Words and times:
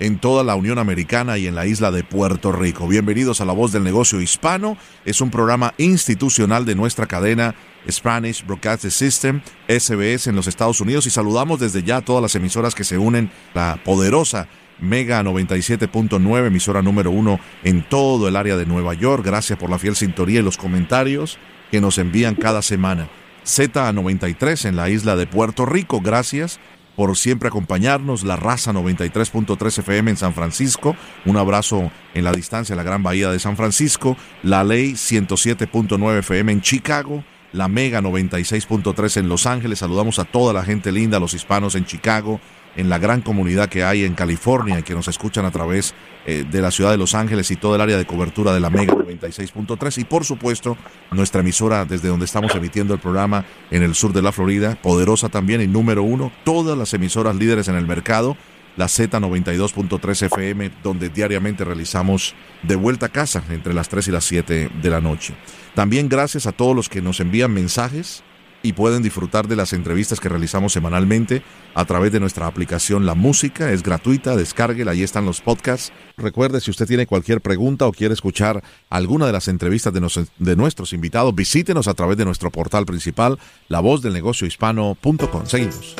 en 0.00 0.18
toda 0.18 0.42
la 0.42 0.56
Unión 0.56 0.78
Americana 0.78 1.38
y 1.38 1.46
en 1.46 1.54
la 1.54 1.66
isla 1.66 1.90
de 1.92 2.02
Puerto 2.02 2.50
Rico. 2.50 2.88
Bienvenidos 2.88 3.40
a 3.40 3.44
La 3.44 3.52
Voz 3.52 3.70
del 3.70 3.84
Negocio 3.84 4.20
Hispano. 4.20 4.76
Es 5.04 5.20
un 5.20 5.30
programa 5.30 5.72
institucional 5.78 6.64
de 6.64 6.74
nuestra 6.74 7.06
cadena 7.06 7.54
Spanish 7.88 8.44
Broadcasting 8.44 8.90
System, 8.90 9.40
SBS 9.68 10.26
en 10.26 10.34
los 10.34 10.48
Estados 10.48 10.80
Unidos 10.80 11.06
y 11.06 11.10
saludamos 11.10 11.60
desde 11.60 11.84
ya 11.84 11.98
a 11.98 12.04
todas 12.04 12.22
las 12.22 12.34
emisoras 12.34 12.74
que 12.74 12.82
se 12.82 12.98
unen, 12.98 13.30
la 13.54 13.78
poderosa 13.84 14.48
Mega 14.80 15.22
97.9, 15.22 16.46
emisora 16.46 16.82
número 16.82 17.10
uno 17.10 17.38
en 17.62 17.88
todo 17.88 18.26
el 18.28 18.36
área 18.36 18.56
de 18.56 18.66
Nueva 18.66 18.94
York. 18.94 19.24
Gracias 19.24 19.58
por 19.58 19.70
la 19.70 19.78
fiel 19.78 19.94
sintonía 19.94 20.40
y 20.40 20.42
los 20.42 20.58
comentarios 20.58 21.38
que 21.70 21.80
nos 21.80 21.98
envían 21.98 22.34
cada 22.34 22.62
semana. 22.62 23.08
Z93 23.44 24.68
en 24.68 24.76
la 24.76 24.90
isla 24.90 25.14
de 25.14 25.28
Puerto 25.28 25.66
Rico, 25.66 26.00
gracias 26.00 26.58
por 26.96 27.16
siempre 27.16 27.48
acompañarnos. 27.48 28.24
La 28.24 28.36
Raza 28.36 28.72
93.3 28.72 29.78
FM 29.78 30.10
en 30.10 30.16
San 30.16 30.34
Francisco. 30.34 30.96
Un 31.24 31.36
abrazo 31.36 31.92
en 32.14 32.24
la 32.24 32.32
distancia, 32.32 32.74
la 32.74 32.82
Gran 32.82 33.02
Bahía 33.02 33.30
de 33.30 33.38
San 33.38 33.56
Francisco. 33.56 34.16
La 34.42 34.64
Ley 34.64 34.92
107.9 34.92 36.18
FM 36.18 36.52
en 36.52 36.60
Chicago. 36.62 37.22
La 37.52 37.68
Mega 37.68 38.00
96.3 38.00 39.18
en 39.18 39.28
Los 39.28 39.46
Ángeles. 39.46 39.78
Saludamos 39.78 40.18
a 40.18 40.24
toda 40.24 40.52
la 40.52 40.64
gente 40.64 40.90
linda, 40.90 41.20
los 41.20 41.34
hispanos 41.34 41.74
en 41.74 41.84
Chicago, 41.84 42.40
en 42.76 42.88
la 42.88 42.98
gran 42.98 43.22
comunidad 43.22 43.68
que 43.68 43.84
hay 43.84 44.04
en 44.04 44.14
California 44.14 44.78
y 44.78 44.82
que 44.82 44.94
nos 44.94 45.08
escuchan 45.08 45.44
a 45.44 45.50
través 45.50 45.94
eh, 46.26 46.44
de 46.50 46.60
la 46.60 46.70
ciudad 46.70 46.90
de 46.90 46.96
Los 46.96 47.14
Ángeles 47.14 47.50
y 47.50 47.56
todo 47.56 47.74
el 47.74 47.80
área 47.80 47.96
de 47.96 48.06
cobertura 48.06 48.52
de 48.52 48.60
la 48.60 48.70
Mega 48.70 48.94
96.3 48.94 49.98
y 49.98 50.04
por 50.04 50.24
supuesto 50.24 50.76
nuestra 51.10 51.40
emisora 51.40 51.84
desde 51.84 52.08
donde 52.08 52.26
estamos 52.26 52.54
emitiendo 52.54 52.94
el 52.94 53.00
programa 53.00 53.44
en 53.70 53.82
el 53.82 53.94
sur 53.94 54.12
de 54.12 54.22
la 54.22 54.32
Florida, 54.32 54.76
poderosa 54.82 55.28
también 55.28 55.60
y 55.60 55.66
número 55.66 56.02
uno, 56.02 56.32
todas 56.44 56.76
las 56.76 56.92
emisoras 56.94 57.36
líderes 57.36 57.68
en 57.68 57.76
el 57.76 57.86
mercado, 57.86 58.36
la 58.76 58.86
Z92.3 58.86 60.26
FM, 60.26 60.70
donde 60.82 61.08
diariamente 61.08 61.64
realizamos 61.64 62.34
de 62.62 62.76
vuelta 62.76 63.06
a 63.06 63.08
casa 63.10 63.42
entre 63.50 63.72
las 63.72 63.88
3 63.88 64.08
y 64.08 64.10
las 64.10 64.24
7 64.24 64.70
de 64.82 64.90
la 64.90 65.00
noche. 65.00 65.34
También 65.74 66.08
gracias 66.08 66.46
a 66.46 66.52
todos 66.52 66.76
los 66.76 66.88
que 66.88 67.00
nos 67.00 67.20
envían 67.20 67.52
mensajes 67.52 68.22
y 68.66 68.72
pueden 68.72 69.02
disfrutar 69.02 69.46
de 69.46 69.54
las 69.54 69.72
entrevistas 69.72 70.18
que 70.18 70.28
realizamos 70.28 70.72
semanalmente 70.72 71.42
a 71.74 71.84
través 71.84 72.10
de 72.10 72.18
nuestra 72.18 72.48
aplicación 72.48 73.06
La 73.06 73.14
Música. 73.14 73.70
Es 73.70 73.84
gratuita, 73.84 74.34
descárguela, 74.34 74.90
ahí 74.90 75.04
están 75.04 75.24
los 75.24 75.40
podcasts. 75.40 75.92
Recuerde, 76.16 76.60
si 76.60 76.72
usted 76.72 76.86
tiene 76.86 77.06
cualquier 77.06 77.40
pregunta 77.40 77.86
o 77.86 77.92
quiere 77.92 78.14
escuchar 78.14 78.64
alguna 78.90 79.26
de 79.26 79.32
las 79.32 79.46
entrevistas 79.46 79.92
de, 79.92 80.26
de 80.38 80.56
nuestros 80.56 80.92
invitados, 80.92 81.34
visítenos 81.34 81.86
a 81.86 81.94
través 81.94 82.16
de 82.16 82.24
nuestro 82.24 82.50
portal 82.50 82.86
principal, 82.86 83.38
lavozdelnegociohispano.com. 83.68 85.46
Seguimos. 85.46 85.94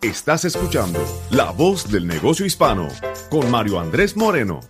Estás 0.00 0.44
escuchando 0.44 1.02
La 1.30 1.50
Voz 1.50 1.90
del 1.90 2.06
Negocio 2.06 2.46
Hispano 2.46 2.88
con 3.30 3.50
Mario 3.50 3.80
Andrés 3.80 4.16
Moreno. 4.16 4.60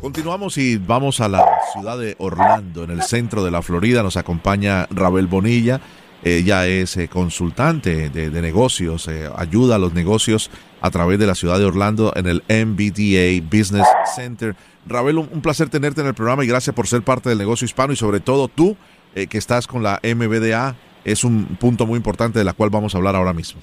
Continuamos 0.00 0.56
y 0.56 0.78
vamos 0.78 1.20
a 1.20 1.28
la 1.28 1.44
ciudad 1.74 1.98
de 1.98 2.16
Orlando, 2.18 2.84
en 2.84 2.90
el 2.90 3.02
centro 3.02 3.44
de 3.44 3.50
la 3.50 3.60
Florida. 3.60 4.02
Nos 4.02 4.16
acompaña 4.16 4.86
Rabel 4.90 5.26
Bonilla. 5.26 5.78
Ella 6.24 6.66
es 6.66 6.96
eh, 6.96 7.08
consultante 7.08 8.08
de, 8.08 8.30
negocios, 8.42 9.08
eh, 9.08 9.28
ayuda 9.36 9.76
a 9.76 9.78
los 9.78 9.92
negocios 9.92 10.50
a 10.80 10.90
través 10.90 11.18
de 11.18 11.26
la 11.26 11.34
ciudad 11.34 11.58
de 11.58 11.66
Orlando 11.66 12.14
en 12.16 12.26
el 12.26 12.42
MBDA 12.48 13.46
Business 13.46 13.86
Center. 14.14 14.56
Rabel, 14.86 15.18
un, 15.18 15.42
placer 15.42 15.68
tenerte 15.68 16.00
en 16.00 16.06
el 16.06 16.14
programa 16.14 16.44
y 16.44 16.46
gracias 16.46 16.74
por 16.74 16.86
ser 16.86 17.02
parte 17.02 17.28
del 17.28 17.38
negocio 17.38 17.66
hispano 17.66 17.92
y 17.92 17.96
sobre 17.96 18.20
todo 18.20 18.48
tú 18.48 18.78
eh, 19.14 19.26
que 19.26 19.36
estás 19.36 19.66
con 19.66 19.82
la 19.82 20.00
MBDA. 20.02 20.76
Es 21.04 21.24
un 21.24 21.44
punto 21.60 21.86
muy 21.86 21.98
importante 21.98 22.38
de 22.38 22.44
la 22.46 22.54
cual 22.54 22.70
vamos 22.70 22.94
a 22.94 22.98
hablar 22.98 23.16
ahora 23.16 23.34
mismo. 23.34 23.60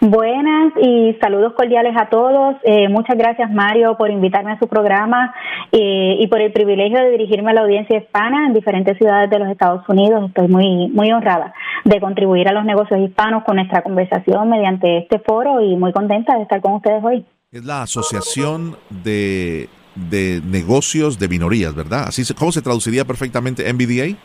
Buenas 0.00 0.72
y 0.80 1.16
saludos 1.20 1.54
cordiales 1.54 1.92
a 1.96 2.08
todos. 2.08 2.56
Eh, 2.62 2.88
muchas 2.88 3.18
gracias 3.18 3.50
Mario 3.50 3.96
por 3.96 4.10
invitarme 4.10 4.52
a 4.52 4.58
su 4.60 4.68
programa 4.68 5.34
eh, 5.72 6.16
y 6.20 6.26
por 6.28 6.40
el 6.40 6.52
privilegio 6.52 7.00
de 7.00 7.10
dirigirme 7.10 7.50
a 7.50 7.54
la 7.54 7.62
audiencia 7.62 7.98
hispana 7.98 8.46
en 8.46 8.54
diferentes 8.54 8.96
ciudades 8.96 9.28
de 9.28 9.40
los 9.40 9.48
Estados 9.48 9.82
Unidos. 9.88 10.28
Estoy 10.28 10.46
muy, 10.46 10.88
muy 10.88 11.10
honrada 11.10 11.52
de 11.84 12.00
contribuir 12.00 12.46
a 12.48 12.52
los 12.52 12.64
negocios 12.64 13.00
hispanos 13.00 13.42
con 13.42 13.56
nuestra 13.56 13.82
conversación 13.82 14.48
mediante 14.48 14.98
este 14.98 15.18
foro 15.18 15.60
y 15.60 15.74
muy 15.74 15.92
contenta 15.92 16.36
de 16.36 16.42
estar 16.42 16.60
con 16.60 16.74
ustedes 16.74 17.02
hoy. 17.02 17.24
Es 17.50 17.64
la 17.64 17.82
Asociación 17.82 18.76
de, 18.90 19.68
de 19.96 20.40
Negocios 20.44 21.18
de 21.18 21.26
Minorías, 21.26 21.74
¿verdad? 21.74 22.04
Así, 22.06 22.22
¿Cómo 22.34 22.52
se 22.52 22.62
traduciría 22.62 23.04
perfectamente 23.04 23.72
MBDA? 23.72 24.16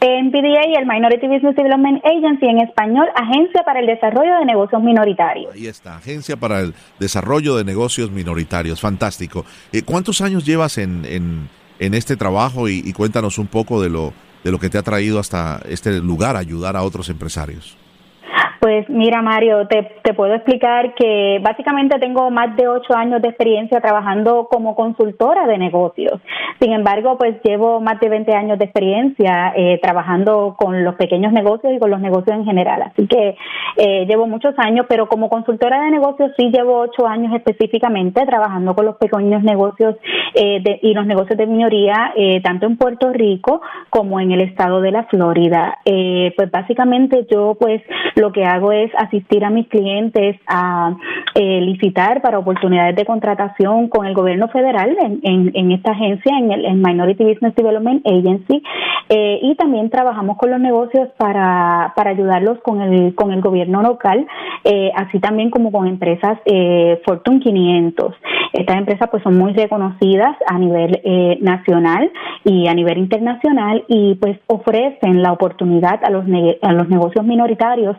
NPDA 0.00 0.68
y 0.68 0.74
el 0.74 0.86
Minority 0.86 1.26
Business 1.26 1.56
Development 1.56 2.04
Agency, 2.04 2.46
en 2.46 2.60
español, 2.60 3.06
Agencia 3.16 3.62
para 3.64 3.80
el 3.80 3.86
Desarrollo 3.86 4.38
de 4.38 4.44
Negocios 4.44 4.82
Minoritarios. 4.82 5.52
Ahí 5.54 5.66
está, 5.66 5.96
Agencia 5.96 6.36
para 6.36 6.60
el 6.60 6.74
Desarrollo 7.00 7.56
de 7.56 7.64
Negocios 7.64 8.10
Minoritarios, 8.10 8.80
fantástico. 8.80 9.44
Eh, 9.72 9.82
¿Cuántos 9.82 10.20
años 10.20 10.44
llevas 10.44 10.78
en, 10.78 11.04
en, 11.04 11.48
en 11.80 11.94
este 11.94 12.16
trabajo 12.16 12.68
y, 12.68 12.82
y, 12.84 12.92
cuéntanos 12.92 13.38
un 13.38 13.48
poco 13.48 13.82
de 13.82 13.90
lo, 13.90 14.12
de 14.44 14.52
lo 14.52 14.60
que 14.60 14.68
te 14.68 14.78
ha 14.78 14.82
traído 14.82 15.18
hasta 15.18 15.60
este 15.68 15.98
lugar, 15.98 16.36
ayudar 16.36 16.76
a 16.76 16.82
otros 16.82 17.08
empresarios? 17.08 17.76
Pues 18.60 18.88
mira, 18.88 19.22
Mario, 19.22 19.68
te, 19.68 20.14
puedo 20.14 20.34
explicar 20.34 20.94
que 20.94 21.38
básicamente 21.42 21.98
tengo 21.98 22.30
más 22.30 22.56
de 22.56 22.66
ocho 22.66 22.96
años 22.96 23.22
de 23.22 23.28
experiencia 23.28 23.80
trabajando 23.80 24.48
como 24.50 24.74
consultora 24.74 25.46
de 25.46 25.58
negocios. 25.58 26.20
Sin 26.60 26.72
embargo, 26.72 27.16
pues 27.18 27.36
llevo 27.44 27.80
más 27.80 28.00
de 28.00 28.08
20 28.08 28.34
años 28.34 28.58
de 28.58 28.64
experiencia 28.64 29.52
eh, 29.54 29.78
trabajando 29.80 30.56
con 30.58 30.82
los 30.82 30.96
pequeños 30.96 31.32
negocios 31.32 31.72
y 31.72 31.78
con 31.78 31.90
los 31.90 32.00
negocios 32.00 32.36
en 32.36 32.44
general. 32.44 32.82
Así 32.82 33.06
que 33.06 33.36
eh, 33.76 34.06
llevo 34.06 34.26
muchos 34.26 34.54
años, 34.58 34.86
pero 34.88 35.08
como 35.08 35.28
consultora 35.28 35.80
de 35.82 35.90
negocios 35.90 36.32
sí 36.36 36.50
llevo 36.50 36.80
ocho 36.80 37.06
años 37.06 37.32
específicamente 37.34 38.26
trabajando 38.26 38.74
con 38.74 38.86
los 38.86 38.96
pequeños 38.96 39.42
negocios 39.42 39.96
eh, 40.34 40.60
de, 40.62 40.78
y 40.82 40.94
los 40.94 41.06
negocios 41.06 41.38
de 41.38 41.46
minoría, 41.46 42.12
eh, 42.16 42.40
tanto 42.42 42.66
en 42.66 42.76
Puerto 42.76 43.12
Rico 43.12 43.60
como 43.90 44.20
en 44.20 44.32
el 44.32 44.40
estado 44.40 44.80
de 44.80 44.90
la 44.90 45.04
Florida. 45.04 45.78
Eh, 45.84 46.32
pues 46.36 46.50
básicamente 46.50 47.26
yo 47.30 47.56
pues 47.58 47.82
lo 48.14 48.32
que 48.32 48.44
hago 48.48 48.72
es 48.72 48.90
asistir 48.96 49.44
a 49.44 49.50
mis 49.50 49.68
clientes 49.68 50.36
a 50.46 50.94
eh, 51.34 51.60
licitar 51.60 52.20
para 52.22 52.38
oportunidades 52.38 52.96
de 52.96 53.04
contratación 53.04 53.88
con 53.88 54.06
el 54.06 54.14
gobierno 54.14 54.48
federal 54.48 54.96
en, 55.22 55.72
esta 55.72 55.92
agencia, 55.92 56.36
en 56.36 56.50
el 56.50 56.74
Minority 56.74 57.24
Business 57.24 57.54
Development 57.54 58.06
Agency, 58.06 58.62
eh, 59.08 59.38
y 59.42 59.54
también 59.54 59.90
trabajamos 59.90 60.36
con 60.36 60.50
los 60.50 60.60
negocios 60.60 61.08
para, 61.16 61.92
para 61.94 62.10
ayudarlos 62.10 62.58
con 62.60 62.80
el, 62.80 63.14
con 63.14 63.32
el 63.32 63.40
gobierno 63.40 63.82
local, 63.82 64.26
eh, 64.64 64.90
así 64.96 65.20
también 65.20 65.50
como 65.50 65.70
con 65.70 65.86
empresas 65.86 66.38
Fortune 67.04 67.40
500. 67.40 68.14
Estas 68.54 68.76
empresas 68.76 69.08
pues 69.10 69.22
son 69.22 69.38
muy 69.38 69.52
reconocidas 69.52 70.36
a 70.46 70.58
nivel 70.58 71.00
nacional 71.40 72.10
y 72.44 72.66
a 72.66 72.74
nivel 72.74 72.98
internacional 72.98 73.84
y 73.88 74.14
pues 74.14 74.38
ofrecen 74.46 75.22
la 75.22 75.32
oportunidad 75.32 76.00
a 76.02 76.10
los, 76.10 76.24
a 76.62 76.72
los 76.72 76.88
negocios 76.88 77.24
minoritarios 77.24 77.96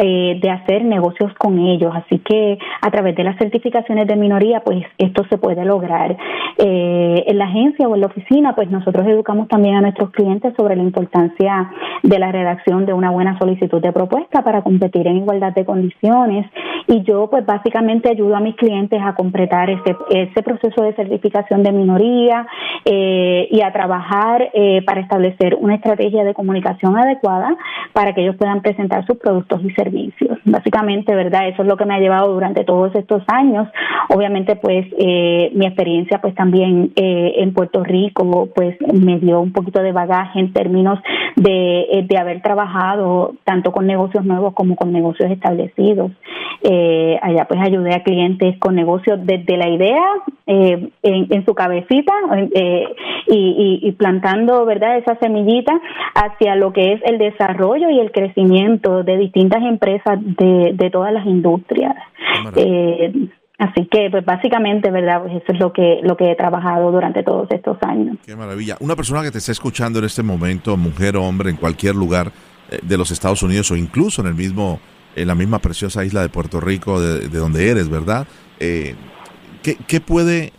eh, 0.00 0.38
de 0.40 0.50
hacer 0.50 0.84
negocios 0.84 1.32
con 1.34 1.58
ellos. 1.58 1.92
Así 1.94 2.20
que 2.20 2.58
a 2.80 2.90
través 2.90 3.16
de 3.16 3.24
las 3.24 3.36
certificaciones 3.36 4.06
de 4.06 4.16
minoría, 4.16 4.60
pues 4.60 4.84
esto 4.96 5.24
se 5.28 5.38
puede 5.38 5.64
lograr. 5.64 6.16
Eh, 6.56 7.24
en 7.26 7.38
la 7.38 7.46
agencia 7.46 7.88
o 7.88 7.94
en 7.94 8.02
la 8.02 8.06
oficina, 8.06 8.54
pues 8.54 8.70
nosotros 8.70 9.06
educamos 9.06 9.48
también 9.48 9.76
a 9.76 9.80
nuestros 9.80 10.10
clientes 10.10 10.54
sobre 10.56 10.76
la 10.76 10.82
importancia 10.82 11.70
de 12.02 12.18
la 12.18 12.30
redacción 12.30 12.86
de 12.86 12.92
una 12.92 13.10
buena 13.10 13.38
solicitud 13.38 13.80
de 13.80 13.92
propuesta 13.92 14.42
para 14.42 14.62
competir 14.62 15.06
en 15.06 15.18
igualdad 15.18 15.52
de 15.52 15.64
condiciones. 15.64 16.46
Y 16.86 17.02
yo, 17.02 17.28
pues 17.28 17.44
básicamente 17.44 18.08
ayudo 18.08 18.36
a 18.36 18.40
mis 18.40 18.56
clientes 18.56 19.00
a 19.02 19.14
completar 19.14 19.68
ese, 19.68 20.42
proceso 20.42 20.82
de 20.82 20.94
certificación 20.94 21.62
de 21.62 21.72
minoría 21.72 22.46
eh, 22.84 23.48
y 23.50 23.60
a 23.60 23.72
trabajar 23.72 24.50
eh, 24.54 24.82
para 24.86 25.00
establecer 25.00 25.56
una 25.56 25.74
estrategia 25.74 26.24
de 26.24 26.34
comunicación 26.34 26.96
adecuada 26.96 27.56
para 27.92 28.14
que 28.14 28.22
ellos 28.22 28.36
puedan 28.36 28.62
presentar 28.62 29.04
sus 29.06 29.18
productos 29.18 29.60
y 29.64 29.70
servicios. 29.70 29.87
servicios. 29.90 30.37
Básicamente, 30.50 31.14
¿verdad? 31.14 31.48
Eso 31.48 31.62
es 31.62 31.68
lo 31.68 31.76
que 31.76 31.84
me 31.84 31.94
ha 31.94 31.98
llevado 31.98 32.32
durante 32.32 32.64
todos 32.64 32.94
estos 32.94 33.22
años. 33.28 33.68
Obviamente, 34.08 34.56
pues 34.56 34.86
eh, 34.98 35.50
mi 35.54 35.66
experiencia 35.66 36.20
pues 36.20 36.34
también 36.34 36.92
eh, 36.96 37.34
en 37.36 37.52
Puerto 37.52 37.84
Rico 37.84 38.48
pues 38.54 38.76
me 38.92 39.18
dio 39.18 39.40
un 39.40 39.52
poquito 39.52 39.82
de 39.82 39.92
bagaje 39.92 40.40
en 40.40 40.52
términos 40.52 40.98
de, 41.36 41.80
eh, 41.92 42.06
de 42.08 42.18
haber 42.18 42.40
trabajado 42.40 43.34
tanto 43.44 43.72
con 43.72 43.86
negocios 43.86 44.24
nuevos 44.24 44.54
como 44.54 44.76
con 44.76 44.92
negocios 44.92 45.30
establecidos. 45.30 46.12
allá 47.22 47.44
pues 47.46 47.60
ayudé 47.60 47.94
a 47.94 48.02
clientes 48.02 48.58
con 48.58 48.74
negocios 48.74 49.18
desde 49.24 49.56
la 49.56 49.68
idea 49.68 50.04
en, 50.46 50.90
en, 51.02 51.44
su 51.44 51.54
cabecita 51.54 52.12
y, 53.26 53.80
y, 53.82 53.92
plantando, 53.92 54.64
¿verdad? 54.64 54.96
Esa 54.98 55.16
semillita 55.16 55.72
hacia 56.14 56.56
lo 56.56 56.72
que 56.72 56.94
es 56.94 57.00
el 57.04 57.18
desarrollo 57.18 57.90
y 57.90 58.00
el 58.00 58.10
crecimiento 58.10 59.04
de 59.04 59.18
distintas 59.18 59.62
empresas 59.62 60.18
de, 60.38 60.72
de 60.74 60.90
todas 60.90 61.12
las 61.12 61.26
industrias. 61.26 61.94
Eh, 62.56 63.28
así 63.58 63.86
que, 63.90 64.08
pues 64.10 64.24
básicamente, 64.24 64.90
¿verdad? 64.90 65.22
Pues 65.22 65.34
eso 65.34 65.52
es 65.52 65.58
lo 65.58 65.72
que, 65.72 66.00
lo 66.02 66.16
que 66.16 66.30
he 66.30 66.36
trabajado 66.36 66.90
durante 66.92 67.22
todos 67.22 67.48
estos 67.50 67.76
años. 67.82 68.16
Qué 68.24 68.36
maravilla. 68.36 68.76
Una 68.80 68.96
persona 68.96 69.22
que 69.22 69.30
te 69.30 69.38
está 69.38 69.52
escuchando 69.52 69.98
en 69.98 70.04
este 70.04 70.22
momento, 70.22 70.76
mujer 70.76 71.16
o 71.16 71.24
hombre, 71.24 71.50
en 71.50 71.56
cualquier 71.56 71.94
lugar 71.94 72.30
eh, 72.70 72.78
de 72.82 72.96
los 72.96 73.10
Estados 73.10 73.42
Unidos 73.42 73.70
o 73.70 73.76
incluso 73.76 74.22
en 74.22 74.28
el 74.28 74.34
mismo, 74.34 74.80
en 75.16 75.28
la 75.28 75.34
misma 75.34 75.58
preciosa 75.58 76.04
isla 76.04 76.22
de 76.22 76.28
Puerto 76.28 76.60
Rico, 76.60 77.00
de, 77.00 77.28
donde 77.28 77.68
eres, 77.68 77.88
¿verdad? 77.88 78.26
Eh, 78.60 78.94
¿qué, 79.62 79.76
¿Qué 79.86 80.00
puede 80.00 80.52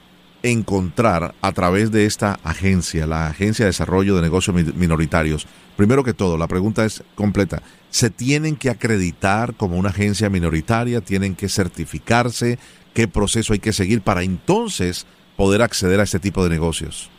encontrar 0.44 1.34
a 1.42 1.52
través 1.52 1.92
de 1.92 2.06
esta 2.06 2.38
agencia, 2.44 3.06
la 3.06 3.28
Agencia 3.28 3.66
de 3.66 3.70
Desarrollo 3.70 4.16
de 4.16 4.22
Negocios 4.22 4.56
Minoritarios? 4.76 5.48
Primero 5.80 6.04
que 6.04 6.14
todo, 6.14 6.38
la 6.38 6.50
pregunta 6.50 6.84
es 6.84 7.02
completa. 7.16 7.62
¿Se 7.88 8.10
tienen 8.10 8.58
que 8.58 8.70
acreditar 8.70 9.54
como 9.54 9.78
una 9.78 9.92
agencia 9.92 10.30
minoritaria? 10.30 11.00
¿Tienen 11.00 11.38
que 11.38 11.48
certificarse? 11.48 12.60
¿Qué 12.94 13.08
proceso 13.08 13.54
hay 13.54 13.60
que 13.60 13.72
seguir 13.72 14.02
para 14.02 14.24
entonces 14.24 15.08
poder 15.38 15.62
acceder 15.62 16.02
a 16.02 16.04
este 16.04 16.20
tipo 16.20 16.44
de 16.44 16.50
negocios? 16.50 17.10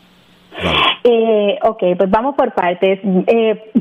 Eh, 1.05 1.59
ok, 1.63 1.97
pues 1.97 2.11
vamos 2.11 2.35
por 2.37 2.53
partes. 2.53 3.01
Eh, 3.29 3.73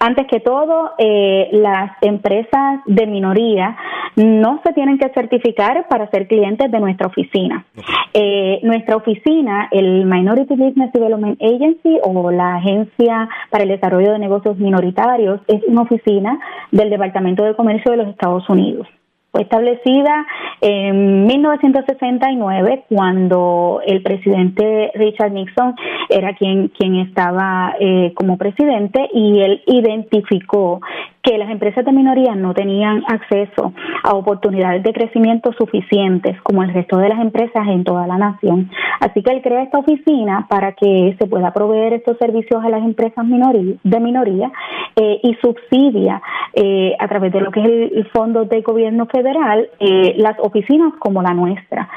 antes 0.00 0.26
que 0.26 0.40
todo, 0.40 0.92
eh, 0.98 1.50
las 1.52 1.92
empresas 2.00 2.80
de 2.86 3.06
minoría 3.06 3.76
no 4.16 4.60
se 4.64 4.72
tienen 4.72 4.98
que 4.98 5.10
certificar 5.10 5.86
para 5.88 6.10
ser 6.10 6.26
clientes 6.26 6.70
de 6.70 6.80
nuestra 6.80 7.06
oficina. 7.06 7.66
Eh, 8.14 8.60
nuestra 8.62 8.96
oficina, 8.96 9.68
el 9.70 10.06
Minority 10.06 10.54
Business 10.54 10.92
Development 10.92 11.40
Agency 11.40 11.98
o 12.02 12.30
la 12.30 12.56
Agencia 12.56 13.28
para 13.50 13.64
el 13.64 13.68
Desarrollo 13.68 14.12
de 14.12 14.18
Negocios 14.18 14.56
Minoritarios, 14.58 15.40
es 15.46 15.62
una 15.68 15.82
oficina 15.82 16.40
del 16.72 16.88
Departamento 16.90 17.44
de 17.44 17.54
Comercio 17.54 17.90
de 17.92 17.98
los 17.98 18.08
Estados 18.08 18.48
Unidos. 18.48 18.88
Fue 19.32 19.42
establecida 19.42 20.26
en 20.60 21.26
1969 21.26 22.84
cuando 22.88 23.80
el 23.86 24.02
presidente 24.02 24.90
Richard 24.94 25.30
Nixon 25.32 25.76
era 26.08 26.34
quien, 26.34 26.68
quien 26.68 26.96
estaba 26.96 27.76
eh, 27.78 28.12
como 28.14 28.36
presidente 28.36 29.08
y 29.14 29.40
él 29.40 29.62
identificó 29.66 30.80
que 31.22 31.38
las 31.38 31.50
empresas 31.50 31.84
de 31.84 31.92
minoría 31.92 32.34
no 32.34 32.54
tenían 32.54 33.02
acceso 33.06 33.72
a 34.02 34.14
oportunidades 34.14 34.82
de 34.82 34.92
crecimiento 34.92 35.52
suficientes 35.52 36.40
como 36.42 36.62
el 36.62 36.72
resto 36.72 36.98
de 36.98 37.08
las 37.08 37.20
empresas 37.20 37.66
en 37.68 37.84
toda 37.84 38.06
la 38.06 38.16
nación. 38.16 38.70
Así 39.00 39.22
que 39.22 39.32
él 39.32 39.42
crea 39.42 39.62
esta 39.62 39.78
oficina 39.78 40.46
para 40.48 40.72
que 40.72 41.16
se 41.18 41.26
pueda 41.26 41.52
proveer 41.52 41.94
estos 41.94 42.16
servicios 42.18 42.62
a 42.64 42.68
las 42.68 42.82
empresas 42.82 43.24
de 43.26 44.00
minoría 44.00 44.50
eh, 44.96 45.20
y 45.22 45.34
subsidia 45.34 46.20
eh, 46.54 46.94
a 46.98 47.08
través 47.08 47.32
de 47.32 47.40
lo 47.40 47.50
que 47.50 47.60
es 47.60 47.66
el, 47.92 48.08
fondo 48.12 48.44
de 48.44 48.60
gobierno 48.62 49.06
federal 49.06 49.68
eh, 49.78 50.14
las 50.16 50.36
oficinas 50.40 50.94
como 50.98 51.22
la 51.22 51.32
nuestra. 51.32 51.88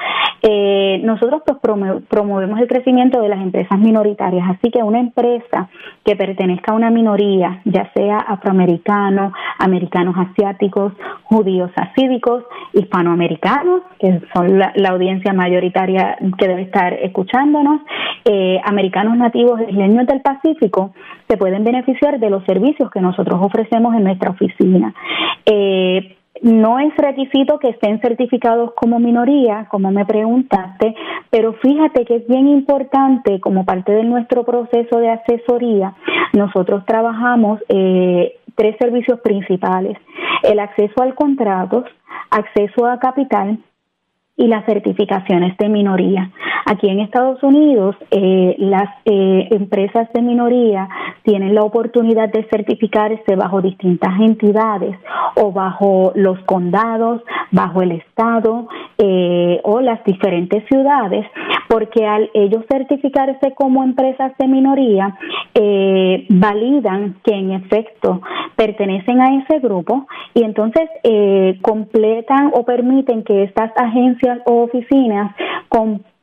nosotros 1.03 1.41
pues 1.45 1.57
promovemos 2.07 2.59
el 2.59 2.67
crecimiento 2.67 3.21
de 3.21 3.29
las 3.29 3.41
empresas 3.41 3.79
minoritarias, 3.79 4.45
así 4.49 4.69
que 4.69 4.83
una 4.83 4.99
empresa 4.99 5.69
que 6.05 6.15
pertenezca 6.15 6.73
a 6.73 6.75
una 6.75 6.89
minoría, 6.89 7.61
ya 7.65 7.91
sea 7.95 8.17
afroamericana, 8.17 9.12
americanos 9.59 10.15
asiáticos, 10.17 10.93
judíos 11.23 11.71
asídicos, 11.75 12.43
hispanoamericanos, 12.73 13.81
que 13.99 14.21
son 14.33 14.59
la, 14.59 14.73
audiencia 14.89 15.33
mayoritaria 15.33 16.17
que 16.37 16.47
debe 16.47 16.63
estar 16.63 16.93
escuchándonos, 16.93 17.81
eh, 18.25 18.59
americanos 18.63 19.17
nativos 19.17 19.59
isleños 19.61 20.05
del 20.07 20.21
Pacífico, 20.21 20.93
se 21.27 21.37
pueden 21.37 21.63
beneficiar 21.63 22.19
de 22.19 22.29
los 22.29 22.43
servicios 22.45 22.91
que 22.91 23.01
nosotros 23.01 23.39
ofrecemos 23.41 23.95
en 23.95 24.03
nuestra 24.03 24.31
oficina. 24.31 24.93
Eh, 25.45 26.15
no 26.43 26.79
es 26.79 26.95
requisito 26.97 27.57
que 27.57 27.69
estén 27.69 27.99
certificados 28.01 28.73
como 28.75 28.99
minoría, 28.99 29.67
como 29.69 29.91
me 29.91 30.05
preguntaste, 30.05 30.93
pero 31.29 31.53
fíjate 31.53 32.05
que 32.05 32.17
es 32.17 32.27
bien 32.27 32.47
importante 32.47 33.39
como 33.39 33.65
parte 33.65 33.93
de 33.93 34.03
nuestro 34.03 34.43
proceso 34.43 34.97
de 34.97 35.09
asesoría, 35.09 35.93
nosotros 36.33 36.85
trabajamos 36.85 37.59
eh, 37.69 38.39
tres 38.55 38.75
servicios 38.79 39.19
principales, 39.21 39.97
el 40.43 40.59
acceso 40.59 41.01
al 41.01 41.15
contrato, 41.15 41.85
acceso 42.29 42.85
a 42.85 42.99
capital 42.99 43.59
y 44.35 44.47
las 44.47 44.65
certificaciones 44.65 45.55
de 45.57 45.69
minoría. 45.69 46.31
Aquí 46.65 46.87
en 46.89 47.01
Estados 47.01 47.43
Unidos, 47.43 47.95
eh, 48.09 48.55
las 48.57 48.89
eh, 49.05 49.47
empresas 49.51 50.11
de 50.13 50.21
minoría 50.21 50.89
tienen 51.23 51.53
la 51.53 51.61
oportunidad 51.61 52.29
de 52.29 52.43
certificarse 52.49 53.35
bajo 53.35 53.61
distintas 53.61 54.19
entidades 54.19 54.97
o 55.35 55.51
bajo 55.51 56.13
los 56.15 56.39
condados, 56.45 57.21
bajo 57.51 57.81
el 57.81 57.91
Estado 57.91 58.67
eh, 58.97 59.59
o 59.63 59.81
las 59.81 60.03
diferentes 60.03 60.63
ciudades, 60.67 61.25
porque 61.67 62.05
al 62.05 62.31
ellos 62.33 62.63
certificarse 62.71 63.53
como 63.55 63.83
empresas 63.83 64.31
de 64.37 64.47
minoría, 64.47 65.15
validan 66.29 67.17
que 67.23 67.33
en 67.33 67.51
efecto 67.51 68.21
pertenecen 68.65 69.19
a 69.21 69.35
ese 69.39 69.59
grupo 69.59 70.07
y 70.33 70.43
entonces 70.43 70.89
completan 71.61 72.51
o 72.53 72.63
permiten 72.63 73.23
que 73.23 73.43
estas 73.43 73.71
agencias 73.75 74.39
o 74.45 74.63
oficinas 74.63 75.35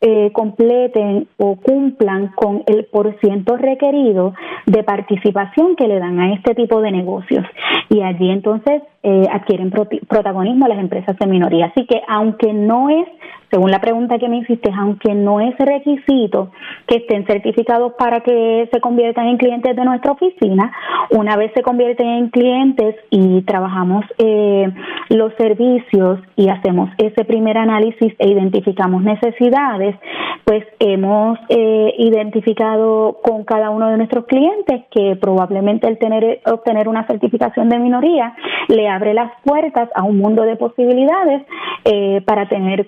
eh, 0.03 0.31
completen 0.33 1.29
o 1.37 1.57
cumplan 1.57 2.29
con 2.29 2.63
el 2.67 2.87
porciento 2.87 3.59
requerido 3.59 4.33
de 4.65 4.83
participación 4.83 5.77
que 5.77 5.89
le 5.89 5.99
dan 5.99 6.19
a 6.19 6.33
este 6.33 6.55
tipo 6.55 6.81
de 6.81 6.91
negocios. 6.91 7.45
Y 7.91 8.01
allí 8.01 8.31
entonces 8.31 8.83
eh, 9.03 9.27
adquieren 9.31 9.71
protagonismo 9.71 10.69
las 10.69 10.79
empresas 10.79 11.19
de 11.19 11.27
minoría. 11.27 11.67
Así 11.67 11.85
que 11.85 12.01
aunque 12.09 12.55
no 12.55 12.89
es, 12.89 13.07
según 13.51 13.71
la 13.71 13.81
pregunta 13.81 14.19
que 14.19 14.29
me 14.29 14.39
hiciste, 14.39 14.71
aunque 14.77 15.15
no 15.15 15.41
es 15.41 15.57
requisito 15.59 16.51
que 16.87 16.97
estén 16.97 17.27
certificados 17.27 17.95
para 17.99 18.21
que 18.21 18.69
se 18.73 18.81
conviertan 18.81 19.27
en 19.27 19.39
clientes 19.39 19.75
de 19.75 19.85
nuestra 19.85 20.13
oficina, 20.13 20.73
una 21.11 21.37
vez 21.37 21.53
se 21.55 21.63
convierten 21.63 22.09
en 22.09 22.31
clientes 22.31 22.95
y 23.11 23.43
trabajamos 23.43 24.05
eh, 24.19 24.73
los 25.09 25.35
servicios 25.35 26.21
y 26.37 26.49
hacemos 26.49 26.91
ese 26.99 27.25
primer 27.25 27.59
análisis 27.59 28.15
e 28.19 28.29
identificamos 28.29 29.03
necesidades, 29.03 29.97
pues 30.45 30.65
hemos 30.79 31.39
eh, 31.49 31.95
identificado 31.99 33.19
con 33.23 33.45
cada 33.45 33.71
uno 33.71 33.89
de 33.89 33.97
nuestros 33.97 34.27
clientes 34.27 34.83
que 34.91 35.17
probablemente 35.17 35.89
el 35.89 35.99
tener 35.99 36.41
obtener 36.47 36.89
una 36.89 37.07
certificación 37.07 37.69
de 37.69 37.79
minoría 37.79 38.35
le 38.69 38.89
abre 38.89 39.15
las 39.15 39.33
puertas 39.45 39.89
a 39.95 40.05
un 40.05 40.19
mundo 40.19 40.43
de 40.43 40.57
posibilidades 40.57 41.43
eh, 41.85 42.23
para 42.25 42.49
tener 42.49 42.87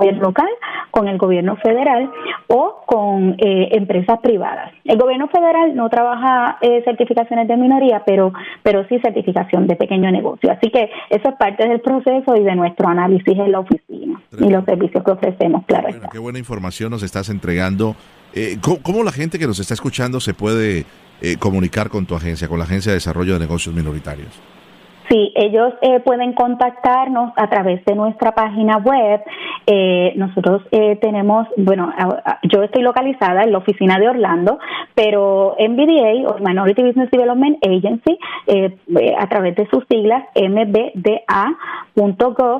gobierno 0.00 0.22
local, 0.22 0.48
con 0.90 1.08
el 1.08 1.18
gobierno 1.18 1.56
federal 1.56 2.10
o 2.48 2.82
con 2.86 3.36
eh, 3.38 3.68
empresas 3.72 4.18
privadas. 4.20 4.72
El 4.84 4.98
gobierno 4.98 5.28
federal 5.28 5.74
no 5.74 5.88
trabaja 5.88 6.58
eh, 6.60 6.82
certificaciones 6.84 7.46
de 7.48 7.56
minoría, 7.56 8.02
pero, 8.04 8.32
pero 8.62 8.86
sí 8.88 8.98
certificación 9.00 9.66
de 9.66 9.76
pequeño 9.76 10.10
negocio. 10.10 10.50
Así 10.50 10.70
que 10.70 10.90
eso 11.10 11.28
es 11.28 11.34
parte 11.36 11.68
del 11.68 11.80
proceso 11.80 12.34
y 12.36 12.42
de 12.42 12.54
nuestro 12.54 12.88
análisis 12.88 13.38
en 13.38 13.52
la 13.52 13.60
oficina 13.60 14.20
y 14.38 14.48
los 14.48 14.64
servicios 14.64 15.04
que 15.04 15.10
ofrecemos, 15.10 15.64
claro. 15.66 15.88
Bueno, 15.88 16.08
qué 16.10 16.18
buena 16.18 16.38
información 16.38 16.90
nos 16.90 17.02
estás 17.02 17.28
entregando. 17.28 17.94
Eh, 18.34 18.58
¿cómo, 18.82 19.02
la 19.02 19.12
gente 19.12 19.38
que 19.38 19.46
nos 19.46 19.58
está 19.58 19.74
escuchando 19.74 20.20
se 20.20 20.34
puede 20.34 20.84
comunicar 21.38 21.90
con 21.90 22.06
tu 22.06 22.14
agencia, 22.14 22.48
con 22.48 22.58
la 22.58 22.64
Agencia 22.64 22.92
de 22.92 22.96
Desarrollo 22.96 23.34
de 23.34 23.40
Negocios 23.40 23.74
Minoritarios? 23.74 24.40
Sí, 25.10 25.32
ellos 25.34 25.74
eh, 25.82 25.98
pueden 26.00 26.34
contactarnos 26.34 27.32
a 27.34 27.50
través 27.50 27.84
de 27.84 27.96
nuestra 27.96 28.32
página 28.32 28.76
web 28.76 29.20
Eh, 29.66 30.14
nosotros 30.16 30.62
eh, 30.72 30.96
tenemos, 31.00 31.46
bueno, 31.56 31.92
yo 32.42 32.62
estoy 32.64 32.82
localizada 32.82 33.42
en 33.44 33.52
la 33.52 33.58
oficina 33.58 33.98
de 33.98 34.08
Orlando, 34.08 34.58
pero 34.94 35.54
MBDA, 35.60 36.28
o 36.28 36.38
Minority 36.40 36.82
Business 36.82 37.10
Development 37.10 37.58
Agency, 37.64 38.18
eh, 38.48 38.76
a 39.18 39.28
través 39.28 39.54
de 39.56 39.68
sus 39.68 39.84
siglas, 39.88 40.24
mbda.gov, 40.34 41.44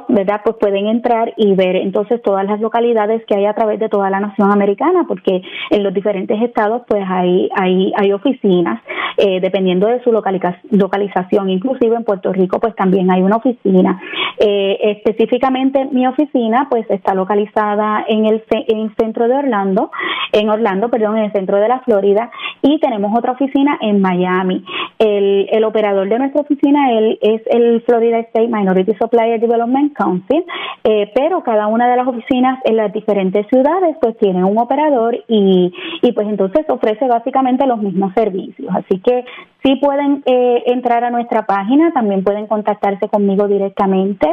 ¿verdad? 0.08 0.42
Pues 0.44 0.56
pueden 0.60 0.86
entrar 0.86 1.32
y 1.36 1.54
ver 1.54 1.76
entonces 1.76 2.22
todas 2.22 2.46
las 2.46 2.60
localidades 2.60 3.24
que 3.26 3.34
hay 3.34 3.46
a 3.46 3.54
través 3.54 3.80
de 3.80 3.88
toda 3.88 4.08
la 4.10 4.20
nación 4.20 4.52
americana, 4.52 5.04
porque 5.08 5.42
en 5.70 5.82
los 5.82 5.92
diferentes 5.92 6.40
estados 6.42 6.82
pues 6.86 7.02
hay, 7.08 7.48
hay, 7.56 7.92
hay 7.96 8.12
oficinas, 8.12 8.80
dependiendo 9.16 9.86
de 9.86 10.02
su 10.02 10.12
localización, 10.12 11.50
inclusive 11.50 11.96
en 11.96 12.04
Puerto 12.04 12.32
Rico 12.32 12.39
pues 12.46 12.74
también 12.74 13.10
hay 13.10 13.22
una 13.22 13.36
oficina. 13.36 14.00
específicamente 14.38 15.86
mi 15.92 16.06
oficina 16.06 16.66
pues 16.70 16.88
está 16.90 17.14
localizada 17.14 18.04
en 18.08 18.26
el, 18.26 18.42
en 18.50 18.94
centro 18.96 19.28
de 19.28 19.34
Orlando, 19.34 19.90
en 20.32 20.48
Orlando, 20.48 20.88
perdón, 20.88 21.18
en 21.18 21.24
el 21.24 21.32
centro 21.32 21.58
de 21.58 21.68
la 21.68 21.80
Florida, 21.80 22.30
y 22.62 22.78
tenemos 22.78 23.16
otra 23.16 23.32
oficina 23.32 23.78
en 23.80 24.00
Miami. 24.00 24.64
El, 24.98 25.48
el 25.50 25.64
operador 25.64 26.08
de 26.08 26.18
nuestra 26.18 26.42
oficina 26.42 26.92
él, 26.92 27.18
es 27.20 27.42
el 27.46 27.82
Florida 27.82 28.18
State 28.18 28.48
Minority 28.48 28.94
Supplier 29.00 29.40
Development 29.40 29.92
Council, 29.94 30.44
eh, 30.84 31.10
pero 31.14 31.42
cada 31.42 31.66
una 31.66 31.88
de 31.88 31.96
las 31.96 32.06
oficinas 32.06 32.58
en 32.64 32.76
las 32.76 32.92
diferentes 32.92 33.46
ciudades 33.48 33.96
pues 34.00 34.16
tiene 34.18 34.44
un 34.44 34.58
operador 34.58 35.16
y, 35.28 35.72
y 36.02 36.12
pues 36.12 36.28
entonces 36.28 36.64
ofrece 36.68 37.06
básicamente 37.06 37.66
los 37.66 37.80
mismos 37.80 38.12
servicios. 38.14 38.68
Así 38.74 39.00
que 39.00 39.24
sí 39.62 39.76
pueden 39.76 40.22
eh, 40.26 40.62
entrar 40.66 41.04
a 41.04 41.10
nuestra 41.10 41.46
página, 41.46 41.92
también 41.92 42.24
pueden 42.24 42.46
contactarse 42.46 43.08
conmigo 43.08 43.48
directamente 43.48 44.26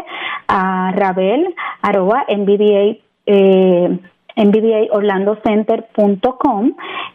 a 0.48 0.92
Rabel, 0.94 1.54
arroba, 1.82 2.26
MBDA, 2.30 2.98
eh, 3.26 4.00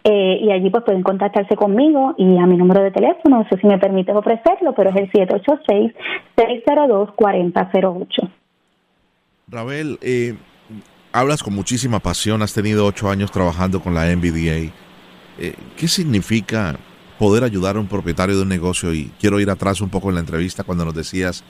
eh, 0.05 0.41
y 0.43 0.51
allí 0.51 0.71
pues 0.71 0.83
pueden 0.85 1.03
contactarse 1.05 1.55
conmigo 1.55 2.15
y 2.19 2.37
a 2.39 2.47
mi 2.47 2.57
número 2.57 2.83
de 2.83 2.91
teléfono, 2.91 3.39
no 3.39 3.49
sé 3.49 3.57
si 3.61 3.67
me 3.67 3.79
permites 3.79 4.15
ofrecerlo, 4.15 4.75
pero 4.75 4.91
es 4.91 4.97
el 4.97 5.09
786-602-4008. 6.37 8.31
Rabel, 9.47 9.99
eh, 10.03 10.35
hablas 11.13 11.43
con 11.45 11.55
muchísima 11.55 12.01
pasión, 12.01 12.43
has 12.43 12.53
tenido 12.55 12.85
ocho 12.87 13.09
años 13.11 13.31
trabajando 13.31 13.81
con 13.81 13.95
la 13.95 14.07
MBDA. 14.07 14.73
Eh, 15.39 15.55
¿Qué 15.77 15.87
significa 15.87 16.77
poder 17.23 17.45
ayudar 17.45 17.77
a 17.77 17.79
un 17.79 17.87
propietario 17.87 18.35
de 18.35 18.43
un 18.43 18.49
negocio? 18.49 18.93
Y 18.93 19.13
quiero 19.21 19.39
ir 19.39 19.49
atrás 19.49 19.81
un 19.81 19.91
poco 19.91 20.09
en 20.09 20.17
la 20.17 20.21
entrevista 20.23 20.65
cuando 20.65 20.85
nos 20.85 20.93
decías, 20.93 21.45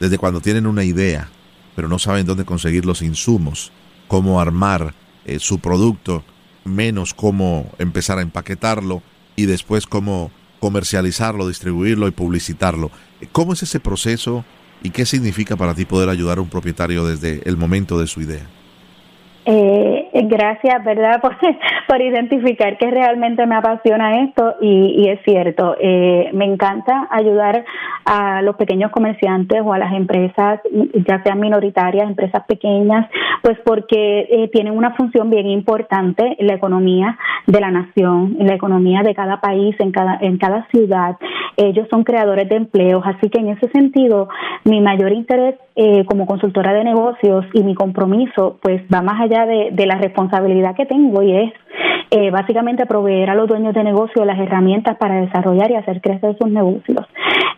desde 0.00 0.18
cuando 0.18 0.40
tienen 0.40 0.66
una 0.66 0.82
idea, 0.82 1.28
pero 1.76 1.86
no 1.86 2.00
saben 2.00 2.26
dónde 2.26 2.44
conseguir 2.44 2.84
los 2.84 3.02
insumos, 3.02 3.70
cómo 4.08 4.40
armar 4.40 4.94
eh, 5.24 5.38
su 5.38 5.60
producto, 5.60 6.24
menos 6.64 7.14
cómo 7.14 7.70
empezar 7.78 8.18
a 8.18 8.22
empaquetarlo 8.22 9.00
y 9.36 9.46
después 9.46 9.86
cómo 9.86 10.32
comercializarlo, 10.58 11.46
distribuirlo 11.46 12.08
y 12.08 12.10
publicitarlo. 12.10 12.90
¿Cómo 13.30 13.52
es 13.52 13.62
ese 13.62 13.78
proceso 13.78 14.44
y 14.82 14.90
qué 14.90 15.06
significa 15.06 15.54
para 15.56 15.76
ti 15.76 15.84
poder 15.84 16.08
ayudar 16.08 16.38
a 16.38 16.40
un 16.40 16.48
propietario 16.48 17.06
desde 17.06 17.48
el 17.48 17.56
momento 17.56 17.96
de 18.00 18.08
su 18.08 18.22
idea? 18.22 18.48
Eh, 19.44 20.08
gracias, 20.28 20.84
¿verdad? 20.84 21.20
Por, 21.88 22.00
identificar 22.00 22.78
que 22.78 22.90
realmente 22.90 23.44
me 23.46 23.56
apasiona 23.56 24.22
esto 24.22 24.54
y, 24.60 25.08
es 25.08 25.20
cierto, 25.24 25.76
eh, 25.80 26.30
me 26.32 26.44
encanta 26.44 27.08
ayudar 27.10 27.64
a 28.04 28.40
los 28.42 28.56
pequeños 28.56 28.90
comerciantes 28.90 29.60
o 29.64 29.72
a 29.72 29.78
las 29.78 29.92
empresas, 29.92 30.60
ya 31.06 31.22
sean 31.22 31.40
minoritarias, 31.40 32.08
empresas 32.08 32.44
pequeñas, 32.46 33.08
pues 33.42 33.58
porque 33.64 34.26
eh, 34.30 34.48
tienen 34.52 34.76
una 34.76 34.94
función 34.94 35.28
bien 35.28 35.48
importante 35.48 36.36
en 36.38 36.46
la 36.46 36.54
economía 36.54 37.18
de 37.46 37.60
la 37.60 37.70
nación, 37.70 38.36
en 38.38 38.46
la 38.46 38.54
economía 38.54 39.02
de 39.02 39.14
cada 39.14 39.40
país, 39.40 39.74
en 39.80 39.92
cada, 39.92 40.18
en 40.20 40.38
cada 40.38 40.66
ciudad. 40.68 41.16
Ellos 41.56 41.86
son 41.90 42.04
creadores 42.04 42.48
de 42.48 42.56
empleos, 42.56 43.02
así 43.04 43.28
que 43.28 43.40
en 43.40 43.48
ese 43.48 43.68
sentido, 43.68 44.28
mi 44.64 44.80
mayor 44.80 45.12
interés 45.12 45.56
eh, 45.74 46.04
como 46.06 46.26
consultora 46.26 46.72
de 46.72 46.84
negocios 46.84 47.44
y 47.52 47.62
mi 47.62 47.74
compromiso, 47.74 48.58
pues 48.62 48.82
va 48.92 49.02
más 49.02 49.20
allá 49.20 49.31
de, 49.40 49.86
la 49.86 49.96
responsabilidad 49.96 50.76
que 50.76 50.86
tengo 50.86 51.22
y 51.22 51.36
es 51.36 51.52
eh, 52.10 52.30
básicamente 52.30 52.84
proveer 52.86 53.30
a 53.30 53.34
los 53.34 53.48
dueños 53.48 53.74
de 53.74 53.82
negocio 53.82 54.24
las 54.24 54.38
herramientas 54.38 54.96
para 54.98 55.20
desarrollar 55.20 55.70
y 55.70 55.76
hacer 55.76 56.02
crecer 56.02 56.36
sus 56.38 56.50
negocios, 56.50 57.06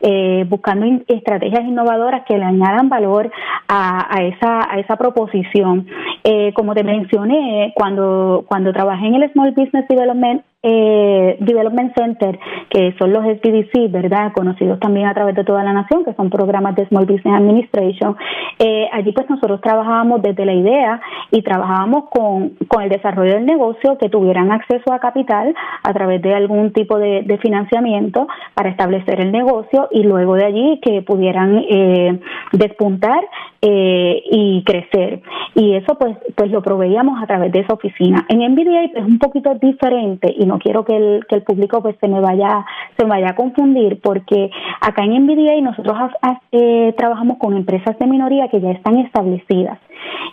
eh, 0.00 0.44
buscando 0.48 0.86
estrategias 1.08 1.64
innovadoras 1.64 2.24
que 2.26 2.38
le 2.38 2.44
añadan 2.44 2.88
valor 2.88 3.30
a, 3.66 4.16
a 4.16 4.22
esa, 4.22 4.72
a 4.72 4.78
esa 4.78 4.96
proposición. 4.96 5.86
Eh, 6.22 6.52
como 6.54 6.74
te 6.74 6.84
mencioné, 6.84 7.72
cuando, 7.74 8.44
cuando 8.46 8.72
trabajé 8.72 9.06
en 9.06 9.16
el 9.16 9.32
Small 9.32 9.52
Business 9.52 9.88
Development 9.88 10.42
eh, 10.64 11.36
Development 11.40 11.94
Center, 11.94 12.38
que 12.70 12.94
son 12.98 13.12
los 13.12 13.22
SBDC, 13.22 13.90
¿verdad? 13.90 14.32
Conocidos 14.32 14.80
también 14.80 15.06
a 15.06 15.14
través 15.14 15.34
de 15.34 15.44
toda 15.44 15.62
la 15.62 15.72
nación, 15.72 16.04
que 16.04 16.14
son 16.14 16.30
programas 16.30 16.74
de 16.74 16.86
Small 16.88 17.04
Business 17.04 17.36
Administration. 17.36 18.16
Eh, 18.58 18.88
allí 18.92 19.12
pues 19.12 19.28
nosotros 19.28 19.60
trabajábamos 19.60 20.22
desde 20.22 20.46
la 20.46 20.54
idea 20.54 21.00
y 21.30 21.42
trabajábamos 21.42 22.04
con, 22.10 22.54
con 22.66 22.82
el 22.82 22.88
desarrollo 22.88 23.34
del 23.34 23.44
negocio, 23.46 23.98
que 23.98 24.08
tuvieran 24.08 24.50
acceso 24.50 24.92
a 24.92 24.98
capital 24.98 25.54
a 25.82 25.92
través 25.92 26.22
de 26.22 26.34
algún 26.34 26.72
tipo 26.72 26.98
de, 26.98 27.22
de 27.22 27.38
financiamiento 27.38 28.26
para 28.54 28.70
establecer 28.70 29.20
el 29.20 29.32
negocio 29.32 29.88
y 29.90 30.02
luego 30.02 30.34
de 30.34 30.46
allí 30.46 30.80
que 30.82 31.02
pudieran 31.02 31.62
eh, 31.68 32.20
despuntar 32.52 33.22
eh, 33.60 34.22
y 34.30 34.62
crecer. 34.64 35.22
Y 35.54 35.74
eso 35.74 35.96
pues, 35.98 36.16
pues 36.34 36.50
lo 36.50 36.62
proveíamos 36.62 37.22
a 37.22 37.26
través 37.26 37.52
de 37.52 37.60
esa 37.60 37.74
oficina. 37.74 38.26
En 38.28 38.40
MBDA 38.40 38.84
es 38.94 39.06
un 39.06 39.18
poquito 39.18 39.54
diferente 39.54 40.34
y 40.36 40.44
no 40.44 40.53
quiero 40.58 40.84
que 40.84 40.96
el, 40.96 41.26
que 41.28 41.36
el 41.36 41.42
público 41.42 41.82
pues 41.82 41.96
se 42.00 42.08
me 42.08 42.20
vaya 42.20 42.64
se 42.98 43.04
vaya 43.06 43.30
a 43.30 43.36
confundir 43.36 44.00
porque 44.02 44.50
acá 44.80 45.04
en 45.04 45.24
MBDA 45.24 45.60
nosotros 45.60 45.96
eh, 46.52 46.94
trabajamos 46.96 47.38
con 47.38 47.56
empresas 47.56 47.98
de 47.98 48.06
minoría 48.06 48.48
que 48.48 48.60
ya 48.60 48.70
están 48.70 48.98
establecidas. 48.98 49.78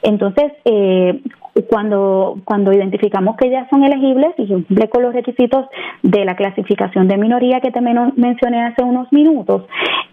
Entonces, 0.04 0.52
eh, 0.66 1.22
cuando, 1.70 2.38
cuando 2.46 2.72
identificamos 2.72 3.36
que 3.36 3.50
ya 3.50 3.68
son 3.70 3.84
elegibles 3.84 4.34
y 4.38 4.48
cumple 4.48 4.90
con 4.90 5.04
los 5.04 5.14
requisitos 5.14 5.66
de 6.02 6.26
la 6.26 6.36
clasificación 6.36 7.08
de 7.08 7.18
minoría 7.18 7.60
que 7.60 7.72
te 7.72 7.82
mencioné 7.82 8.64
hace 8.64 8.84
unos 8.84 9.12
minutos, 9.12 9.64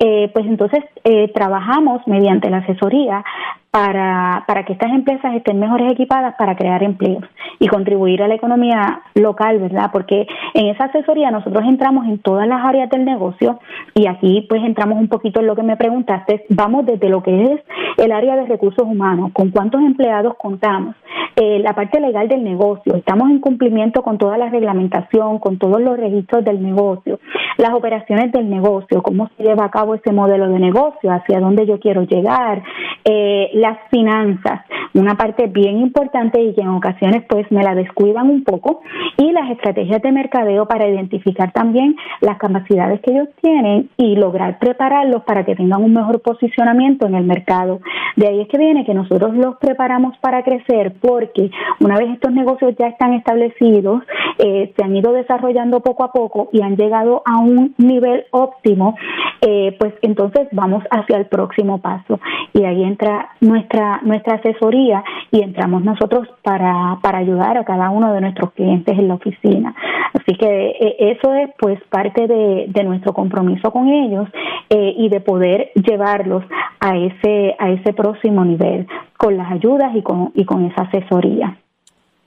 eh, 0.00 0.30
pues 0.32 0.46
entonces 0.46 0.84
trabajamos 1.32 2.06
mediante 2.06 2.50
la 2.50 2.58
asesoría 2.58 3.24
para, 3.70 4.44
para 4.46 4.64
que 4.64 4.72
estas 4.72 4.90
empresas 4.92 5.34
estén 5.34 5.58
mejores 5.58 5.92
equipadas 5.92 6.34
para 6.36 6.56
crear 6.56 6.82
empleos 6.82 7.24
y 7.58 7.68
contribuir 7.68 8.22
a 8.22 8.28
la 8.28 8.34
economía 8.34 9.02
local, 9.14 9.58
¿verdad? 9.58 9.90
Porque 9.92 10.26
en 10.54 10.66
esa 10.68 10.84
asesoría 10.84 11.30
nosotros 11.30 11.64
entramos 11.66 12.06
en 12.06 12.18
todas 12.18 12.48
las 12.48 12.64
áreas 12.64 12.88
del 12.90 13.04
negocio 13.04 13.60
y 13.94 14.06
aquí 14.06 14.46
pues 14.48 14.62
entramos 14.64 14.98
un 14.98 15.08
poquito 15.08 15.40
en 15.40 15.46
lo 15.46 15.56
que 15.56 15.62
me 15.62 15.76
preguntaste, 15.76 16.46
vamos 16.48 16.86
desde 16.86 17.08
lo 17.08 17.22
que 17.22 17.42
es 17.42 17.60
el 17.98 18.12
área 18.12 18.36
de 18.36 18.46
recursos 18.46 18.86
humanos, 18.86 19.30
con 19.32 19.50
cuántos 19.50 19.82
empleados 19.82 20.34
contamos, 20.36 20.94
eh, 21.36 21.58
la 21.60 21.74
parte 21.74 22.00
legal 22.00 22.28
del 22.28 22.42
negocio, 22.42 22.96
estamos 22.96 23.30
en 23.30 23.40
cumplimiento 23.40 24.02
con 24.02 24.18
toda 24.18 24.38
la 24.38 24.48
reglamentación, 24.48 25.38
con 25.38 25.58
todos 25.58 25.80
los 25.80 25.98
registros 25.98 26.44
del 26.44 26.62
negocio, 26.62 27.20
las 27.58 27.74
operaciones 27.74 28.32
del 28.32 28.48
negocio, 28.48 29.02
cómo 29.02 29.28
se 29.36 29.44
lleva 29.44 29.66
a 29.66 29.70
cabo 29.70 29.94
ese 29.94 30.12
modelo 30.12 30.48
de 30.48 30.58
negocio, 30.58 31.10
hacia 31.12 31.40
dónde 31.40 31.66
yo 31.66 31.78
quiero 31.80 32.02
llegar, 32.02 32.62
eh, 33.04 33.50
las 33.68 33.78
finanzas, 33.90 34.60
una 34.94 35.14
parte 35.16 35.46
bien 35.46 35.78
importante 35.78 36.40
y 36.40 36.54
que 36.54 36.62
en 36.62 36.68
ocasiones 36.68 37.22
pues 37.28 37.50
me 37.50 37.62
la 37.62 37.74
descuidan 37.74 38.30
un 38.30 38.44
poco, 38.44 38.80
y 39.16 39.32
las 39.32 39.50
estrategias 39.50 40.02
de 40.02 40.12
mercadeo 40.12 40.66
para 40.66 40.88
identificar 40.88 41.52
también 41.52 41.96
las 42.20 42.38
capacidades 42.38 43.00
que 43.00 43.12
ellos 43.12 43.28
tienen 43.42 43.90
y 43.96 44.16
lograr 44.16 44.58
prepararlos 44.58 45.22
para 45.24 45.44
que 45.44 45.54
tengan 45.54 45.82
un 45.82 45.92
mejor 45.92 46.20
posicionamiento 46.22 47.06
en 47.06 47.14
el 47.14 47.24
mercado. 47.24 47.80
De 48.16 48.26
ahí 48.26 48.40
es 48.40 48.48
que 48.48 48.58
viene 48.58 48.84
que 48.84 48.94
nosotros 48.94 49.34
los 49.34 49.56
preparamos 49.58 50.16
para 50.18 50.42
crecer 50.42 50.94
porque 51.00 51.50
una 51.80 51.96
vez 51.98 52.10
estos 52.10 52.32
negocios 52.32 52.74
ya 52.78 52.88
están 52.88 53.12
establecidos, 53.12 54.02
eh, 54.38 54.72
se 54.76 54.84
han 54.84 54.96
ido 54.96 55.12
desarrollando 55.12 55.80
poco 55.80 56.04
a 56.04 56.12
poco 56.12 56.48
y 56.52 56.62
han 56.62 56.76
llegado 56.76 57.22
a 57.24 57.38
un 57.38 57.74
nivel 57.78 58.24
óptimo, 58.30 58.96
eh, 59.40 59.76
pues 59.78 59.94
entonces 60.02 60.48
vamos 60.52 60.82
hacia 60.90 61.16
el 61.16 61.26
próximo 61.26 61.78
paso. 61.78 62.20
Y 62.52 62.64
ahí 62.64 62.82
entra 62.82 63.30
nuestra, 63.48 64.00
nuestra 64.02 64.36
asesoría 64.36 65.02
y 65.30 65.42
entramos 65.42 65.82
nosotros 65.82 66.28
para, 66.42 66.98
para 67.02 67.18
ayudar 67.18 67.56
a 67.58 67.64
cada 67.64 67.90
uno 67.90 68.12
de 68.12 68.20
nuestros 68.20 68.52
clientes 68.52 68.96
en 68.96 69.08
la 69.08 69.14
oficina. 69.14 69.74
Así 70.12 70.36
que 70.36 70.76
eh, 70.80 70.96
eso 70.98 71.34
es 71.34 71.50
pues 71.58 71.80
parte 71.90 72.26
de, 72.26 72.66
de 72.68 72.84
nuestro 72.84 73.12
compromiso 73.12 73.72
con 73.72 73.88
ellos 73.88 74.28
eh, 74.70 74.94
y 74.96 75.08
de 75.08 75.20
poder 75.20 75.70
llevarlos 75.74 76.44
a 76.80 76.96
ese, 76.96 77.56
a 77.58 77.70
ese 77.70 77.92
próximo 77.92 78.44
nivel 78.44 78.86
con 79.16 79.36
las 79.36 79.50
ayudas 79.50 79.94
y 79.94 80.02
con, 80.02 80.30
y 80.34 80.44
con 80.44 80.64
esa 80.66 80.82
asesoría. 80.82 81.58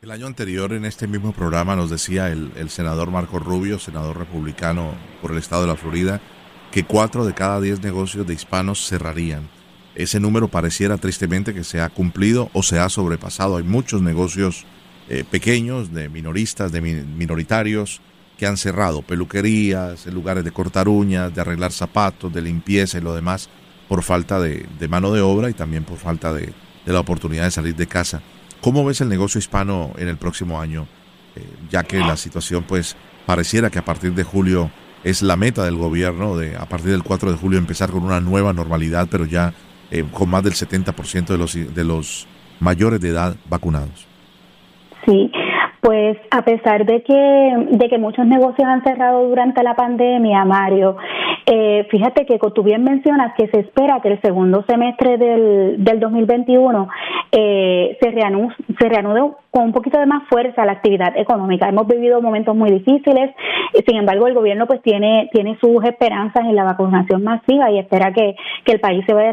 El 0.01 0.09
año 0.09 0.25
anterior 0.25 0.73
en 0.73 0.85
este 0.85 1.07
mismo 1.07 1.31
programa 1.31 1.75
nos 1.75 1.91
decía 1.91 2.29
el, 2.29 2.51
el 2.57 2.69
senador 2.69 3.11
Marco 3.11 3.37
Rubio, 3.37 3.77
senador 3.77 4.17
republicano 4.17 4.93
por 5.21 5.31
el 5.31 5.37
estado 5.37 5.61
de 5.61 5.67
la 5.67 5.75
Florida, 5.75 6.19
que 6.71 6.83
cuatro 6.83 7.23
de 7.23 7.33
cada 7.33 7.61
diez 7.61 7.83
negocios 7.83 8.25
de 8.25 8.33
hispanos 8.33 8.87
cerrarían. 8.87 9.60
Ese 9.95 10.19
número 10.19 10.47
pareciera 10.47 10.97
tristemente 10.97 11.53
que 11.53 11.63
se 11.63 11.81
ha 11.81 11.89
cumplido 11.89 12.49
o 12.53 12.63
se 12.63 12.79
ha 12.79 12.89
sobrepasado. 12.89 13.57
Hay 13.57 13.63
muchos 13.63 14.01
negocios 14.01 14.65
eh, 15.09 15.25
pequeños, 15.29 15.93
de 15.93 16.09
minoristas, 16.09 16.71
de 16.71 16.81
minoritarios, 16.81 18.01
que 18.37 18.47
han 18.47 18.57
cerrado, 18.57 19.01
peluquerías, 19.01 20.05
lugares 20.07 20.43
de 20.43 20.51
cortar 20.51 20.87
uñas, 20.87 21.33
de 21.35 21.41
arreglar 21.41 21.71
zapatos, 21.71 22.33
de 22.33 22.41
limpieza 22.41 22.97
y 22.97 23.01
lo 23.01 23.13
demás, 23.13 23.49
por 23.87 24.03
falta 24.03 24.39
de, 24.39 24.65
mano 24.89 25.11
de 25.11 25.21
obra 25.21 25.49
y 25.49 25.53
también 25.53 25.83
por 25.83 25.97
falta 25.97 26.33
de, 26.33 26.53
la 26.85 26.99
oportunidad 26.99 27.43
de 27.43 27.51
salir 27.51 27.75
de 27.75 27.87
casa. 27.87 28.21
¿Cómo 28.61 28.83
ves 28.85 29.01
el 29.01 29.09
negocio 29.09 29.37
hispano 29.37 29.91
en 29.97 30.07
el 30.07 30.17
próximo 30.17 30.59
año? 30.59 30.87
Eh, 31.35 31.45
ya 31.69 31.83
que 31.83 31.99
la 31.99 32.17
situación 32.17 32.63
pues 32.67 32.95
pareciera 33.25 33.69
que 33.69 33.79
a 33.79 33.85
partir 33.85 34.13
de 34.13 34.23
julio 34.23 34.71
es 35.03 35.21
la 35.21 35.35
meta 35.35 35.63
del 35.63 35.75
gobierno 35.75 36.35
de 36.35 36.55
a 36.55 36.65
partir 36.65 36.91
del 36.91 37.03
4 37.03 37.31
de 37.31 37.37
julio 37.37 37.59
empezar 37.59 37.91
con 37.91 38.03
una 38.03 38.21
nueva 38.21 38.53
normalidad, 38.53 39.07
pero 39.11 39.25
ya 39.25 39.53
eh, 39.91 40.05
con 40.11 40.29
más 40.29 40.43
del 40.43 40.53
70% 40.53 41.25
de 41.27 41.37
los, 41.37 41.53
de 41.53 41.83
los 41.83 42.27
mayores 42.59 42.99
de 43.01 43.09
edad 43.09 43.35
vacunados. 43.49 44.07
Sí, 45.05 45.31
pues 45.81 46.17
a 46.29 46.43
pesar 46.43 46.85
de 46.85 47.01
que, 47.01 47.67
de 47.71 47.89
que 47.89 47.97
muchos 47.97 48.25
negocios 48.25 48.67
han 48.67 48.83
cerrado 48.83 49.27
durante 49.27 49.63
la 49.63 49.75
pandemia, 49.75 50.45
Mario, 50.45 50.95
eh, 51.47 51.87
fíjate 51.89 52.27
que 52.27 52.37
tú 52.53 52.61
bien 52.61 52.83
mencionas 52.83 53.33
que 53.35 53.47
se 53.47 53.61
espera 53.61 53.99
que 54.01 54.09
el 54.09 54.21
segundo 54.21 54.63
semestre 54.67 55.17
del, 55.17 55.83
del 55.83 55.99
2021 55.99 56.87
eh, 57.31 57.97
se, 57.99 58.11
reanude, 58.11 58.53
se 58.79 58.89
reanude 58.89 59.21
con 59.49 59.65
un 59.65 59.73
poquito 59.73 59.99
de 59.99 60.05
más 60.05 60.23
fuerza 60.29 60.65
la 60.65 60.73
actividad 60.73 61.17
económica. 61.17 61.67
Hemos 61.67 61.87
vivido 61.87 62.21
momentos 62.21 62.55
muy 62.55 62.69
difíciles, 62.71 63.31
sin 63.85 63.97
embargo 63.97 64.27
el 64.27 64.35
gobierno 64.35 64.67
pues 64.67 64.81
tiene, 64.83 65.29
tiene 65.33 65.57
sus 65.59 65.83
esperanzas 65.83 66.45
en 66.45 66.55
la 66.55 66.63
vacunación 66.63 67.23
masiva 67.23 67.71
y 67.71 67.79
espera 67.79 68.13
que, 68.13 68.35
que 68.65 68.73
el 68.73 68.79
país 68.79 69.03
se 69.07 69.13
vaya 69.13 69.31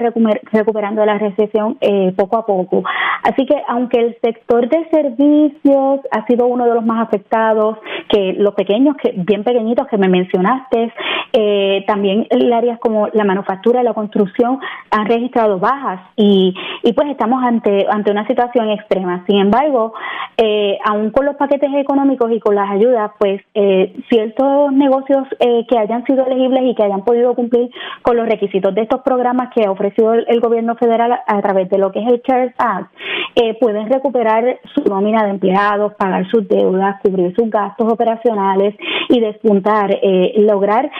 recuperando 0.53 1.03
de 1.03 1.07
la 1.07 1.19
recesión 1.19 1.77
eh, 1.81 2.13
poco 2.17 2.39
a 2.39 2.47
poco. 2.47 2.85
Así 3.23 3.45
que 3.47 3.57
aunque 3.69 4.01
el 4.01 4.17
sector 4.23 4.69
de 4.69 4.89
servicios 4.91 6.01
ha 6.11 6.27
sido 6.27 6.38
uno 6.47 6.65
de 6.67 6.75
los 6.75 6.85
más 6.85 7.07
afectados, 7.07 7.79
que 8.09 8.35
los 8.35 8.55
pequeños, 8.55 8.97
que 8.97 9.13
bien 9.17 9.45
pequeñitos 9.45 9.87
que 9.89 9.99
me 9.99 10.09
mencionaste, 10.09 10.93
eh, 11.33 11.85
también 11.87 12.27
áreas 12.53 12.79
como 12.79 13.09
la 13.13 13.25
manufactura 13.25 13.81
y 13.81 13.85
la 13.85 13.95
construcción 13.95 14.59
han 14.91 15.07
registrado 15.07 15.59
bajas 15.59 16.01
y, 16.17 16.55
y 16.83 16.93
pues 16.93 17.09
estamos 17.09 17.45
ante, 17.45 17.87
ante 17.91 18.11
una 18.11 18.27
situación 18.27 18.71
extrema. 18.71 19.25
Sin 19.27 19.39
embargo, 19.39 19.93
eh, 20.37 20.79
aún 20.85 21.11
con 21.11 21.27
los 21.27 21.37
paquetes 21.37 21.71
económicos 21.75 22.31
y 22.33 22.41
con 22.41 22.55
las 22.55 22.71
ayudas, 22.71 23.11
pues 23.19 23.43
eh, 23.55 23.95
ciertos 24.09 24.73
negocios 24.73 25.27
eh, 25.41 25.67
que 25.69 25.79
hayan 25.79 26.05
sido 26.05 26.27
elegibles 26.27 26.63
y 26.65 26.75
que 26.75 26.85
hayan 26.85 27.03
podido 27.03 27.35
cumplir 27.35 27.71
con 28.03 28.17
los 28.17 28.29
requisitos 28.29 28.75
de 28.75 28.83
estos 28.83 29.03
programas 29.03 29.53
que 29.55 29.65
ha 29.65 29.71
ofrecido 29.71 30.15
el, 30.15 30.41
gobierno 30.41 30.77
federal 30.77 31.19
a, 31.27 31.43
través 31.43 31.69
de 31.69 31.79
lo 31.79 31.91
que 31.91 32.01
es 32.01 32.07
el 32.09 32.23
CARES 32.23 32.55
Act, 32.59 32.93
eh, 33.35 33.57
pueden 33.61 33.89
recuperar 33.91 34.61
su 34.75 34.85
nómina 34.89 35.25
de 35.25 35.31
empleados, 35.31 35.95
pagar 35.95 36.28
sus 36.29 36.47
deudas, 36.49 37.01
cubrir 37.03 37.35
sus 37.35 37.51
gastos 37.51 37.93
operacionales 37.93 38.75
y 39.09 39.21
despuntar, 39.21 39.99
lograr 40.37 40.91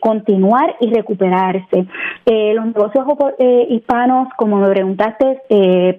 continuar 0.00 0.76
y 0.80 0.92
recuperarse. 0.92 1.86
los 2.26 2.66
negocios 2.66 3.06
hispanos, 3.68 4.28
como 4.36 4.56
me 4.56 4.68
preguntaste, 4.68 5.42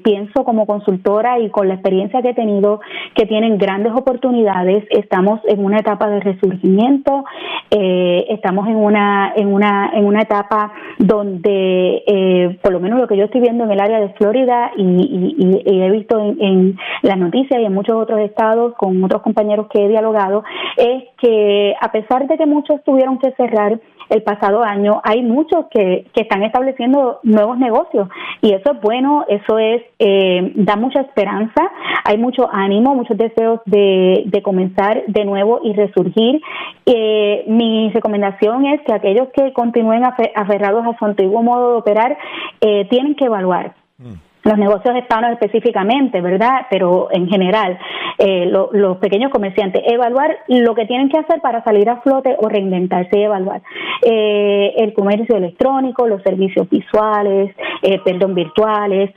pienso 0.03 0.43
como 0.43 0.65
consultora 0.65 1.39
y 1.39 1.49
con 1.49 1.67
la 1.67 1.75
experiencia 1.75 2.21
que 2.21 2.33
tenido 2.33 2.81
que 3.15 3.25
tienen 3.25 3.57
grandes 3.57 3.93
oportunidades. 3.93 4.85
Estamos 4.89 5.39
en 5.45 5.63
una 5.63 5.79
etapa 5.79 6.09
de 6.09 6.19
resurgimiento, 6.19 7.23
eh, 7.69 8.25
estamos 8.29 8.67
en 8.67 8.75
una 8.75 9.33
en 9.35 9.53
una 9.53 9.91
en 9.93 10.05
una 10.05 10.21
etapa 10.21 10.71
donde, 10.99 12.03
eh, 12.07 12.57
por 12.61 12.73
lo 12.73 12.79
menos 12.79 12.99
lo 12.99 13.07
que 13.07 13.17
yo 13.17 13.25
estoy 13.25 13.41
viendo 13.41 13.63
en 13.63 13.71
el 13.71 13.79
área 13.79 13.99
de 13.99 14.09
Florida 14.09 14.71
y, 14.77 15.63
he 15.65 15.91
visto 15.91 16.19
en 16.39 16.77
las 17.01 17.17
noticias 17.17 17.59
y 17.59 17.65
en 17.65 17.73
muchos 17.73 17.95
otros 17.95 18.19
estados 18.19 18.62
con 18.71 19.03
otros 19.03 19.21
compañeros 19.21 19.67
que 19.67 19.85
he 19.85 19.87
dialogado, 19.89 20.43
es 20.77 21.03
que 21.17 21.75
a 21.79 21.91
pesar 21.91 22.27
de 22.27 22.37
que 22.37 22.45
muchos 22.45 22.83
tuvieron 22.83 23.19
que 23.19 23.31
cerrar 23.33 23.79
el 24.09 24.23
pasado 24.23 24.63
año, 24.63 25.01
hay 25.03 25.21
muchos 25.23 25.65
que, 25.71 26.05
que 26.13 26.21
están 26.21 26.43
estableciendo 26.43 27.19
nuevos 27.23 27.57
negocios 27.57 28.09
y 28.41 28.53
eso 28.53 28.73
es 28.73 28.81
bueno, 28.81 29.25
eso 29.27 29.57
es 29.57 29.81
eh, 29.99 30.51
da 30.55 30.75
mucha 30.75 31.01
esperanza, 31.01 31.71
hay 32.03 32.17
mucho 32.17 32.49
ánimo, 32.51 32.95
muchos 32.95 33.17
deseos 33.17 33.61
de, 33.65 34.23
de 34.25 34.41
comenzar 34.41 35.03
de 35.07 35.25
nuevo 35.25 35.61
y 35.63 35.73
resurgir. 35.73 36.41
Eh, 36.85 37.45
mi 37.47 37.89
recomendación 37.91 38.65
es 38.65 38.81
que 38.81 38.93
aquellos 38.93 39.29
que 39.29 39.53
continúen 39.53 40.03
aferrados 40.03 40.85
a 40.85 40.97
su 40.97 41.05
antiguo 41.05 41.41
modo 41.41 41.71
de 41.71 41.77
operar 41.77 42.17
eh, 42.61 42.85
tienen 42.89 43.15
que 43.15 43.25
evaluar. 43.25 43.73
Mm 43.97 44.32
los 44.43 44.57
negocios 44.57 44.95
hispanos 44.97 45.31
específicamente, 45.31 46.21
¿verdad? 46.21 46.67
Pero 46.69 47.07
en 47.11 47.27
general, 47.29 47.77
eh, 48.17 48.45
los 48.45 48.97
pequeños 48.97 49.31
comerciantes, 49.31 49.81
evaluar 49.85 50.37
lo 50.47 50.75
que 50.75 50.85
tienen 50.85 51.09
que 51.09 51.17
hacer 51.17 51.39
para 51.41 51.63
salir 51.63 51.89
a 51.89 52.01
flote 52.01 52.35
o 52.39 52.49
reinventarse 52.49 53.17
y 53.17 53.23
evaluar. 53.23 53.61
Eh, 54.01 54.73
el 54.77 54.93
comercio 54.93 55.37
electrónico, 55.37 56.07
los 56.07 56.21
servicios 56.23 56.69
visuales, 56.69 57.55
eh, 57.81 57.99
perdón, 58.03 58.35
virtuales, 58.35 59.11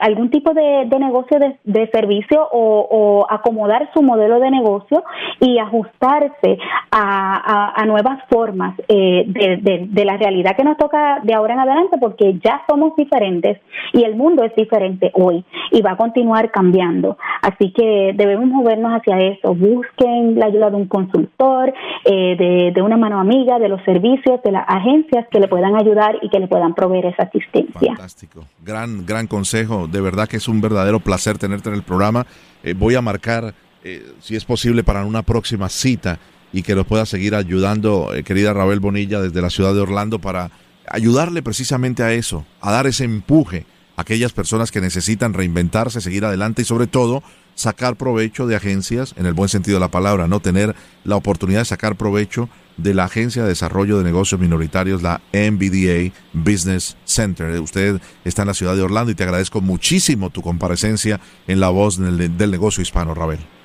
algún 0.00 0.30
tipo 0.30 0.52
de, 0.52 0.86
negocio 0.98 1.38
de, 1.64 1.90
servicio 1.90 2.48
o, 2.52 3.26
acomodar 3.28 3.88
su 3.94 4.02
modelo 4.02 4.40
de 4.40 4.50
negocio 4.50 5.02
y 5.40 5.58
ajustarse 5.58 6.58
a, 6.90 7.84
nuevas 7.86 8.18
formas 8.28 8.76
de, 8.88 9.88
de 9.88 10.04
la 10.04 10.16
realidad 10.16 10.56
que 10.56 10.64
nos 10.64 10.76
toca 10.76 11.20
de 11.22 11.34
ahora 11.34 11.54
en 11.54 11.60
adelante 11.60 11.98
porque 12.00 12.34
ya 12.42 12.62
somos 12.68 12.96
diferentes 12.96 13.58
y 13.92 14.04
el 14.04 14.16
mundo 14.16 14.44
es 14.44 14.54
diferente 14.54 15.10
hoy 15.14 15.44
y 15.70 15.82
va 15.82 15.92
a 15.92 15.96
continuar 15.96 16.50
cambiando. 16.50 17.18
Así 17.42 17.72
que 17.72 18.12
debemos 18.14 18.46
movernos 18.48 18.92
hacia 18.92 19.20
eso. 19.20 19.54
Busquen 19.54 20.38
la 20.38 20.46
ayuda 20.46 20.70
de 20.70 20.76
un 20.76 20.86
consultor, 20.86 21.72
eh, 22.04 22.72
de, 22.74 22.82
una 22.82 22.96
mano 22.96 23.18
amiga, 23.18 23.58
de 23.58 23.68
los 23.68 23.82
servicios, 23.84 24.40
de 24.44 24.52
las 24.52 24.64
agencias 24.68 25.26
que 25.30 25.40
le 25.40 25.48
puedan 25.48 25.74
ayudar 25.76 26.16
y 26.22 26.28
que 26.28 26.38
le 26.38 26.48
puedan 26.48 26.74
proveer 26.74 27.06
esa 27.06 27.24
asistencia. 27.24 27.94
Fantástico. 27.94 28.44
Gran, 28.64 29.04
gran 29.06 29.26
consejo. 29.26 29.86
De 29.88 30.00
verdad 30.00 30.28
que 30.28 30.36
es 30.36 30.48
un 30.48 30.60
verdadero 30.60 31.00
placer 31.00 31.38
tenerte 31.38 31.68
en 31.68 31.74
el 31.74 31.82
programa. 31.82 32.26
Eh, 32.62 32.74
voy 32.76 32.94
a 32.94 33.02
marcar, 33.02 33.54
eh, 33.84 34.02
si 34.20 34.36
es 34.36 34.44
posible, 34.44 34.84
para 34.84 35.04
una 35.04 35.22
próxima 35.22 35.68
cita 35.68 36.18
y 36.52 36.62
que 36.62 36.74
nos 36.74 36.86
pueda 36.86 37.04
seguir 37.06 37.34
ayudando, 37.34 38.10
querida 38.24 38.52
Rabel 38.52 38.80
Bonilla, 38.80 39.20
desde 39.20 39.42
la 39.42 39.50
ciudad 39.50 39.74
de 39.74 39.80
Orlando 39.80 40.20
para 40.20 40.50
ayudarle 40.88 41.42
precisamente 41.42 42.02
a 42.02 42.12
eso, 42.12 42.46
a 42.60 42.70
dar 42.70 42.86
ese 42.86 43.04
empuje 43.04 43.66
a 43.96 44.02
aquellas 44.02 44.32
personas 44.32 44.70
que 44.70 44.80
necesitan 44.80 45.32
reinventarse, 45.32 46.00
seguir 46.00 46.24
adelante 46.24 46.62
y 46.62 46.64
sobre 46.64 46.86
todo 46.86 47.22
sacar 47.54 47.96
provecho 47.96 48.46
de 48.46 48.54
agencias, 48.54 49.14
en 49.16 49.26
el 49.26 49.32
buen 49.32 49.48
sentido 49.48 49.76
de 49.76 49.80
la 49.80 49.90
palabra, 49.90 50.28
no 50.28 50.40
tener 50.40 50.76
la 51.04 51.16
oportunidad 51.16 51.60
de 51.60 51.64
sacar 51.64 51.96
provecho 51.96 52.48
de 52.76 52.92
la 52.92 53.04
Agencia 53.04 53.42
de 53.42 53.48
Desarrollo 53.48 53.96
de 53.96 54.04
Negocios 54.04 54.38
Minoritarios, 54.38 55.02
la 55.02 55.22
MBDA 55.32 56.12
Business 56.34 56.96
Center. 57.06 57.58
Usted 57.58 58.00
está 58.24 58.42
en 58.42 58.48
la 58.48 58.54
ciudad 58.54 58.76
de 58.76 58.82
Orlando 58.82 59.10
y 59.10 59.14
te 59.14 59.24
agradezco 59.24 59.62
muchísimo 59.62 60.28
tu 60.28 60.42
comparecencia 60.42 61.18
en 61.46 61.58
la 61.58 61.70
voz 61.70 61.98
del, 61.98 62.36
del 62.36 62.50
negocio 62.50 62.82
hispano, 62.82 63.14
Rabel. 63.14 63.55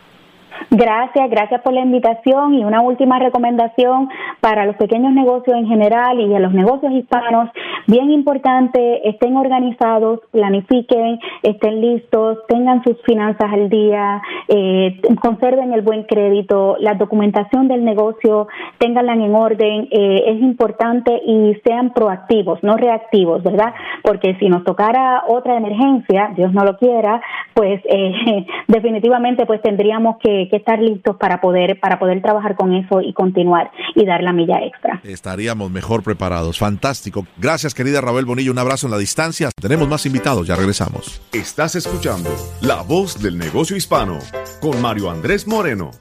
Gracias, 0.74 1.30
gracias 1.30 1.62
por 1.64 1.74
la 1.74 1.82
invitación 1.82 2.54
y 2.54 2.64
una 2.64 2.80
última 2.80 3.20
recomendación 3.20 4.08
para 4.40 4.66
los 4.66 4.78
pequeños 4.78 5.12
negocios 5.12 5.58
en 5.58 5.68
general 5.68 6.18
y 6.22 6.34
a 6.34 6.40
los 6.40 6.54
negocios 6.54 6.94
hispanos. 6.94 7.50
Bien 7.88 8.10
importante, 8.10 9.06
estén 9.10 9.36
organizados, 9.36 10.22
planifiquen, 10.32 11.20
estén 11.44 11.82
listos, 11.82 12.38
tengan 12.48 12.82
sus 12.86 12.96
finanzas 13.02 13.52
al 13.52 13.68
día, 13.68 14.22
eh, 14.48 15.02
conserven 15.22 15.74
el 15.74 15.82
buen 15.82 16.04
crédito, 16.04 16.78
la 16.80 16.94
documentación 16.94 17.68
del 17.68 17.84
negocio, 17.84 18.48
ténganla 18.78 19.16
en 19.16 19.36
orden. 19.36 19.90
Eh, 19.92 20.24
es 20.26 20.42
importante 20.42 21.22
y 21.26 21.54
sean 21.66 21.92
proactivos, 21.92 22.64
no 22.64 22.78
reactivos, 22.78 23.44
¿verdad? 23.44 23.74
Porque 24.04 24.38
si 24.40 24.48
nos 24.48 24.64
tocara 24.64 25.24
otra 25.28 25.58
emergencia, 25.58 26.32
Dios 26.34 26.54
no 26.54 26.64
lo 26.64 26.78
quiera, 26.78 27.22
pues 27.54 27.82
eh, 27.90 28.46
definitivamente 28.70 29.46
pues 29.46 29.62
tendríamos 29.62 30.16
que 30.20 30.61
estar 30.62 30.80
listos 30.80 31.18
para 31.18 31.42
poder, 31.42 31.80
para 31.80 32.00
poder 32.00 32.22
trabajar 32.22 32.56
con 32.56 32.74
eso 32.74 33.02
y 33.02 33.14
continuar 33.14 33.72
y 33.96 34.06
dar 34.06 34.24
la 34.24 34.34
milla 34.34 34.64
extra. 34.64 35.02
Estaríamos 35.04 35.70
mejor 35.70 36.04
preparados. 36.04 36.58
Fantástico. 36.58 37.26
Gracias, 37.38 37.74
querida 37.74 38.02
Rabel 38.02 38.26
Bonillo. 38.26 38.52
Un 38.52 38.60
abrazo 38.60 38.88
en 38.88 38.92
la 38.92 38.98
distancia. 38.98 39.50
Tenemos 39.60 39.88
más 39.88 40.06
invitados. 40.06 40.48
Ya 40.48 40.56
regresamos. 40.56 41.22
Estás 41.34 41.76
escuchando 41.76 42.30
La 42.62 42.82
Voz 42.82 43.22
del 43.22 43.38
Negocio 43.38 43.76
Hispano 43.76 44.20
con 44.62 44.82
Mario 44.82 45.10
Andrés 45.12 45.48
Moreno. 45.48 45.92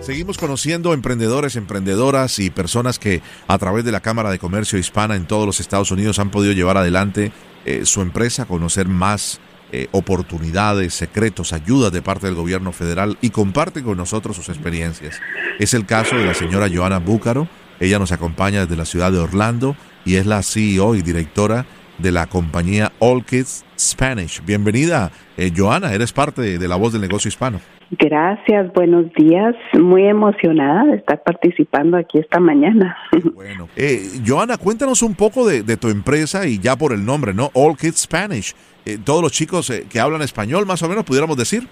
Seguimos 0.00 0.38
conociendo 0.38 0.94
emprendedores, 0.94 1.56
emprendedoras 1.56 2.38
y 2.38 2.50
personas 2.50 2.98
que 2.98 3.20
a 3.46 3.58
través 3.58 3.84
de 3.84 3.92
la 3.92 4.00
Cámara 4.00 4.30
de 4.30 4.38
Comercio 4.38 4.78
Hispana 4.78 5.14
en 5.14 5.26
todos 5.26 5.46
los 5.46 5.60
Estados 5.60 5.90
Unidos 5.90 6.18
han 6.18 6.30
podido 6.30 6.54
llevar 6.54 6.78
adelante 6.78 7.32
eh, 7.66 7.84
su 7.84 8.00
empresa, 8.00 8.46
conocer 8.46 8.88
más 8.88 9.40
eh, 9.72 9.88
oportunidades, 9.92 10.94
secretos, 10.94 11.52
ayudas 11.52 11.92
de 11.92 12.02
parte 12.02 12.26
del 12.26 12.34
gobierno 12.34 12.72
federal 12.72 13.18
y 13.20 13.30
comparte 13.30 13.82
con 13.82 13.96
nosotros 13.96 14.36
sus 14.36 14.48
experiencias. 14.48 15.20
Es 15.58 15.74
el 15.74 15.86
caso 15.86 16.16
de 16.16 16.26
la 16.26 16.34
señora 16.34 16.68
Joana 16.72 16.98
Búcaro. 16.98 17.48
Ella 17.78 17.98
nos 17.98 18.12
acompaña 18.12 18.60
desde 18.60 18.76
la 18.76 18.84
ciudad 18.84 19.12
de 19.12 19.18
Orlando. 19.18 19.76
y 20.04 20.16
es 20.16 20.26
la 20.26 20.42
CEO 20.42 20.94
y 20.94 21.02
directora 21.02 21.66
de 21.98 22.12
la 22.12 22.26
compañía 22.26 22.92
All 22.98 23.24
Kids 23.24 23.64
Spanish. 23.78 24.42
Bienvenida, 24.44 25.10
eh, 25.36 25.52
Joana, 25.54 25.92
eres 25.92 26.12
parte 26.12 26.58
de, 26.58 26.68
la 26.68 26.76
voz 26.76 26.92
del 26.92 27.02
negocio 27.02 27.28
hispano. 27.28 27.60
Gracias, 27.90 28.72
buenos 28.72 29.12
días. 29.14 29.54
Muy 29.74 30.06
emocionada 30.06 30.84
de 30.84 30.96
estar 30.96 31.22
participando 31.22 31.96
aquí 31.96 32.18
esta 32.18 32.38
mañana. 32.38 32.96
Bueno, 33.34 33.68
eh, 33.76 34.00
Joana, 34.26 34.56
cuéntanos 34.56 35.02
un 35.02 35.14
poco 35.14 35.46
de, 35.46 35.76
tu 35.76 35.88
empresa 35.88 36.46
y 36.46 36.58
ya 36.58 36.76
por 36.76 36.92
el 36.92 37.04
nombre, 37.04 37.34
¿no? 37.34 37.50
All 37.54 37.76
Kids 37.76 38.02
Spanish. 38.02 38.54
Eh, 38.84 38.98
todos 39.04 39.22
los 39.22 39.32
chicos 39.32 39.72
que 39.90 40.00
hablan 40.00 40.22
español, 40.22 40.66
más 40.66 40.82
o 40.82 40.88
menos, 40.88 41.04
pudiéramos 41.04 41.36
decir. 41.36 41.62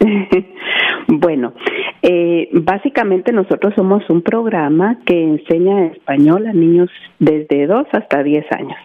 bueno, 1.08 1.54
básicamente 2.52 3.32
nosotros 3.32 3.74
somos 3.76 4.08
un 4.08 4.22
programa 4.22 4.98
que 5.04 5.22
enseña 5.22 5.86
español 5.86 6.46
a 6.46 6.52
niños 6.52 6.90
desde 7.18 7.66
2 7.66 7.86
hasta 7.92 8.22
10 8.22 8.44
años. 8.52 8.78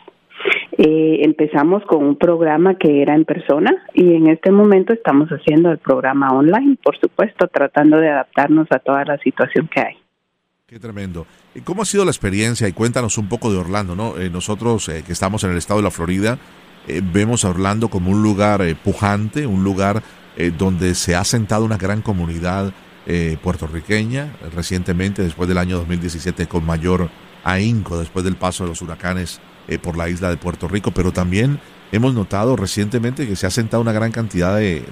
Eh, 0.78 1.20
empezamos 1.24 1.84
con 1.86 2.04
un 2.04 2.18
programa 2.18 2.76
que 2.76 3.02
era 3.02 3.16
en 3.16 3.24
persona 3.26 3.72
y 3.94 4.14
en 4.14 4.28
este 4.28 4.52
momento 4.52 4.94
estamos 4.94 5.30
haciendo 5.30 5.72
el 5.72 5.78
programa 5.78 6.32
online, 6.32 6.78
por 6.84 7.00
supuesto, 7.00 7.48
tratando 7.48 7.98
de 7.98 8.10
adaptarnos 8.10 8.68
a 8.72 8.80
toda 8.80 9.06
la 9.06 9.18
situación 9.20 9.70
que 9.74 9.80
hay. 9.80 9.96
Qué 10.68 10.80
tremendo. 10.80 11.26
¿Y 11.54 11.62
¿Cómo 11.62 11.84
ha 11.84 11.86
sido 11.86 12.04
la 12.04 12.12
experiencia? 12.12 12.68
Y 12.68 12.74
cuéntanos 12.74 13.18
un 13.18 13.30
poco 13.30 13.52
de 13.52 13.58
Orlando, 13.58 13.96
¿no? 13.96 14.18
Eh, 14.18 14.30
nosotros 14.30 14.90
eh, 14.90 15.04
que 15.06 15.14
estamos 15.14 15.44
en 15.44 15.52
el 15.52 15.58
estado 15.58 15.80
de 15.80 15.84
la 15.86 15.92
Florida, 15.92 16.38
vemos 16.88 17.46
a 17.46 17.50
Orlando 17.50 17.90
como 17.90 18.12
un 18.12 18.22
lugar 18.22 18.64
pujante, 18.84 19.46
un 19.48 19.64
lugar 19.64 20.04
donde 20.58 20.96
se 20.96 21.16
ha 21.16 21.24
sentado 21.24 21.66
una 21.66 21.78
gran 21.78 22.02
comunidad 22.02 22.74
puertorriqueña 23.42 24.34
recientemente, 24.54 25.24
después 25.24 25.48
del 25.48 25.58
año 25.58 25.78
2017, 25.78 26.48
con 26.48 26.66
mayor 26.66 27.10
ahínco, 27.46 27.98
después 27.98 28.26
del 28.26 28.36
paso 28.36 28.64
de 28.64 28.72
los 28.72 28.82
huracanes 28.82 29.40
eh, 29.68 29.80
por 29.80 29.98
la 29.98 30.10
isla 30.10 30.30
de 30.30 30.38
Puerto 30.38 30.68
Rico, 30.68 30.92
pero 30.92 31.12
también 31.12 31.60
hemos 31.92 32.14
notado 32.14 32.56
recientemente 32.56 33.28
que 33.28 33.36
se 33.36 33.48
ha 33.48 33.50
sentado 33.50 33.82
una 33.82 33.94
gran 33.94 34.12
cantidad 34.12 34.58
de, 34.58 34.84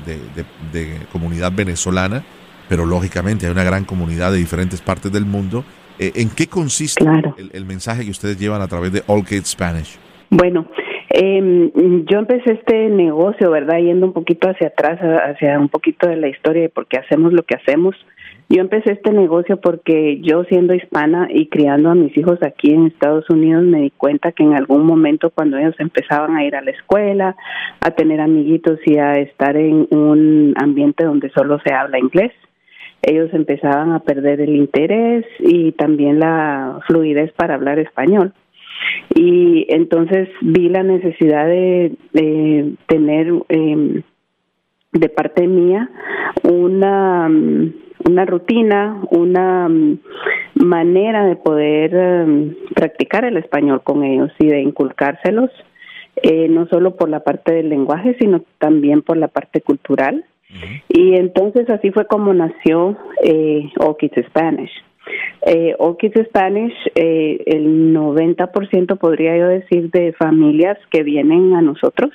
comunidad 1.12 1.51
venezolana, 1.51 2.23
pero 2.69 2.86
lógicamente 2.86 3.45
hay 3.45 3.51
una 3.51 3.63
gran 3.63 3.86
comunidad 3.86 4.32
de 4.32 4.38
diferentes 4.38 4.82
partes 4.82 5.12
del 5.12 5.25
mundo. 5.25 5.65
Eh, 5.99 6.13
¿En 6.15 6.29
qué 6.29 6.47
consiste 6.47 7.06
el, 7.51 7.65
mensaje 7.65 8.06
que 8.06 8.12
ustedes 8.12 8.39
llevan 8.39 8.62
a 8.62 8.67
través 8.67 8.91
de 8.91 9.03
All 9.06 9.25
Kids 9.25 9.49
Spanish? 9.49 9.99
Bueno, 10.32 10.67
eh, 11.15 11.71
yo 12.10 12.17
empecé 12.17 12.54
este 12.54 12.89
negocio, 12.89 13.52
¿verdad? 13.52 13.78
Yendo 13.78 14.08
un 14.08 14.13
poquito 14.13 14.49
hacia 14.49 14.69
atrás, 14.69 14.99
hacia 14.99 15.60
un 15.60 15.69
poquito 15.69 16.10
de 16.10 16.15
la 16.15 16.28
historia 16.28 16.63
de 16.63 16.69
por 16.69 16.88
qué 16.88 16.97
hacemos 16.97 17.32
lo 17.34 17.43
que 17.43 17.56
hacemos. 17.56 17.95
Yo 18.49 18.62
empecé 18.62 18.93
este 18.93 19.13
negocio 19.13 19.58
porque 19.58 20.19
yo 20.21 20.43
siendo 20.45 20.73
hispana 20.73 21.28
y 21.30 21.49
criando 21.49 21.91
a 21.91 21.95
mis 21.95 22.17
hijos 22.17 22.39
aquí 22.41 22.71
en 22.71 22.88
Estados 22.88 23.30
Unidos 23.30 23.63
me 23.63 23.82
di 23.82 23.91
cuenta 23.91 24.32
que 24.32 24.41
en 24.41 24.56
algún 24.56 24.88
momento 24.88 25.30
cuando 25.30 25.58
ellos 25.60 25.76
empezaban 25.78 26.36
a 26.36 26.45
ir 26.45 26.56
a 26.56 26.63
la 26.63 26.71
escuela, 26.71 27.36
a 27.80 27.91
tener 27.91 28.19
amiguitos 28.19 28.80
y 28.84 28.97
a 28.97 29.13
estar 29.13 29.56
en 29.56 29.88
un 29.91 30.56
ambiente 30.58 31.06
donde 31.06 31.30
solo 31.30 31.60
se 31.63 31.76
habla 31.76 31.99
inglés, 31.99 32.32
ellos 33.04 33.32
empezaban 33.34 33.91
a 33.91 33.99
perder 33.99 34.41
el 34.41 34.56
interés 34.56 35.26
y 35.38 35.73
también 35.73 36.19
la 36.19 36.80
fluidez 36.88 37.32
para 37.34 37.54
hablar 37.54 37.78
español. 37.78 38.34
Y 39.15 39.65
entonces 39.69 40.30
vi 40.41 40.69
la 40.69 40.84
necesidad 40.84 41.46
de, 41.48 41.96
tener 42.88 43.34
eh, 43.50 44.02
de 44.91 45.10
parte 45.10 45.48
mía 45.48 45.89
una 46.43 47.30
una 48.06 48.26
rutina, 48.26 49.02
una 49.12 49.67
mm, 49.69 50.00
manera 50.56 51.26
de 51.26 51.36
poder 51.36 52.28
mm, 52.28 52.56
practicar 52.76 53.26
el 53.26 53.38
español 53.38 53.82
con 53.84 54.04
ellos 54.04 54.32
y 54.39 54.48
de 54.48 54.62
inculcárselos, 54.62 55.52
eh, 56.17 56.48
no 56.50 56.67
solo 56.67 56.96
por 56.96 57.10
la 57.10 57.22
parte 57.22 57.54
del 57.54 57.69
lenguaje, 57.69 58.15
sino 58.19 58.43
también 58.60 59.02
por 59.02 59.17
la 59.17 59.28
parte 59.28 59.62
cultural. 59.62 60.26
Y 60.88 61.15
entonces 61.15 61.67
así 61.72 61.89
fue 61.89 62.06
como 62.06 62.32
nació 62.32 62.96
eh, 63.24 63.72
Spanish. 64.28 64.72
Eh, 65.46 65.76
Kids 66.00 66.28
Spanish, 66.28 66.74
eh, 66.96 67.44
el 67.46 67.94
90% 67.94 68.98
podría 68.98 69.38
yo 69.38 69.48
decir 69.48 69.92
de 69.92 70.13
familias 70.13 70.78
que 70.89 71.04
vienen 71.04 71.54
a 71.54 71.62
nosotros. 71.62 72.12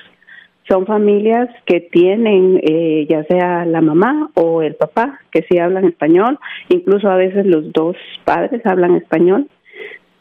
Son 0.68 0.86
familias 0.86 1.48
que 1.64 1.80
tienen 1.80 2.60
eh, 2.62 3.06
ya 3.08 3.24
sea 3.24 3.64
la 3.64 3.80
mamá 3.80 4.30
o 4.34 4.62
el 4.62 4.74
papá 4.74 5.20
que 5.30 5.44
sí 5.48 5.58
hablan 5.58 5.86
español, 5.86 6.38
incluso 6.68 7.08
a 7.08 7.16
veces 7.16 7.46
los 7.46 7.72
dos 7.72 7.96
padres 8.24 8.60
hablan 8.66 8.96
español, 8.96 9.48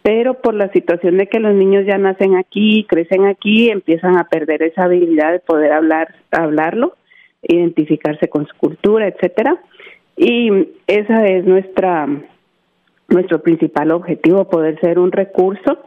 pero 0.04 0.36
por 0.36 0.54
la 0.54 0.72
situación 0.72 1.18
de 1.18 1.28
que 1.28 1.42
los 1.42 1.54
niños 1.54 1.86
ya 1.86 1.98
nacen 1.98 2.38
aquí, 2.38 2.86
crecen 2.88 3.26
aquí, 3.26 3.70
empiezan 3.70 4.18
a 4.18 4.30
perder 4.30 4.64
esa 4.64 4.86
habilidad 4.86 5.34
de 5.34 5.40
poder 5.40 5.74
hablar, 5.74 6.16
hablarlo, 6.32 6.96
identificarse 7.42 8.30
con 8.30 8.48
su 8.48 8.56
cultura, 8.56 9.08
etcétera. 9.08 9.58
Y 10.16 10.50
esa 10.88 11.26
es 11.26 11.46
nuestra 11.46 12.08
nuestro 13.10 13.42
principal 13.42 13.92
objetivo, 13.92 14.50
poder 14.50 14.80
ser 14.82 15.00
un 15.00 15.12
recurso 15.12 15.80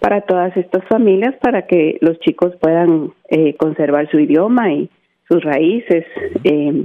para 0.00 0.22
todas 0.22 0.56
estas 0.56 0.84
familias 0.88 1.34
para 1.40 1.66
que 1.66 1.98
los 2.00 2.18
chicos 2.20 2.52
puedan 2.60 3.12
eh, 3.30 3.56
conservar 3.56 4.10
su 4.10 4.18
idioma 4.18 4.72
y 4.72 4.90
sus 5.28 5.42
raíces 5.42 6.04
eh, 6.42 6.84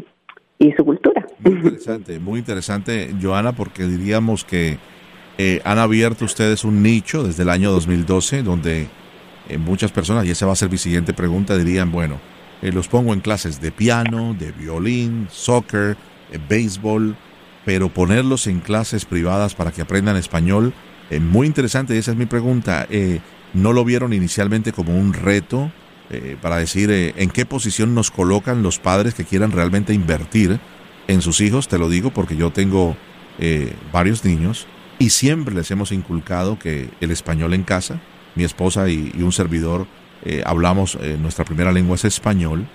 y 0.58 0.72
su 0.74 0.86
cultura. 0.86 1.26
Muy 1.40 1.54
interesante, 1.54 2.20
muy 2.20 2.40
interesante, 2.40 3.10
Joana, 3.22 3.54
porque 3.54 3.84
diríamos 3.84 4.46
que 4.46 4.78
eh, 5.38 5.62
han 5.64 5.80
abierto 5.80 6.26
ustedes 6.26 6.64
un 6.64 6.84
nicho 6.84 7.24
desde 7.24 7.44
el 7.44 7.50
año 7.50 7.72
2012 7.72 8.44
donde 8.44 8.88
muchas 9.58 9.92
personas, 9.92 10.26
y 10.26 10.32
esa 10.32 10.46
va 10.46 10.54
a 10.54 10.56
ser 10.56 10.70
mi 10.70 10.78
siguiente 10.78 11.12
pregunta, 11.12 11.58
dirían, 11.58 11.92
bueno, 11.92 12.20
los 12.62 12.88
pongo 12.88 13.14
en 13.14 13.20
clases 13.20 13.60
de 13.60 13.72
piano, 13.72 14.36
de 14.38 14.52
violín, 14.52 15.28
soccer, 15.32 15.98
béisbol, 16.48 17.16
pero 17.66 17.90
ponerlos 17.90 18.48
en 18.48 18.60
clases 18.60 19.06
privadas 19.06 19.56
para 19.56 19.72
que 19.72 19.82
aprendan 19.82 20.16
español, 20.16 20.74
eh, 21.10 21.20
muy 21.20 21.48
interesante, 21.48 21.98
esa 21.98 22.12
es 22.12 22.18
mi 22.18 22.26
pregunta. 22.26 22.86
Eh, 22.90 23.20
¿No 23.54 23.74
lo 23.74 23.84
vieron 23.84 24.14
inicialmente 24.14 24.72
como 24.72 24.98
un 24.98 25.14
reto 25.14 25.72
eh, 26.12 26.38
para 26.40 26.58
decir 26.58 26.92
en 26.92 27.30
qué 27.32 27.46
posición 27.46 27.96
nos 27.96 28.12
colocan 28.12 28.62
los 28.62 28.78
padres 28.78 29.16
que 29.16 29.26
quieran 29.26 29.52
realmente 29.52 29.94
invertir 29.94 30.60
en 31.08 31.22
sus 31.22 31.42
hijos? 31.42 31.68
Te 31.68 31.80
lo 31.80 31.90
digo 31.90 32.12
porque 32.12 32.36
yo 32.36 32.52
tengo 32.52 32.96
varios 33.94 34.26
niños 34.26 34.68
y 35.00 35.12
siempre 35.12 35.56
les 35.56 35.72
hemos 35.72 35.94
inculcado 35.94 36.60
que 36.60 36.90
el 37.00 37.10
español 37.10 37.54
en 37.54 37.64
casa, 37.64 38.02
mi 38.36 38.44
esposa 38.44 38.90
y, 38.90 39.14
un 39.18 39.32
servidor, 39.32 39.88
hablamos, 40.46 40.98
nuestra 41.20 41.46
primera 41.46 41.72
lengua 41.72 41.96
es 41.96 42.04
español 42.04 42.68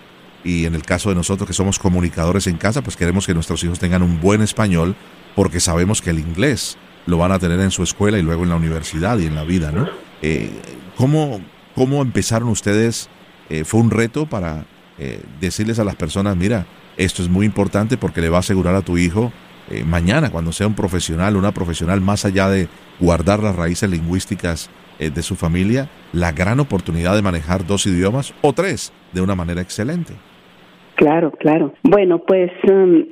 y 0.44 0.66
en 0.66 0.74
el 0.74 0.82
caso 0.82 1.08
de 1.08 1.14
nosotros 1.14 1.46
que 1.48 1.54
somos 1.54 1.78
comunicadores 1.78 2.46
en 2.46 2.58
casa, 2.58 2.82
pues 2.82 2.96
queremos 2.96 3.26
que 3.26 3.34
nuestros 3.34 3.64
hijos 3.64 3.78
tengan 3.78 4.02
un 4.02 4.20
buen 4.20 4.42
español 4.42 4.94
porque 5.34 5.58
sabemos 5.58 6.02
que 6.02 6.10
el 6.10 6.18
inglés 6.18 6.76
lo 7.06 7.18
van 7.18 7.32
a 7.32 7.38
tener 7.38 7.60
en 7.60 7.70
su 7.70 7.82
escuela 7.82 8.18
y 8.18 8.22
luego 8.22 8.44
en 8.44 8.50
la 8.50 8.56
universidad 8.56 9.18
y 9.18 9.26
en 9.26 9.34
la 9.34 9.44
vida, 9.44 9.72
¿no? 9.72 9.88
Eh, 10.22 10.50
¿cómo, 10.96 11.40
¿Cómo 11.74 12.02
empezaron 12.02 12.48
ustedes? 12.48 13.08
Eh, 13.48 13.64
¿Fue 13.64 13.80
un 13.80 13.90
reto 13.90 14.26
para 14.26 14.66
eh, 14.98 15.22
decirles 15.40 15.78
a 15.78 15.84
las 15.84 15.96
personas, 15.96 16.36
mira, 16.36 16.66
esto 16.96 17.22
es 17.22 17.28
muy 17.28 17.46
importante 17.46 17.96
porque 17.96 18.20
le 18.20 18.28
va 18.28 18.38
a 18.38 18.40
asegurar 18.40 18.74
a 18.74 18.82
tu 18.82 18.98
hijo 18.98 19.32
mañana, 19.86 20.30
cuando 20.30 20.52
sea 20.52 20.66
un 20.66 20.74
profesional, 20.74 21.36
una 21.36 21.52
profesional, 21.54 22.02
más 22.02 22.26
allá 22.26 22.50
de 22.50 22.68
guardar 23.00 23.42
las 23.42 23.56
raíces 23.56 23.88
lingüísticas 23.88 24.68
de 24.98 25.22
su 25.22 25.36
familia, 25.36 25.88
la 26.12 26.32
gran 26.32 26.60
oportunidad 26.60 27.14
de 27.14 27.22
manejar 27.22 27.66
dos 27.66 27.86
idiomas 27.86 28.34
o 28.42 28.52
tres 28.52 28.92
de 29.14 29.22
una 29.22 29.34
manera 29.34 29.62
excelente? 29.62 30.12
Claro, 30.94 31.32
claro. 31.32 31.74
Bueno, 31.82 32.20
pues 32.20 32.50
um, 32.70 33.04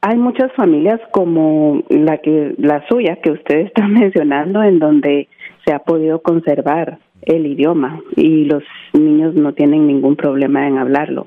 hay 0.00 0.16
muchas 0.16 0.52
familias 0.52 1.00
como 1.12 1.82
la 1.88 2.18
que 2.18 2.54
la 2.58 2.86
suya 2.88 3.16
que 3.22 3.30
usted 3.30 3.60
está 3.60 3.86
mencionando 3.88 4.62
en 4.62 4.78
donde 4.78 5.28
se 5.64 5.72
ha 5.72 5.78
podido 5.78 6.20
conservar 6.22 6.98
el 7.22 7.46
idioma 7.46 8.02
y 8.16 8.44
los 8.44 8.62
niños 8.92 9.34
no 9.34 9.54
tienen 9.54 9.86
ningún 9.86 10.14
problema 10.16 10.68
en 10.68 10.76
hablarlo. 10.76 11.26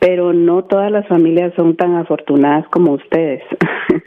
Pero 0.00 0.32
no 0.32 0.64
todas 0.64 0.90
las 0.90 1.06
familias 1.06 1.52
son 1.54 1.76
tan 1.76 1.94
afortunadas 1.94 2.66
como 2.68 2.92
ustedes. 2.94 3.42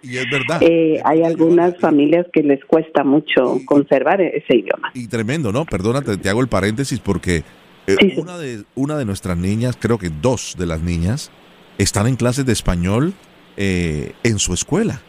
Y 0.01 0.17
es 0.17 0.25
verdad. 0.29 0.57
eh, 0.61 0.99
hay 1.05 1.23
algunas 1.23 1.77
familias 1.79 2.25
que 2.33 2.43
les 2.43 2.63
cuesta 2.65 3.03
mucho 3.03 3.59
conservar 3.65 4.19
ese 4.21 4.57
idioma. 4.57 4.91
Y 4.93 5.07
tremendo, 5.07 5.51
¿no? 5.51 5.65
Perdónate, 5.65 6.17
te 6.17 6.29
hago 6.29 6.41
el 6.41 6.47
paréntesis 6.47 6.99
porque 6.99 7.43
eh, 7.87 8.15
una, 8.17 8.37
de, 8.37 8.63
una 8.75 8.97
de 8.97 9.05
nuestras 9.05 9.37
niñas, 9.37 9.77
creo 9.79 9.97
que 9.97 10.09
dos 10.09 10.55
de 10.57 10.65
las 10.65 10.81
niñas, 10.81 11.31
están 11.77 12.07
en 12.07 12.15
clases 12.15 12.45
de 12.45 12.53
español 12.53 13.13
eh, 13.57 14.13
en 14.23 14.39
su 14.39 14.53
escuela. 14.53 15.01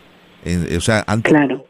o 0.77 0.81
sea, 0.81 1.05
han 1.07 1.23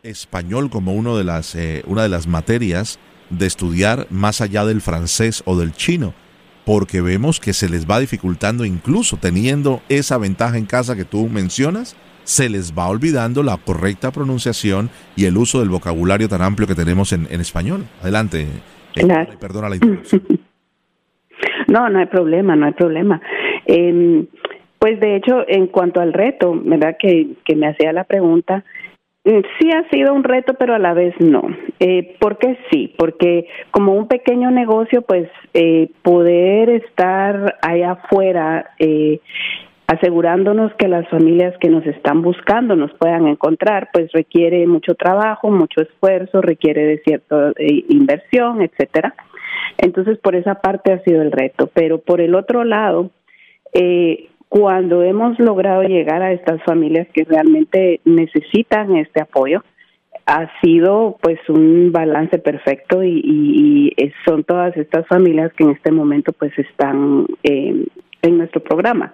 español 0.02 0.70
como 0.70 0.94
uno 0.94 1.16
de 1.16 1.24
las, 1.24 1.54
eh, 1.54 1.82
una 1.86 2.02
de 2.02 2.08
las 2.08 2.26
materias 2.26 2.98
de 3.30 3.46
estudiar 3.46 4.06
más 4.10 4.40
allá 4.40 4.64
del 4.64 4.80
francés 4.80 5.42
o 5.46 5.56
del 5.56 5.72
chino, 5.72 6.14
porque 6.64 7.00
vemos 7.00 7.40
que 7.40 7.52
se 7.52 7.68
les 7.68 7.88
va 7.88 8.00
dificultando, 8.00 8.64
incluso 8.64 9.16
teniendo 9.16 9.82
esa 9.88 10.18
ventaja 10.18 10.56
en 10.56 10.66
casa 10.66 10.96
que 10.96 11.04
tú 11.04 11.28
mencionas, 11.28 11.96
se 12.24 12.48
les 12.48 12.72
va 12.72 12.88
olvidando 12.88 13.42
la 13.42 13.58
correcta 13.58 14.10
pronunciación 14.10 14.88
y 15.14 15.26
el 15.26 15.36
uso 15.36 15.60
del 15.60 15.68
vocabulario 15.68 16.28
tan 16.28 16.40
amplio 16.40 16.66
que 16.66 16.74
tenemos 16.74 17.12
en, 17.12 17.28
en 17.30 17.42
español. 17.42 17.86
Adelante, 18.00 18.48
Claro. 18.94 19.38
Perdona 19.38 19.68
la 19.68 19.76
interrupción. 19.76 20.22
no, 21.68 21.88
no 21.88 21.98
hay 21.98 22.07
problema, 22.07 22.57
no 22.57 22.66
hay 22.66 22.72
problema. 22.72 23.20
Eh, 23.66 24.24
pues 24.85 25.00
de 25.00 25.16
hecho, 25.16 25.44
en 25.48 25.68
cuanto 25.68 26.03
al 26.03 26.12
reto, 26.12 26.61
¿verdad? 26.62 26.96
Que, 26.98 27.29
que 27.46 27.57
me 27.57 27.68
hacía 27.68 27.90
la 27.94 28.05
pregunta, 28.05 28.64
mm, 29.24 29.40
sí 29.59 29.70
ha 29.72 29.88
sido 29.88 30.12
un 30.12 30.24
reto, 30.24 30.53
pero 30.59 30.74
a 30.74 30.79
la 30.79 30.92
vez 30.92 31.14
no. 31.20 31.42
Eh, 31.81 32.16
¿Por 32.20 32.37
qué 32.37 32.59
sí? 32.70 32.94
Porque 32.98 33.46
como 33.70 33.94
un 33.94 34.09
pequeño 34.09 34.50
negocio, 34.50 35.00
pues 35.00 35.29
eh, 35.55 35.88
poder 36.03 36.68
estar 36.68 37.57
allá 37.62 37.92
afuera 37.92 38.72
eh, 38.79 39.20
asegurándonos 39.87 40.74
que 40.74 40.88
las 40.88 41.09
familias 41.09 41.55
que 41.61 41.68
nos 41.68 41.87
están 41.87 42.22
buscando 42.22 42.77
nos 42.77 42.92
puedan 42.94 43.27
encontrar, 43.27 43.88
pues 43.92 44.12
requiere 44.12 44.66
mucho 44.66 44.94
trabajo, 44.94 45.50
mucho 45.50 45.81
esfuerzo, 45.81 46.40
requiere 46.40 46.85
de 46.85 46.98
cierta 46.98 47.53
eh, 47.57 47.85
inversión, 47.88 48.62
etcétera. 48.62 49.14
Entonces, 49.78 50.18
por 50.18 50.34
esa 50.34 50.56
parte 50.56 50.92
ha 50.92 51.02
sido 51.02 51.22
el 51.22 51.32
reto. 51.32 51.68
Pero 51.72 51.98
por 51.98 52.20
el 52.20 52.34
otro 52.34 52.64
lado, 52.64 53.10
eh, 53.72 54.28
cuando 54.48 55.02
hemos 55.02 55.38
logrado 55.38 55.82
llegar 55.82 56.22
a 56.22 56.32
estas 56.32 56.62
familias 56.62 57.08
que 57.12 57.24
realmente 57.24 58.00
necesitan 58.04 58.96
este 58.96 59.20
apoyo, 59.20 59.62
ha 60.26 60.48
sido 60.60 61.16
pues 61.20 61.38
un 61.48 61.92
balance 61.92 62.38
perfecto 62.38 63.02
y, 63.02 63.92
son 64.26 64.44
todas 64.44 64.76
estas 64.76 65.06
familias 65.06 65.52
que 65.52 65.64
en 65.64 65.70
este 65.70 65.90
momento 65.92 66.32
pues 66.32 66.56
están 66.58 67.26
eh, 67.42 67.84
en 68.22 68.38
nuestro 68.38 68.62
programa. 68.62 69.12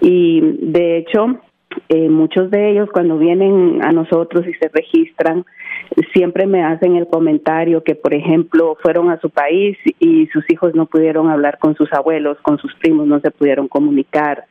Y 0.00 0.40
de 0.60 0.98
hecho, 0.98 1.40
eh, 1.88 2.08
muchos 2.08 2.50
de 2.50 2.70
ellos 2.70 2.88
cuando 2.92 3.18
vienen 3.18 3.80
a 3.84 3.92
nosotros 3.92 4.46
y 4.46 4.54
se 4.54 4.68
registran, 4.68 5.44
siempre 6.12 6.46
me 6.46 6.64
hacen 6.64 6.96
el 6.96 7.06
comentario 7.06 7.82
que, 7.82 7.94
por 7.94 8.14
ejemplo, 8.14 8.76
fueron 8.82 9.10
a 9.10 9.20
su 9.20 9.30
país 9.30 9.76
y 9.98 10.26
sus 10.28 10.48
hijos 10.50 10.74
no 10.74 10.86
pudieron 10.86 11.28
hablar 11.28 11.58
con 11.58 11.74
sus 11.76 11.92
abuelos, 11.92 12.38
con 12.42 12.58
sus 12.58 12.74
primos, 12.76 13.06
no 13.06 13.20
se 13.20 13.30
pudieron 13.30 13.68
comunicar. 13.68 14.46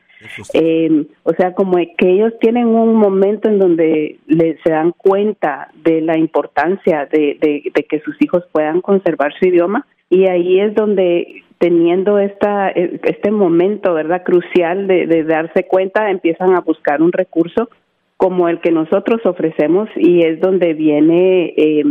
Eh, 0.54 1.04
o 1.24 1.32
sea, 1.32 1.52
como 1.54 1.76
que 1.76 2.08
ellos 2.08 2.32
tienen 2.40 2.66
un 2.66 2.94
momento 2.94 3.48
en 3.48 3.58
donde 3.58 4.18
se 4.62 4.70
dan 4.70 4.92
cuenta 4.92 5.68
de 5.84 6.00
la 6.00 6.16
importancia 6.16 7.08
de, 7.10 7.38
de, 7.40 7.84
que 7.84 8.00
sus 8.00 8.14
hijos 8.20 8.44
puedan 8.52 8.80
conservar 8.80 9.32
su 9.38 9.46
idioma 9.46 9.86
y 10.10 10.28
ahí 10.28 10.60
es 10.60 10.74
donde 10.74 11.41
teniendo 11.62 12.18
esta 12.18 12.70
este 12.70 13.30
momento 13.30 13.94
verdad 13.94 14.24
crucial 14.24 14.88
de, 14.88 15.06
de 15.06 15.22
darse 15.22 15.68
cuenta 15.68 16.10
empiezan 16.10 16.56
a 16.56 16.60
buscar 16.60 17.00
un 17.00 17.12
recurso 17.12 17.70
como 18.16 18.48
el 18.48 18.60
que 18.60 18.72
nosotros 18.72 19.20
ofrecemos 19.24 19.88
y 19.94 20.22
es 20.22 20.40
donde 20.40 20.74
viene 20.74 21.54
eh, 21.56 21.84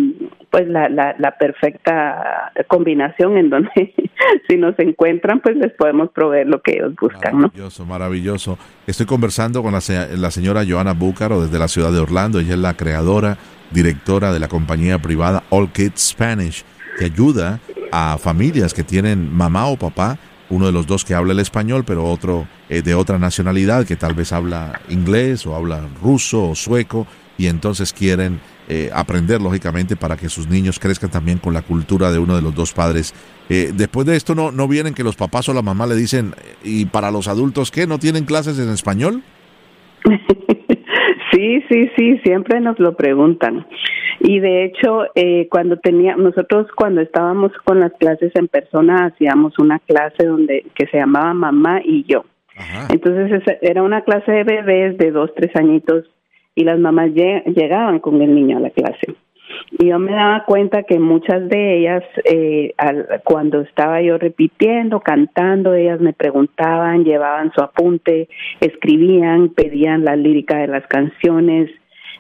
pues 0.50 0.68
la, 0.68 0.90
la, 0.90 1.38
perfecta 1.38 2.52
combinación 2.68 3.38
en 3.38 3.50
donde 3.50 3.94
si 4.50 4.58
nos 4.58 4.78
encuentran 4.78 5.40
pues 5.40 5.56
les 5.56 5.72
podemos 5.72 6.10
proveer 6.12 6.48
lo 6.48 6.62
que 6.62 6.74
ellos 6.74 6.94
buscan. 7.00 7.38
Maravilloso, 7.38 7.86
maravilloso. 7.86 8.58
Estoy 8.88 9.06
conversando 9.06 9.64
con 9.64 9.72
la, 9.72 9.80
la 10.18 10.32
señora 10.32 10.64
Joana 10.68 10.92
Búcaro 10.92 11.42
desde 11.42 11.60
la 11.60 11.70
ciudad 11.70 11.94
de 11.94 12.00
Orlando. 12.00 12.42
Ella 12.42 12.56
es 12.56 12.60
la 12.60 12.76
creadora, 12.76 13.38
directora 13.72 14.34
de 14.34 14.40
la 14.40 14.50
compañía 14.50 15.00
privada 15.00 15.44
All 15.50 15.72
Kids 15.72 16.10
Spanish 16.10 16.66
que 16.98 17.06
ayuda 17.06 17.60
a 17.92 18.18
familias 18.18 18.74
que 18.74 18.84
tienen 18.84 19.34
mamá 19.34 19.68
o 19.68 19.78
papá 19.78 20.18
uno 20.52 20.66
de 20.66 20.72
los 20.72 20.86
dos 20.86 21.06
que 21.06 21.16
habla 21.16 21.32
el 21.32 21.40
español, 21.40 21.84
pero 21.86 22.06
otro 22.06 22.46
eh, 22.70 22.82
de 22.82 22.94
otra 22.94 23.18
nacionalidad 23.18 23.86
que 23.86 23.96
tal 23.96 24.14
vez 24.14 24.34
habla 24.34 24.82
inglés 24.90 25.48
o 25.48 25.56
habla 25.56 25.88
ruso 26.02 26.50
o 26.50 26.56
sueco 26.56 27.08
y 27.38 27.48
entonces 27.48 27.94
quieren 27.94 28.40
eh, 28.68 28.92
aprender 28.94 29.42
lógicamente 29.42 29.96
para 29.96 30.18
que 30.18 30.30
sus 30.30 30.48
niños 30.48 30.78
crezcan 30.78 31.10
también 31.10 31.40
con 31.40 31.54
la 31.54 31.62
cultura 31.62 32.12
de 32.12 32.20
uno 32.20 32.36
de 32.36 32.42
los 32.42 32.54
dos 32.54 32.74
padres. 32.74 33.14
Eh, 33.50 33.72
después 33.74 34.06
de 34.06 34.16
esto 34.16 34.36
no, 34.36 34.52
no 34.52 34.68
vienen 34.68 34.94
que 34.94 35.04
los 35.04 35.16
papás 35.16 35.50
o 35.50 35.54
la 35.54 35.62
mamá 35.62 35.88
le 35.88 35.96
dicen, 35.96 36.36
¿y 36.64 36.86
para 36.86 37.12
los 37.12 37.28
adultos 37.28 37.72
qué? 37.72 37.88
¿No 37.88 37.98
tienen 37.98 38.26
clases 38.26 38.60
en 38.60 38.70
español? 38.70 39.24
Sí, 41.32 41.64
sí, 41.70 41.90
sí, 41.98 42.18
siempre 42.24 42.60
nos 42.60 42.78
lo 42.80 42.96
preguntan. 42.96 43.66
Y 44.20 44.40
de 44.40 44.66
hecho, 44.66 45.04
eh, 45.16 45.48
cuando 45.50 45.78
tenía, 45.78 46.16
nosotros 46.16 46.68
cuando 46.76 47.02
estábamos 47.02 47.52
con 47.64 47.80
las 47.80 47.94
clases 47.94 48.32
en 48.36 48.48
persona, 48.48 49.06
hacíamos 49.06 49.58
una 49.58 49.80
clase 49.80 50.26
donde 50.26 50.66
que 50.76 50.88
se 50.88 50.98
llamaba 50.98 51.34
Mamá 51.34 51.82
y 51.84 52.04
yo. 52.04 52.26
Entonces 52.90 53.42
era 53.62 53.82
una 53.82 54.02
clase 54.02 54.32
de 54.32 54.44
bebés 54.44 54.98
de 54.98 55.12
dos, 55.12 55.34
tres 55.36 55.56
añitos 55.56 56.06
y 56.54 56.64
las 56.64 56.78
mamás 56.80 57.10
llegaban 57.12 58.00
con 58.00 58.22
el 58.22 58.36
niño 58.36 58.58
a 58.58 58.60
la 58.60 58.70
clase. 58.70 59.16
Y 59.80 59.88
yo 59.88 60.00
me 60.00 60.12
daba 60.12 60.44
cuenta 60.46 60.84
que 60.84 61.00
muchas 61.00 61.48
de 61.50 61.78
ellas, 61.78 62.04
eh, 62.26 62.74
cuando 63.24 63.62
estaba 63.62 64.02
yo 64.02 64.18
repitiendo, 64.18 65.00
cantando, 65.00 65.74
ellas 65.74 66.00
me 66.00 66.14
preguntaban, 66.14 67.04
llevaban 67.04 67.52
su 67.54 67.62
apunte, 67.62 68.30
escribían, 68.60 69.50
pedían 69.50 70.06
la 70.06 70.16
lírica 70.16 70.58
de 70.58 70.68
las 70.68 70.86
canciones, 70.88 71.70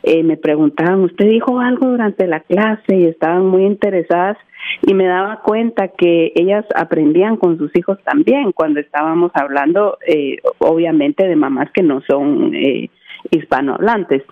eh, 0.03 0.23
me 0.23 0.35
preguntaban, 0.35 1.01
¿usted 1.01 1.27
dijo 1.27 1.59
algo 1.59 1.87
durante 1.87 2.25
la 2.25 2.39
clase? 2.39 2.95
Y 2.95 3.05
estaban 3.05 3.45
muy 3.45 3.65
interesadas 3.65 4.37
y 4.81 4.93
me 4.93 5.05
daba 5.05 5.41
cuenta 5.41 5.89
que 5.89 6.31
ellas 6.35 6.65
aprendían 6.75 7.37
con 7.37 7.57
sus 7.57 7.71
hijos 7.75 7.99
también 8.03 8.51
cuando 8.51 8.79
estábamos 8.79 9.31
hablando, 9.35 9.97
eh, 10.07 10.37
obviamente, 10.57 11.27
de 11.27 11.35
mamás 11.35 11.69
que 11.71 11.83
no 11.83 12.01
son 12.01 12.53
eh, 12.55 12.89
hispanohablantes. 13.29 14.23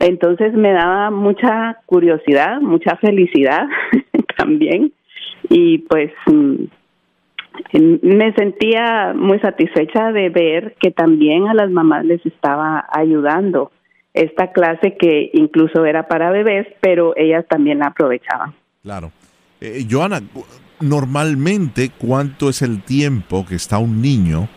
Entonces 0.00 0.52
me 0.54 0.72
daba 0.72 1.10
mucha 1.10 1.78
curiosidad, 1.86 2.60
mucha 2.60 2.96
felicidad 2.96 3.66
también 4.36 4.92
y 5.48 5.78
pues 5.78 6.12
mm, 6.26 6.64
me 8.02 8.32
sentía 8.34 9.12
muy 9.14 9.38
satisfecha 9.40 10.12
de 10.12 10.28
ver 10.28 10.76
que 10.80 10.90
también 10.90 11.48
a 11.48 11.54
las 11.54 11.70
mamás 11.70 12.04
les 12.04 12.24
estaba 12.24 12.86
ayudando 12.92 13.72
esta 14.14 14.52
clase 14.52 14.96
que 14.98 15.30
incluso 15.34 15.84
era 15.84 16.08
para 16.08 16.30
bebés, 16.30 16.66
pero 16.80 17.16
ellas 17.16 17.44
también 17.48 17.80
la 17.80 17.86
aprovechaban. 17.86 18.54
Claro. 18.82 19.12
Eh, 19.60 19.86
Joana, 19.88 20.20
normalmente, 20.80 21.90
¿cuánto 21.96 22.48
es 22.48 22.62
el 22.62 22.82
tiempo 22.82 23.44
que 23.46 23.54
está 23.54 23.78
un 23.78 24.00
niño 24.00 24.48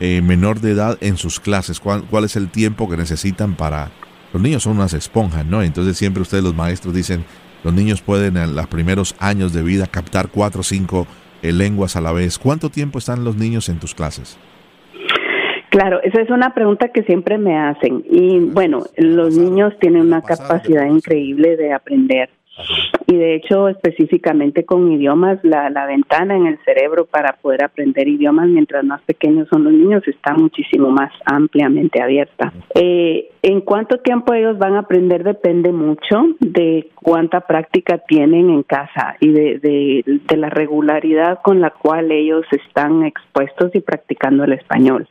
eh, 0.00 0.20
menor 0.22 0.60
de 0.60 0.72
edad 0.72 0.98
en 1.00 1.16
sus 1.16 1.38
clases? 1.40 1.80
¿Cuál, 1.80 2.04
¿Cuál 2.08 2.24
es 2.24 2.36
el 2.36 2.50
tiempo 2.50 2.88
que 2.88 2.96
necesitan 2.96 3.56
para... 3.56 3.90
Los 4.34 4.42
niños 4.42 4.64
son 4.64 4.76
unas 4.76 4.92
esponjas, 4.94 5.46
¿no? 5.46 5.62
Entonces 5.62 5.96
siempre 5.96 6.20
ustedes 6.20 6.42
los 6.42 6.56
maestros 6.56 6.92
dicen, 6.92 7.24
los 7.62 7.72
niños 7.72 8.02
pueden 8.02 8.36
en 8.36 8.56
los 8.56 8.66
primeros 8.66 9.14
años 9.20 9.52
de 9.52 9.62
vida 9.62 9.86
captar 9.86 10.26
cuatro 10.28 10.62
o 10.62 10.64
cinco 10.64 11.06
eh, 11.40 11.52
lenguas 11.52 11.94
a 11.94 12.00
la 12.00 12.12
vez. 12.12 12.36
¿Cuánto 12.36 12.68
tiempo 12.68 12.98
están 12.98 13.22
los 13.22 13.36
niños 13.36 13.68
en 13.68 13.78
tus 13.78 13.94
clases? 13.94 14.36
Claro, 15.70 16.00
esa 16.02 16.20
es 16.20 16.30
una 16.30 16.52
pregunta 16.52 16.88
que 16.88 17.04
siempre 17.04 17.38
me 17.38 17.56
hacen. 17.56 18.04
Y 18.10 18.40
bueno, 18.40 18.82
los 18.96 19.36
niños 19.36 19.72
tienen 19.80 20.02
una 20.02 20.20
capacidad 20.20 20.86
increíble 20.86 21.56
de 21.56 21.72
aprender. 21.72 22.28
Y 23.06 23.16
de 23.16 23.34
hecho, 23.34 23.68
específicamente 23.68 24.64
con 24.64 24.90
idiomas, 24.92 25.38
la, 25.42 25.70
la 25.70 25.86
ventana 25.86 26.36
en 26.36 26.46
el 26.46 26.58
cerebro 26.64 27.04
para 27.06 27.34
poder 27.34 27.64
aprender 27.64 28.08
idiomas 28.08 28.48
mientras 28.48 28.84
más 28.84 29.02
pequeños 29.02 29.48
son 29.48 29.64
los 29.64 29.72
niños 29.72 30.02
está 30.06 30.34
muchísimo 30.34 30.90
más 30.90 31.12
ampliamente 31.24 32.02
abierta. 32.02 32.52
Eh, 32.74 33.30
en 33.42 33.60
cuánto 33.60 33.98
tiempo 33.98 34.32
ellos 34.34 34.58
van 34.58 34.74
a 34.74 34.80
aprender 34.80 35.22
depende 35.24 35.72
mucho 35.72 36.22
de 36.40 36.90
cuánta 36.94 37.40
práctica 37.42 37.98
tienen 37.98 38.50
en 38.50 38.62
casa 38.62 39.16
y 39.20 39.30
de, 39.32 39.58
de, 39.58 40.20
de 40.26 40.36
la 40.36 40.48
regularidad 40.48 41.40
con 41.42 41.60
la 41.60 41.70
cual 41.70 42.10
ellos 42.10 42.46
están 42.50 43.04
expuestos 43.04 43.74
y 43.74 43.80
practicando 43.80 44.44
el 44.44 44.54
español. 44.54 45.08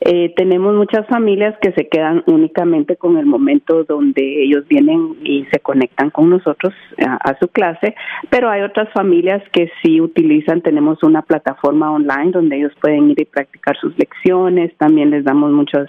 Eh, 0.00 0.32
tenemos 0.36 0.74
muchas 0.74 1.06
familias 1.06 1.54
que 1.60 1.72
se 1.72 1.88
quedan 1.88 2.22
únicamente 2.26 2.96
con 2.96 3.18
el 3.18 3.26
momento 3.26 3.84
donde 3.84 4.42
ellos 4.42 4.66
vienen 4.68 5.16
y 5.22 5.44
se 5.52 5.60
conectan 5.60 6.10
con 6.10 6.30
nosotros 6.30 6.72
a, 6.98 7.36
su 7.38 7.48
clase, 7.48 7.94
pero 8.30 8.48
hay 8.48 8.62
otras 8.62 8.90
familias 8.92 9.42
que 9.52 9.70
sí 9.82 10.00
utilizan, 10.00 10.62
tenemos 10.62 11.02
una 11.02 11.22
plataforma 11.22 11.92
online 11.92 12.30
donde 12.32 12.56
ellos 12.56 12.72
pueden 12.80 13.10
ir 13.10 13.20
y 13.20 13.24
practicar 13.24 13.76
sus 13.78 13.96
lecciones, 13.98 14.74
también 14.78 15.10
les 15.10 15.24
damos 15.24 15.52
muchas 15.52 15.88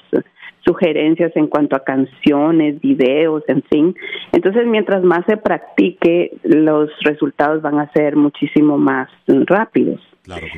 sugerencias 0.65 1.32
en 1.36 1.48
cuanto 1.48 1.76
a 1.76 1.84
canciones, 1.84 2.80
videos, 2.82 3.44
en 3.48 3.63
fin. 3.63 3.96
Entonces, 4.32 4.65
mientras 4.67 5.04
más 5.04 5.26
se 5.26 5.38
practique, 5.38 6.32
los 6.44 6.89
resultados 7.02 7.62
van 7.62 7.80
a 7.80 7.91
ser 7.94 8.15
muchísimo 8.15 8.78
más 8.78 9.10
rápidos. 9.28 10.00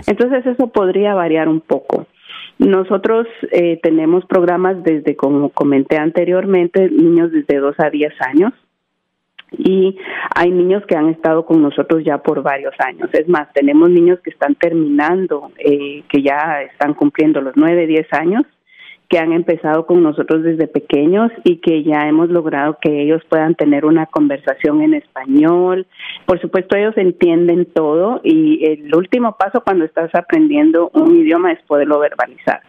Entonces, 0.07 0.45
eso 0.45 0.67
podría 0.67 1.13
variar 1.13 1.47
un 1.47 1.62
poco. 1.62 2.07
Nosotros 2.59 3.27
eh, 3.51 3.79
tenemos 3.81 4.25
programas 4.25 4.83
desde, 4.83 5.15
como 5.15 5.49
comenté 5.49 5.97
anteriormente, 5.97 6.89
niños 6.89 7.31
desde 7.31 7.57
2 7.57 7.75
a 7.79 7.89
10 7.89 8.13
años 8.21 8.53
y 9.57 9.97
hay 10.35 10.51
niños 10.51 10.83
que 10.87 10.95
han 10.95 11.09
estado 11.09 11.45
con 11.45 11.61
nosotros 11.61 12.03
ya 12.03 12.17
por 12.19 12.41
varios 12.41 12.73
años. 12.79 13.09
Es 13.13 13.27
más, 13.27 13.51
tenemos 13.53 13.89
niños 13.89 14.19
que 14.21 14.31
están 14.31 14.55
terminando, 14.55 15.51
eh, 15.57 16.03
que 16.09 16.21
ya 16.21 16.61
están 16.63 16.93
cumpliendo 16.93 17.41
los 17.41 17.55
9, 17.55 17.87
10 17.87 18.13
años 18.13 18.43
que 19.13 19.19
han 19.19 19.32
empezado 19.32 19.86
con 19.86 20.02
nosotros 20.02 20.41
desde 20.41 20.65
pequeños 20.65 21.32
y 21.43 21.58
que 21.58 21.84
ya 21.84 22.08
hemos 22.08 22.32
logrado 22.32 22.80
que 22.82 23.04
ellos 23.04 23.21
puedan 23.30 23.54
tener 23.54 23.86
una 23.86 24.08
conversación 24.08 24.82
en 24.82 24.95
español. 24.95 25.86
Por 26.26 26.41
supuesto, 26.41 26.76
ellos 26.76 26.97
entienden 26.97 27.67
todo 27.76 28.21
y 28.23 28.65
el 28.65 28.95
último 28.95 29.38
paso 29.38 29.62
cuando 29.63 29.86
estás 29.86 30.10
aprendiendo 30.15 30.89
un 30.95 31.15
idioma 31.15 31.52
es 31.52 31.62
poderlo 31.67 31.99
verbalizar. 31.99 32.62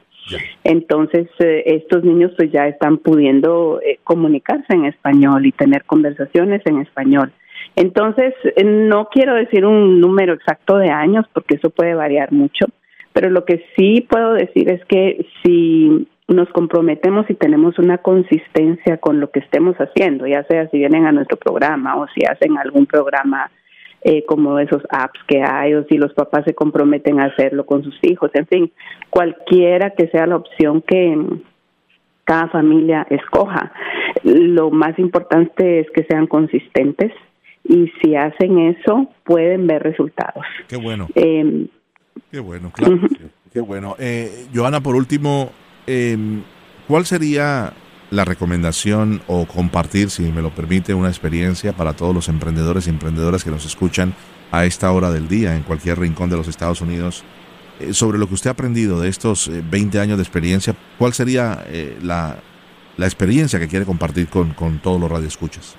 Entonces, 0.65 1.29
eh, 1.39 1.63
estos 1.65 2.05
niños 2.05 2.33
pues 2.37 2.53
ya 2.53 2.69
están 2.69 2.99
pudiendo 2.99 3.81
eh, 3.81 4.01
comunicarse 4.05 4.75
en 4.75 4.85
español 4.85 5.47
y 5.47 5.53
tener 5.53 5.85
conversaciones 5.85 6.61
en 6.67 6.83
español. 6.83 7.33
Entonces, 7.75 8.35
eh, 8.55 8.65
no 8.65 9.09
quiero 9.11 9.35
decir 9.35 9.65
un 9.65 9.99
número 9.99 10.35
exacto 10.35 10.77
de 10.77 10.91
años 10.91 11.25
porque 11.33 11.55
eso 11.55 11.71
puede 11.71 11.95
variar 11.95 12.33
mucho, 12.33 12.67
pero 13.15 13.31
lo 13.31 13.47
que 13.47 13.65
sí 13.79 14.07
puedo 14.07 14.35
decir 14.35 14.71
es 14.71 14.85
que 14.85 15.27
si 15.43 16.07
nos 16.29 16.49
comprometemos 16.51 17.29
y 17.29 17.35
tenemos 17.35 17.79
una 17.79 17.99
consistencia 17.99 18.97
con 18.97 19.21
lo 19.21 19.31
que 19.31 19.41
estemos 19.41 19.77
haciendo, 19.77 20.27
ya 20.27 20.45
sea 20.45 20.69
si 20.71 20.79
vienen 20.79 21.07
a 21.07 21.13
nuestro 21.13 21.37
programa 21.37 21.97
o 21.97 22.07
si 22.09 22.25
hacen 22.25 22.57
algún 22.57 22.87
programa 22.87 23.51
eh, 24.03 24.25
como 24.27 24.59
esos 24.59 24.83
apps 24.91 25.21
que 25.27 25.43
hay 25.43 25.75
o 25.75 25.85
si 25.85 25.97
los 25.97 26.15
papás 26.15 26.45
se 26.47 26.55
comprometen 26.55 27.21
a 27.21 27.27
hacerlo 27.27 27.67
con 27.67 27.83
sus 27.85 27.99
hijos, 28.03 28.31
en 28.35 28.47
fin, 28.47 28.73
cualquiera 29.11 29.91
que 29.91 30.09
sea 30.09 30.27
la 30.27 30.37
opción 30.37 30.83
que 30.83 31.19
cada 32.25 32.49
familia 32.49 33.07
escoja. 33.11 33.73
Lo 34.23 34.71
más 34.71 34.99
importante 34.99 35.81
es 35.81 35.91
que 35.91 36.05
sean 36.05 36.27
consistentes 36.27 37.13
y 37.65 37.91
si 38.03 38.17
hacen 38.17 38.59
eso 38.61 39.09
pueden 39.25 39.67
ver 39.67 39.83
resultados. 39.83 40.45
Qué 40.69 40.77
bueno. 40.77 41.09
Eh, 41.15 41.67
Qué 42.31 42.41
bueno, 42.41 42.71
claro. 42.73 42.99
Qué 43.53 43.61
bueno. 43.61 43.95
Eh, 43.99 44.47
Joana, 44.53 44.81
por 44.81 44.97
último, 44.97 45.51
eh, 45.87 46.16
¿cuál 46.88 47.05
sería 47.07 47.73
la 48.11 48.25
recomendación 48.25 49.23
o 49.27 49.47
compartir, 49.47 50.11
si 50.11 50.23
me 50.25 50.42
lo 50.42 50.51
permite, 50.51 50.94
una 50.94 51.09
experiencia 51.09 51.73
para 51.73 51.94
todos 51.94 52.14
los 52.14 52.29
emprendedores 52.29 52.87
y 52.87 52.90
emprendedoras 52.90 53.44
que 53.44 53.51
nos 53.51 53.66
escuchan 53.66 54.14
a 54.53 54.64
esta 54.64 54.92
hora 54.92 55.11
del 55.11 55.27
día 55.27 55.57
en 55.57 55.62
cualquier 55.62 55.99
rincón 55.99 56.31
de 56.31 56.37
los 56.37 56.49
Estados 56.49 56.81
Unidos? 56.81 57.25
Eh, 57.81 57.92
sobre 57.92 58.18
lo 58.18 58.29
que 58.29 58.35
usted 58.35 58.49
ha 58.49 58.53
aprendido 58.53 59.01
de 59.01 59.09
estos 59.09 59.51
20 59.70 59.97
eh, 59.97 60.01
años 60.01 60.16
de 60.16 60.23
experiencia, 60.23 60.75
¿cuál 60.99 61.12
sería 61.12 61.64
eh, 61.68 61.97
la, 62.03 62.37
la, 62.97 63.07
experiencia 63.07 63.59
que 63.59 63.66
quiere 63.66 63.85
compartir 63.85 64.29
con, 64.29 64.55
con 64.55 64.79
todos 64.79 65.01
los 65.01 65.11
radioescuchas? 65.11 65.77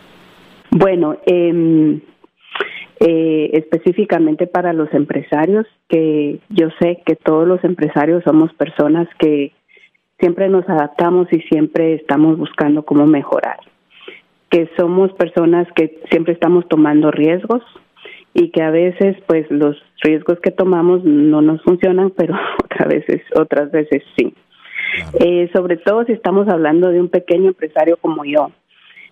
Bueno, 0.72 1.18
eh, 1.26 2.02
eh, 3.00 3.50
específicamente 3.54 4.48
para 4.48 4.72
los 4.72 4.94
empresarios, 4.94 5.66
que 5.90 6.40
yo 6.50 6.70
sé 6.80 7.02
que 7.06 7.16
todos 7.16 7.46
los 7.46 7.62
empresarios 7.64 8.24
somos 8.24 8.54
personas 8.54 9.08
que 9.20 9.52
siempre 10.20 10.50
nos 10.50 10.68
adaptamos 10.70 11.28
y 11.32 11.42
siempre 11.42 11.96
estamos 11.96 12.38
buscando 12.38 12.84
cómo 12.84 13.06
mejorar, 13.06 13.58
que 14.50 14.70
somos 14.78 15.12
personas 15.14 15.68
que 15.76 16.02
siempre 16.10 16.34
estamos 16.34 16.68
tomando 16.68 17.12
riesgos 17.12 17.62
y 18.34 18.52
que 18.52 18.62
a 18.62 18.72
veces 18.72 19.18
pues 19.28 19.50
los 19.50 19.78
riesgos 20.04 20.40
que 20.42 20.52
tomamos 20.52 21.04
no 21.04 21.42
nos 21.42 21.62
funcionan, 21.64 22.10
pero 22.18 22.36
otras 22.64 22.88
veces 22.88 23.22
otras 23.36 23.72
veces 23.72 24.04
sí. 24.18 24.34
Eh, 25.20 25.50
sobre 25.54 25.78
todo 25.78 26.06
si 26.06 26.14
estamos 26.14 26.48
hablando 26.48 26.90
de 26.90 27.02
un 27.02 27.10
pequeño 27.10 27.50
empresario 27.50 27.98
como 27.98 28.24
yo, 28.24 28.52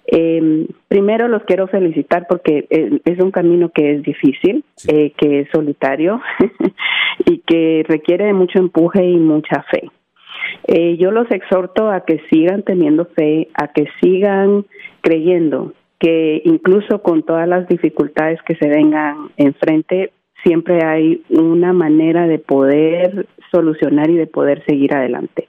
eh, 0.06 0.68
primero 0.88 1.28
los 1.28 1.44
quiero 1.44 1.68
felicitar 1.68 2.28
porque 2.28 2.68
eh, 2.70 3.00
es 3.06 3.20
un 3.20 3.32
camino 3.32 3.70
que 3.70 3.94
es 3.94 4.04
difícil, 4.04 4.64
eh, 4.88 5.14
que 5.18 5.42
es 5.42 5.48
solitario 5.54 6.22
y 7.26 7.40
que 7.40 7.86
requiere 7.88 8.26
de 8.26 8.34
mucho 8.34 8.60
empuje 8.60 9.04
y 9.04 9.18
mucha 9.18 9.64
fe. 9.72 9.90
Eh, 10.68 10.98
yo 10.98 11.12
los 11.12 11.30
exhorto 11.32 11.90
a 11.90 12.06
que 12.06 12.22
sigan 12.32 12.64
teniendo 12.64 13.06
fe, 13.06 13.50
a 13.54 13.70
que 13.70 13.88
sigan 14.02 14.66
creyendo 15.02 15.74
que 16.04 16.42
incluso 16.44 17.02
con 17.02 17.24
todas 17.24 17.48
las 17.48 17.66
dificultades 17.70 18.38
que 18.46 18.56
se 18.56 18.68
vengan 18.68 19.30
enfrente, 19.38 20.12
siempre 20.44 20.84
hay 20.84 21.24
una 21.30 21.72
manera 21.72 22.28
de 22.28 22.40
poder 22.40 23.26
solucionar 23.52 24.10
y 24.10 24.16
de 24.16 24.28
poder 24.28 24.66
seguir 24.66 24.94
adelante. 24.94 25.48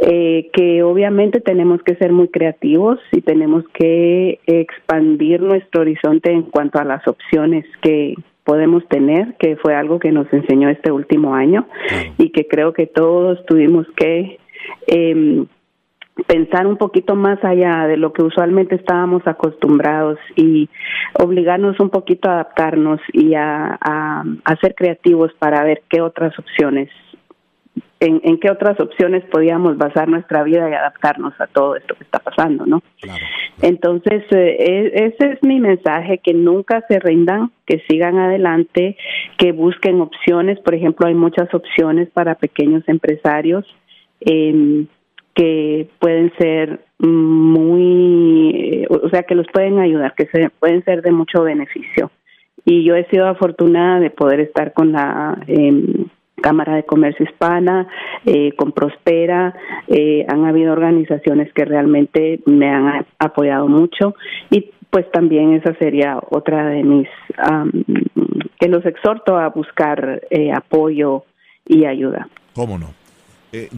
Eh, 0.00 0.50
que 0.52 0.82
obviamente 0.82 1.40
tenemos 1.40 1.82
que 1.82 1.94
ser 1.94 2.12
muy 2.12 2.28
creativos 2.28 2.98
y 3.12 3.20
tenemos 3.20 3.64
que 3.74 4.40
expandir 4.46 5.40
nuestro 5.42 5.82
horizonte 5.82 6.32
en 6.32 6.42
cuanto 6.42 6.80
a 6.80 6.84
las 6.84 7.06
opciones 7.06 7.64
que 7.80 8.14
podemos 8.48 8.82
tener, 8.88 9.34
que 9.38 9.56
fue 9.56 9.74
algo 9.74 9.98
que 9.98 10.10
nos 10.10 10.32
enseñó 10.32 10.70
este 10.70 10.90
último 10.90 11.34
año 11.34 11.68
y 12.16 12.30
que 12.30 12.48
creo 12.48 12.72
que 12.72 12.86
todos 12.86 13.44
tuvimos 13.44 13.86
que 13.94 14.38
eh, 14.86 15.44
pensar 16.26 16.66
un 16.66 16.78
poquito 16.78 17.14
más 17.14 17.44
allá 17.44 17.86
de 17.86 17.98
lo 17.98 18.14
que 18.14 18.22
usualmente 18.22 18.76
estábamos 18.76 19.20
acostumbrados 19.26 20.18
y 20.34 20.70
obligarnos 21.22 21.78
un 21.78 21.90
poquito 21.90 22.30
a 22.30 22.36
adaptarnos 22.36 23.00
y 23.12 23.34
a, 23.34 23.78
a, 23.82 24.24
a 24.44 24.56
ser 24.62 24.74
creativos 24.74 25.30
para 25.38 25.62
ver 25.62 25.82
qué 25.90 26.00
otras 26.00 26.36
opciones 26.38 26.88
en, 28.00 28.38
qué 28.38 28.50
otras 28.50 28.78
opciones 28.80 29.24
podíamos 29.24 29.76
basar 29.76 30.08
nuestra 30.08 30.42
vida 30.44 30.68
y 30.70 30.74
adaptarnos 30.74 31.32
a 31.40 31.46
todo 31.46 31.76
esto 31.76 31.94
que 31.94 32.04
está 32.04 32.20
pasando, 32.20 32.64
¿no? 32.64 32.82
Entonces, 33.60 34.24
eh, 34.30 34.56
e, 34.58 35.06
ese 35.06 35.32
es 35.32 35.42
mi 35.42 35.58
mensaje, 35.58 36.18
que 36.18 36.32
nunca 36.32 36.84
se 36.88 37.00
rindan, 37.00 37.50
que 37.66 37.82
sigan 37.88 38.18
adelante, 38.18 38.96
que 39.36 39.52
busquen 39.52 40.00
opciones, 40.00 40.60
por 40.60 40.74
ejemplo, 40.74 41.06
hay 41.08 41.14
muchas 41.14 41.52
opciones 41.52 42.08
para 42.10 42.36
pequeños 42.36 42.84
empresarios 42.88 43.64
eh, 44.20 44.86
que 45.34 45.88
pueden 46.00 46.32
ser 46.38 46.80
muy, 46.98 48.50
eh, 48.54 48.86
o 48.90 49.08
sea, 49.08 49.22
que 49.22 49.36
los 49.36 49.46
pueden 49.52 49.78
ayudar, 49.78 50.14
que 50.16 50.26
se, 50.26 50.50
pueden 50.50 50.84
ser 50.84 51.02
de 51.02 51.12
mucho 51.12 51.42
beneficio. 51.42 52.10
Y 52.64 52.84
yo 52.84 52.96
he 52.96 53.06
sido 53.06 53.26
afortunada 53.28 54.00
de 54.00 54.10
poder 54.10 54.40
estar 54.40 54.72
con 54.72 54.92
la... 54.92 55.38
Eh, 55.46 56.06
Cámara 56.40 56.74
de 56.76 56.84
Comercio 56.84 57.24
Hispana, 57.24 57.88
eh, 58.24 58.52
con 58.56 58.72
Prospera, 58.72 59.54
eh, 59.88 60.24
han 60.28 60.44
habido 60.44 60.72
organizaciones 60.72 61.52
que 61.52 61.64
realmente 61.64 62.40
me 62.46 62.68
han 62.68 63.06
apoyado 63.18 63.68
mucho 63.68 64.14
y 64.50 64.70
pues 64.90 65.10
también 65.10 65.52
esa 65.52 65.74
sería 65.74 66.18
otra 66.30 66.68
de 66.68 66.82
mis, 66.82 67.08
que 68.58 68.68
los 68.68 68.84
exhorto 68.86 69.36
a 69.36 69.48
buscar 69.48 70.22
eh, 70.30 70.50
apoyo 70.52 71.24
y 71.66 71.84
ayuda. 71.84 72.28
¿Cómo 72.54 72.78
no? 72.78 72.94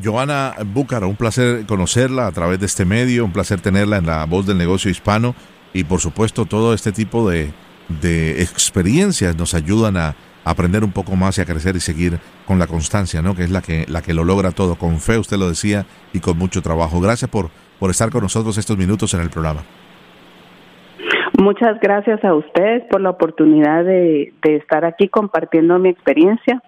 Joana 0.02 0.54
Búcaro, 0.66 1.08
un 1.08 1.14
placer 1.14 1.64
conocerla 1.64 2.26
a 2.26 2.32
través 2.32 2.58
de 2.58 2.66
este 2.66 2.84
medio, 2.84 3.24
un 3.24 3.32
placer 3.32 3.60
tenerla 3.60 3.98
en 3.98 4.06
la 4.06 4.24
voz 4.26 4.46
del 4.46 4.58
negocio 4.58 4.90
hispano 4.90 5.34
y 5.72 5.84
por 5.84 6.00
supuesto 6.00 6.44
todo 6.44 6.74
este 6.74 6.90
tipo 6.90 7.30
de, 7.30 7.52
de 8.00 8.42
experiencias 8.42 9.36
nos 9.36 9.54
ayudan 9.54 9.96
a 9.96 10.16
aprender 10.44 10.84
un 10.84 10.92
poco 10.92 11.16
más 11.16 11.38
y 11.38 11.40
a 11.40 11.44
crecer 11.44 11.76
y 11.76 11.80
seguir 11.80 12.18
con 12.46 12.58
la 12.58 12.66
constancia, 12.66 13.22
¿no? 13.22 13.34
Que 13.34 13.44
es 13.44 13.50
la 13.50 13.62
que, 13.62 13.84
la 13.88 14.02
que 14.02 14.14
lo 14.14 14.24
logra 14.24 14.50
todo, 14.50 14.76
con 14.76 14.98
fe, 14.98 15.18
usted 15.18 15.36
lo 15.36 15.48
decía, 15.48 15.84
y 16.12 16.20
con 16.20 16.38
mucho 16.38 16.62
trabajo. 16.62 17.00
Gracias 17.00 17.30
por, 17.30 17.50
por 17.78 17.90
estar 17.90 18.10
con 18.10 18.22
nosotros 18.22 18.56
estos 18.58 18.76
minutos 18.76 19.12
en 19.14 19.20
el 19.20 19.30
programa. 19.30 19.62
Muchas 21.38 21.80
gracias 21.80 22.22
a 22.24 22.34
ustedes 22.34 22.84
por 22.90 23.00
la 23.00 23.10
oportunidad 23.10 23.84
de, 23.84 24.34
de 24.42 24.56
estar 24.56 24.84
aquí 24.84 25.08
compartiendo 25.08 25.78
mi 25.78 25.88
experiencia 25.88 26.62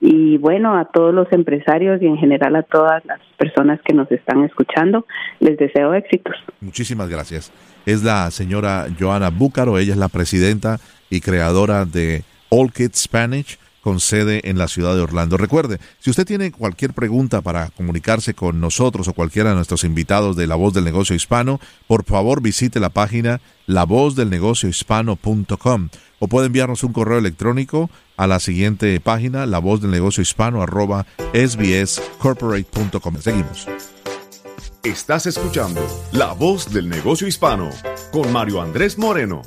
y 0.00 0.36
bueno, 0.38 0.76
a 0.76 0.84
todos 0.86 1.14
los 1.14 1.26
empresarios 1.32 2.00
y 2.02 2.06
en 2.06 2.16
general 2.18 2.56
a 2.56 2.62
todas 2.62 3.04
las 3.06 3.20
personas 3.38 3.80
que 3.84 3.94
nos 3.94 4.10
están 4.12 4.44
escuchando, 4.44 5.06
les 5.40 5.56
deseo 5.58 5.94
éxitos. 5.94 6.34
Muchísimas 6.60 7.08
gracias. 7.08 7.52
Es 7.86 8.02
la 8.02 8.30
señora 8.30 8.86
Joana 8.98 9.30
Búcaro, 9.30 9.78
ella 9.78 9.92
es 9.92 9.98
la 9.98 10.08
presidenta 10.08 10.78
y 11.10 11.20
creadora 11.20 11.84
de 11.84 12.22
All 12.56 12.72
Kids 12.72 13.02
Spanish 13.02 13.58
con 13.82 14.00
sede 14.00 14.48
en 14.50 14.58
la 14.58 14.66
ciudad 14.66 14.96
de 14.96 15.02
Orlando. 15.02 15.36
Recuerde, 15.36 15.78
si 16.00 16.10
usted 16.10 16.26
tiene 16.26 16.50
cualquier 16.50 16.92
pregunta 16.92 17.40
para 17.40 17.68
comunicarse 17.68 18.34
con 18.34 18.60
nosotros 18.60 19.06
o 19.06 19.12
cualquiera 19.12 19.50
de 19.50 19.56
nuestros 19.56 19.84
invitados 19.84 20.34
de 20.34 20.48
La 20.48 20.56
Voz 20.56 20.74
del 20.74 20.82
Negocio 20.82 21.14
Hispano, 21.14 21.60
por 21.86 22.04
favor 22.04 22.42
visite 22.42 22.80
la 22.80 22.88
página 22.88 23.40
lavozdelnegociohispano.com 23.66 25.88
o 26.18 26.28
puede 26.28 26.46
enviarnos 26.46 26.82
un 26.82 26.94
correo 26.94 27.18
electrónico 27.18 27.90
a 28.16 28.26
la 28.26 28.40
siguiente 28.40 28.98
página, 29.00 29.44
la 29.46 29.60
voz 29.60 29.82
arroba. 29.84 31.06
Seguimos. 33.20 33.68
Estás 34.82 35.26
escuchando 35.26 35.86
La 36.12 36.32
Voz 36.32 36.72
del 36.72 36.88
Negocio 36.88 37.28
Hispano 37.28 37.70
con 38.10 38.32
Mario 38.32 38.62
Andrés 38.62 38.98
Moreno 38.98 39.42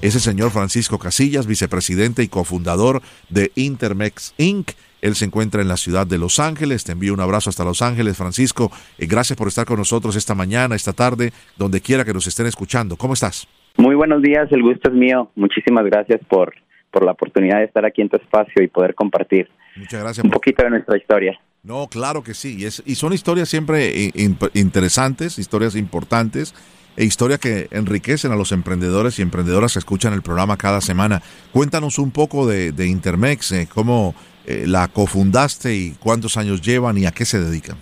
ese 0.00 0.20
señor 0.20 0.50
Francisco 0.50 0.98
Casillas, 0.98 1.46
vicepresidente 1.46 2.22
y 2.22 2.28
cofundador 2.28 3.02
de 3.30 3.50
Intermex 3.56 4.32
Inc. 4.38 4.70
Él 5.02 5.14
se 5.14 5.24
encuentra 5.24 5.60
en 5.60 5.68
la 5.68 5.76
ciudad 5.76 6.06
de 6.06 6.18
Los 6.18 6.38
Ángeles. 6.38 6.84
Te 6.84 6.92
envío 6.92 7.14
un 7.14 7.20
abrazo 7.20 7.50
hasta 7.50 7.64
Los 7.64 7.82
Ángeles, 7.82 8.16
Francisco. 8.16 8.70
gracias 8.98 9.36
por 9.36 9.48
estar 9.48 9.66
con 9.66 9.78
nosotros 9.78 10.14
esta 10.16 10.34
mañana, 10.34 10.76
esta 10.76 10.92
tarde, 10.92 11.32
donde 11.56 11.80
quiera 11.80 12.04
que 12.04 12.14
nos 12.14 12.26
estén 12.26 12.46
escuchando. 12.46 12.96
¿Cómo 12.96 13.14
estás? 13.14 13.48
Muy 13.76 13.94
buenos 13.94 14.22
días, 14.22 14.50
el 14.52 14.62
gusto 14.62 14.88
es 14.88 14.94
mío. 14.94 15.30
Muchísimas 15.34 15.84
gracias 15.84 16.20
por, 16.28 16.54
por 16.90 17.04
la 17.04 17.12
oportunidad 17.12 17.58
de 17.58 17.64
estar 17.64 17.84
aquí 17.84 18.02
en 18.02 18.08
tu 18.08 18.16
espacio 18.16 18.62
y 18.62 18.68
poder 18.68 18.94
compartir 18.94 19.48
Muchas 19.76 20.02
gracias 20.02 20.24
un 20.24 20.30
poquito 20.30 20.64
de 20.64 20.70
nuestra 20.70 20.96
historia. 20.96 21.38
No, 21.62 21.86
claro 21.88 22.22
que 22.22 22.34
sí. 22.34 22.56
Y, 22.58 22.64
es, 22.64 22.82
y 22.86 22.94
son 22.96 23.12
historias 23.12 23.48
siempre 23.48 24.12
interesantes, 24.54 25.38
historias 25.38 25.76
importantes 25.76 26.54
e 26.98 27.04
historias 27.04 27.38
que 27.38 27.68
enriquecen 27.70 28.32
a 28.32 28.36
los 28.36 28.50
emprendedores 28.50 29.18
y 29.18 29.22
emprendedoras 29.22 29.74
que 29.74 29.78
escuchan 29.78 30.12
el 30.14 30.22
programa 30.22 30.56
cada 30.56 30.80
semana. 30.80 31.20
Cuéntanos 31.52 32.00
un 32.00 32.10
poco 32.10 32.44
de, 32.44 32.72
Intermex, 32.84 33.52
eh, 33.52 33.68
cómo 33.72 34.16
eh, 34.44 34.64
la 34.66 34.88
cofundaste 34.88 35.76
y 35.76 35.92
cuántos 36.02 36.36
años 36.36 36.60
llevan 36.60 36.98
y 36.98 37.06
a 37.06 37.12
qué 37.12 37.24
se 37.24 37.38
dedican. 37.38 37.76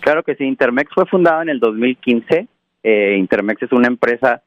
Claro 0.00 0.22
que 0.22 0.34
sí, 0.34 0.44
Intermex 0.44 0.92
fue 0.94 1.06
fundada 1.06 1.40
en 1.40 1.48
el 1.48 1.58
2015. 1.58 2.46
Eh, 2.82 3.16
Intermex 3.18 3.62
es 3.62 3.72
una 3.72 3.88
empresa 3.88 4.42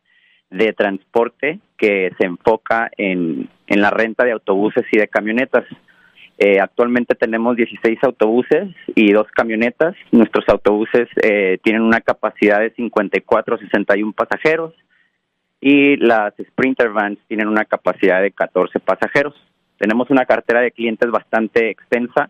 de 0.52 0.72
transporte 0.74 1.60
que 1.76 2.12
se 2.20 2.28
enfoca 2.28 2.91
en, 2.97 3.50
en 3.66 3.82
la 3.82 3.89
renta 3.89 4.26
de 4.26 4.32
autobuses 4.32 4.86
y 4.91 5.00
de 5.00 5.08
camionetas. 5.08 5.66
Eh, 6.41 6.57
actualmente 6.61 7.15
tenemos 7.15 7.57
16 7.57 7.99
autobuses 8.01 8.69
y 8.95 9.11
dos 9.11 9.27
camionetas. 9.35 9.93
Nuestros 10.11 10.47
autobuses 10.47 11.09
eh, 11.21 11.59
tienen 11.61 11.81
una 11.81 11.99
capacidad 11.99 12.61
de 12.61 12.71
54 12.71 13.57
61 13.57 14.13
pasajeros 14.13 14.73
y 15.59 15.97
las 15.97 16.33
Sprinter 16.41 16.91
Vans 16.91 17.19
tienen 17.27 17.49
una 17.49 17.65
capacidad 17.65 18.21
de 18.21 18.31
14 18.31 18.79
pasajeros. 18.79 19.35
Tenemos 19.77 20.09
una 20.11 20.25
cartera 20.25 20.61
de 20.61 20.71
clientes 20.71 21.11
bastante 21.11 21.69
extensa. 21.69 22.29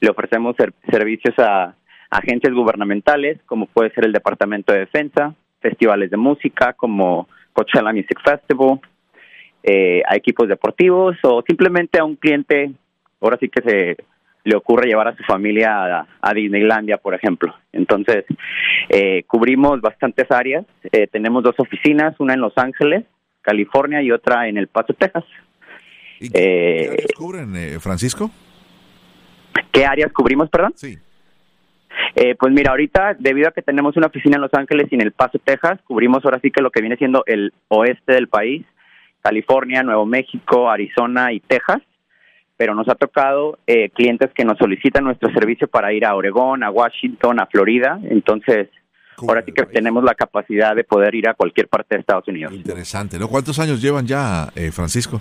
Le 0.00 0.08
ofrecemos 0.08 0.56
servicios 0.90 1.38
a 1.38 1.74
agencias 2.08 2.54
gubernamentales, 2.54 3.38
como 3.44 3.66
puede 3.66 3.90
ser 3.90 4.06
el 4.06 4.12
Departamento 4.12 4.72
de 4.72 4.80
Defensa, 4.80 5.34
festivales 5.60 6.10
de 6.10 6.16
música 6.16 6.72
como 6.72 7.28
Coachella 7.52 7.92
Music 7.92 8.18
Festival, 8.24 8.80
eh, 9.62 10.02
a 10.08 10.16
equipos 10.16 10.48
deportivos 10.48 11.16
o 11.22 11.42
simplemente 11.46 12.00
a 12.00 12.04
un 12.04 12.16
cliente 12.16 12.72
ahora 13.22 13.38
sí 13.40 13.48
que 13.48 13.62
se 13.62 13.96
le 14.44 14.56
ocurre 14.56 14.88
llevar 14.88 15.08
a 15.08 15.16
su 15.16 15.22
familia 15.22 16.06
a, 16.20 16.34
Disneylandia, 16.34 16.98
por 16.98 17.14
ejemplo. 17.14 17.54
Entonces, 17.72 18.24
eh, 18.88 19.22
cubrimos 19.26 19.80
bastantes 19.80 20.30
áreas. 20.30 20.66
Eh, 20.90 21.06
tenemos 21.06 21.44
dos 21.44 21.54
oficinas, 21.58 22.18
una 22.18 22.34
en 22.34 22.40
Los 22.40 22.56
Ángeles, 22.58 23.04
California, 23.40 24.02
y 24.02 24.10
otra 24.10 24.48
en 24.48 24.56
El 24.56 24.66
Paso, 24.66 24.94
Texas. 24.94 25.24
¿Y 26.18 26.30
qué, 26.30 26.88
áreas 26.88 27.04
eh, 27.04 27.14
cubren, 27.16 27.80
Francisco? 27.80 28.30
¿Qué 29.70 29.86
áreas 29.86 30.12
cubrimos, 30.12 30.50
perdón? 30.50 30.72
Sí. 30.74 30.98
pues 32.38 32.52
mira, 32.52 32.72
ahorita, 32.72 33.14
debido 33.18 33.48
a 33.48 33.52
que 33.52 33.62
tenemos 33.62 33.96
una 33.96 34.08
oficina 34.08 34.36
en 34.36 34.42
Los 34.42 34.54
Ángeles 34.54 34.88
y 34.90 34.96
en 34.96 35.02
El 35.02 35.12
Paso, 35.12 35.38
Texas, 35.38 35.78
cubrimos 35.84 36.24
ahora 36.24 36.40
sí 36.40 36.50
que 36.50 36.62
lo 36.62 36.70
que 36.70 36.80
viene 36.80 36.96
siendo 36.96 37.22
el 37.26 37.52
oeste 37.68 38.12
del 38.14 38.28
país, 38.28 38.64
California, 39.20 39.84
Nuevo 39.84 40.04
México, 40.04 40.68
Arizona 40.68 41.32
y 41.32 41.38
Texas 41.38 41.80
pero 42.62 42.76
nos 42.76 42.88
ha 42.88 42.94
tocado 42.94 43.58
eh, 43.66 43.90
clientes 43.90 44.30
que 44.32 44.44
nos 44.44 44.56
solicitan 44.56 45.02
nuestro 45.02 45.32
servicio 45.32 45.66
para 45.66 45.92
ir 45.92 46.06
a 46.06 46.14
Oregón, 46.14 46.62
a 46.62 46.70
Washington, 46.70 47.40
a 47.40 47.46
Florida. 47.46 47.98
Entonces, 48.08 48.68
ahora 49.18 49.42
sí 49.44 49.50
que 49.50 49.66
tenemos 49.66 50.04
la 50.04 50.14
capacidad 50.14 50.76
de 50.76 50.84
poder 50.84 51.12
ir 51.16 51.28
a 51.28 51.34
cualquier 51.34 51.66
parte 51.66 51.96
de 51.96 52.02
Estados 52.02 52.28
Unidos. 52.28 52.52
Interesante, 52.52 53.18
¿no? 53.18 53.26
¿Cuántos 53.26 53.58
años 53.58 53.82
llevan 53.82 54.06
ya, 54.06 54.52
eh, 54.54 54.70
Francisco? 54.70 55.20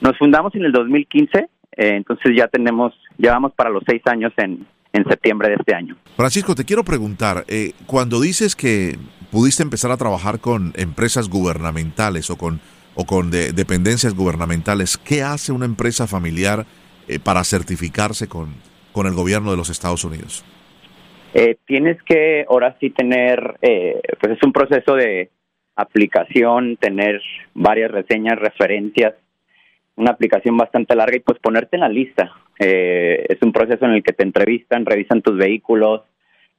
Nos 0.00 0.16
fundamos 0.16 0.54
en 0.54 0.64
el 0.64 0.72
2015, 0.72 1.40
eh, 1.40 1.46
entonces 1.76 2.32
ya 2.34 2.48
tenemos, 2.48 2.94
ya 3.18 3.32
vamos 3.32 3.52
para 3.52 3.68
los 3.68 3.82
seis 3.86 4.00
años 4.06 4.32
en, 4.38 4.66
en 4.94 5.04
septiembre 5.04 5.50
de 5.50 5.56
este 5.56 5.74
año. 5.74 5.94
Francisco, 6.16 6.54
te 6.54 6.64
quiero 6.64 6.84
preguntar, 6.84 7.44
cuando 7.84 8.18
dices 8.18 8.56
que 8.56 8.96
pudiste 9.30 9.62
empezar 9.62 9.90
a 9.90 9.98
trabajar 9.98 10.40
con 10.40 10.72
empresas 10.76 11.28
gubernamentales 11.28 12.30
o 12.30 12.38
con 12.38 12.62
o 13.00 13.06
con 13.06 13.30
dependencias 13.30 14.14
gubernamentales, 14.14 14.98
¿qué 14.98 15.22
hace 15.22 15.52
una 15.52 15.64
empresa 15.64 16.06
familiar 16.06 16.66
eh, 17.08 17.18
para 17.18 17.44
certificarse 17.44 18.28
con, 18.28 18.48
con 18.92 19.06
el 19.06 19.14
gobierno 19.14 19.50
de 19.50 19.56
los 19.56 19.70
Estados 19.70 20.04
Unidos? 20.04 20.44
Eh, 21.32 21.56
tienes 21.64 21.96
que 22.02 22.44
ahora 22.46 22.76
sí 22.78 22.90
tener, 22.90 23.56
eh, 23.62 24.02
pues 24.20 24.36
es 24.36 24.42
un 24.42 24.52
proceso 24.52 24.96
de 24.96 25.30
aplicación, 25.76 26.76
tener 26.76 27.22
varias 27.54 27.90
reseñas, 27.90 28.38
referencias, 28.38 29.14
una 29.96 30.10
aplicación 30.10 30.58
bastante 30.58 30.94
larga 30.94 31.16
y 31.16 31.20
pues 31.20 31.38
ponerte 31.38 31.76
en 31.76 31.80
la 31.80 31.88
lista. 31.88 32.30
es 32.58 33.38
un 33.40 33.52
proceso 33.52 33.86
en 33.86 33.92
el 33.92 34.02
que 34.02 34.12
te 34.12 34.24
entrevistan, 34.24 34.84
revisan 34.84 35.22
tus 35.22 35.38
vehículos, 35.38 36.02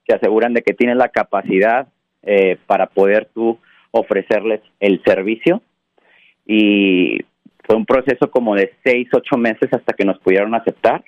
te 0.08 0.16
aseguran 0.16 0.56
de 0.56 0.64
que 0.64 0.74
tienes 0.74 0.98
la 0.98 1.10
capacidad 1.10 1.88
para 2.66 2.88
poder 2.88 3.30
tú 3.32 3.60
ofrecerles 3.92 4.62
el 4.80 5.04
servicio 5.04 5.62
y 6.46 7.20
fue 7.64 7.76
un 7.76 7.86
proceso 7.86 8.30
como 8.30 8.56
de 8.56 8.74
seis, 8.84 9.08
ocho 9.14 9.38
meses 9.38 9.70
hasta 9.72 9.94
que 9.94 10.06
nos 10.06 10.20
pudieron 10.20 10.54
aceptar. 10.56 11.04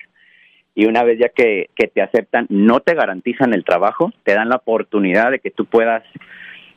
Y 0.74 0.86
una 0.86 1.04
vez 1.04 1.18
ya 1.18 1.28
que, 1.28 1.68
te 1.76 2.02
aceptan, 2.02 2.46
no 2.48 2.80
te 2.80 2.94
garantizan 2.94 3.54
el 3.54 3.64
trabajo, 3.64 4.12
te 4.24 4.34
dan 4.34 4.48
la 4.48 4.56
oportunidad 4.56 5.30
de 5.30 5.38
que 5.38 5.50
tú 5.50 5.66
puedas, 5.66 6.02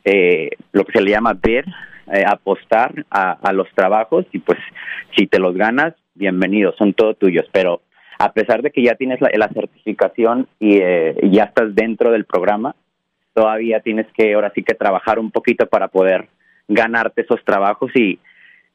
eh, 0.05 0.51
lo 0.71 0.83
que 0.85 0.93
se 0.93 1.01
le 1.01 1.11
llama 1.11 1.33
ver, 1.41 1.65
eh, 2.13 2.23
apostar 2.25 3.05
a, 3.09 3.51
los 3.53 3.67
trabajos 3.73 4.25
y 4.31 4.39
pues 4.39 4.59
si 5.15 5.25
te 5.25 5.39
los 5.39 5.55
ganas, 5.55 5.93
bienvenidos, 6.13 6.75
son 6.77 6.93
todos 6.93 7.17
tuyos. 7.17 7.45
Pero 7.51 7.81
a 8.19 8.33
pesar 8.33 8.61
de 8.61 8.71
que 8.71 8.83
ya 8.83 8.95
tienes 8.95 9.19
la, 9.21 9.49
certificación 9.49 10.47
y 10.59 10.77
eh, 10.77 11.15
ya 11.31 11.45
estás 11.45 11.73
dentro 11.73 12.11
del 12.11 12.25
programa, 12.25 12.75
todavía 13.33 13.79
tienes 13.79 14.05
que 14.15 14.33
ahora 14.33 14.51
sí 14.53 14.63
que 14.63 14.75
trabajar 14.75 15.17
un 15.17 15.31
poquito 15.31 15.65
para 15.67 15.87
poder 15.87 16.27
ganarte 16.67 17.21
esos 17.21 17.43
trabajos 17.43 17.91
y, 17.95 18.19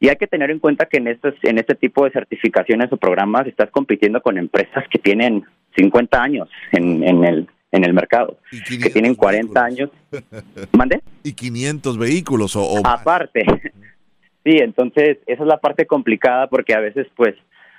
y 0.03 0.09
hay 0.09 0.17
que 0.17 0.27
tener 0.27 0.51
en 0.51 0.59
cuenta 0.59 0.87
que 0.87 0.97
en 0.97 1.07
estos, 1.07 1.33
en 1.45 1.59
este 1.59 1.77
tipo 1.77 2.05
de 2.05 2.11
certificaciones 2.11 2.93
o 2.93 2.97
programas 2.97 3.47
estás 3.47 3.71
compitiendo 3.71 4.21
con 4.21 4.37
empresas 4.37 4.85
que 4.91 4.99
tienen 4.99 5.45
50 5.77 6.21
años 6.21 6.49
en, 6.73 7.05
en 7.05 7.25
el 7.25 7.49
en 7.71 7.85
el 7.85 7.95
mercado, 7.95 8.37
que 8.51 8.91
tienen 8.91 9.15
40 9.15 9.65
años. 9.65 9.91
¿Mande? 10.73 11.01
Y 11.23 11.33
500 11.33 11.97
vehículos 11.97 12.55
o, 12.57 12.85
Aparte. 12.85 13.47
Sí, 14.45 14.59
entonces 14.59 15.19
esa 15.27 15.43
es 15.43 15.49
la 15.49 15.59
parte 15.59 15.87
complicada 15.87 16.49
porque 16.49 16.75
a 16.75 16.81
veces 16.81 17.07
pues 17.15 17.37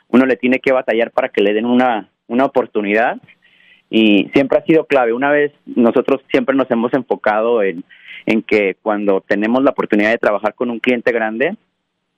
uno 0.07 0.25
le 0.25 0.37
tiene 0.37 0.59
que 0.59 0.71
batallar 0.71 1.11
para 1.11 1.27
que 1.27 1.41
le 1.41 1.53
den 1.53 1.65
una, 1.65 2.09
una 2.27 2.45
oportunidad 2.45 3.17
y 3.89 4.29
siempre 4.33 4.59
ha 4.59 4.63
sido 4.63 4.85
clave. 4.85 5.11
Una 5.11 5.29
vez 5.29 5.51
nosotros 5.65 6.21
siempre 6.31 6.55
nos 6.55 6.71
hemos 6.71 6.93
enfocado 6.93 7.61
en, 7.61 7.83
en 8.25 8.41
que 8.43 8.77
cuando 8.81 9.19
tenemos 9.19 9.61
la 9.61 9.71
oportunidad 9.71 10.11
de 10.11 10.17
trabajar 10.17 10.53
con 10.53 10.69
un 10.69 10.79
cliente 10.79 11.11
grande, 11.11 11.57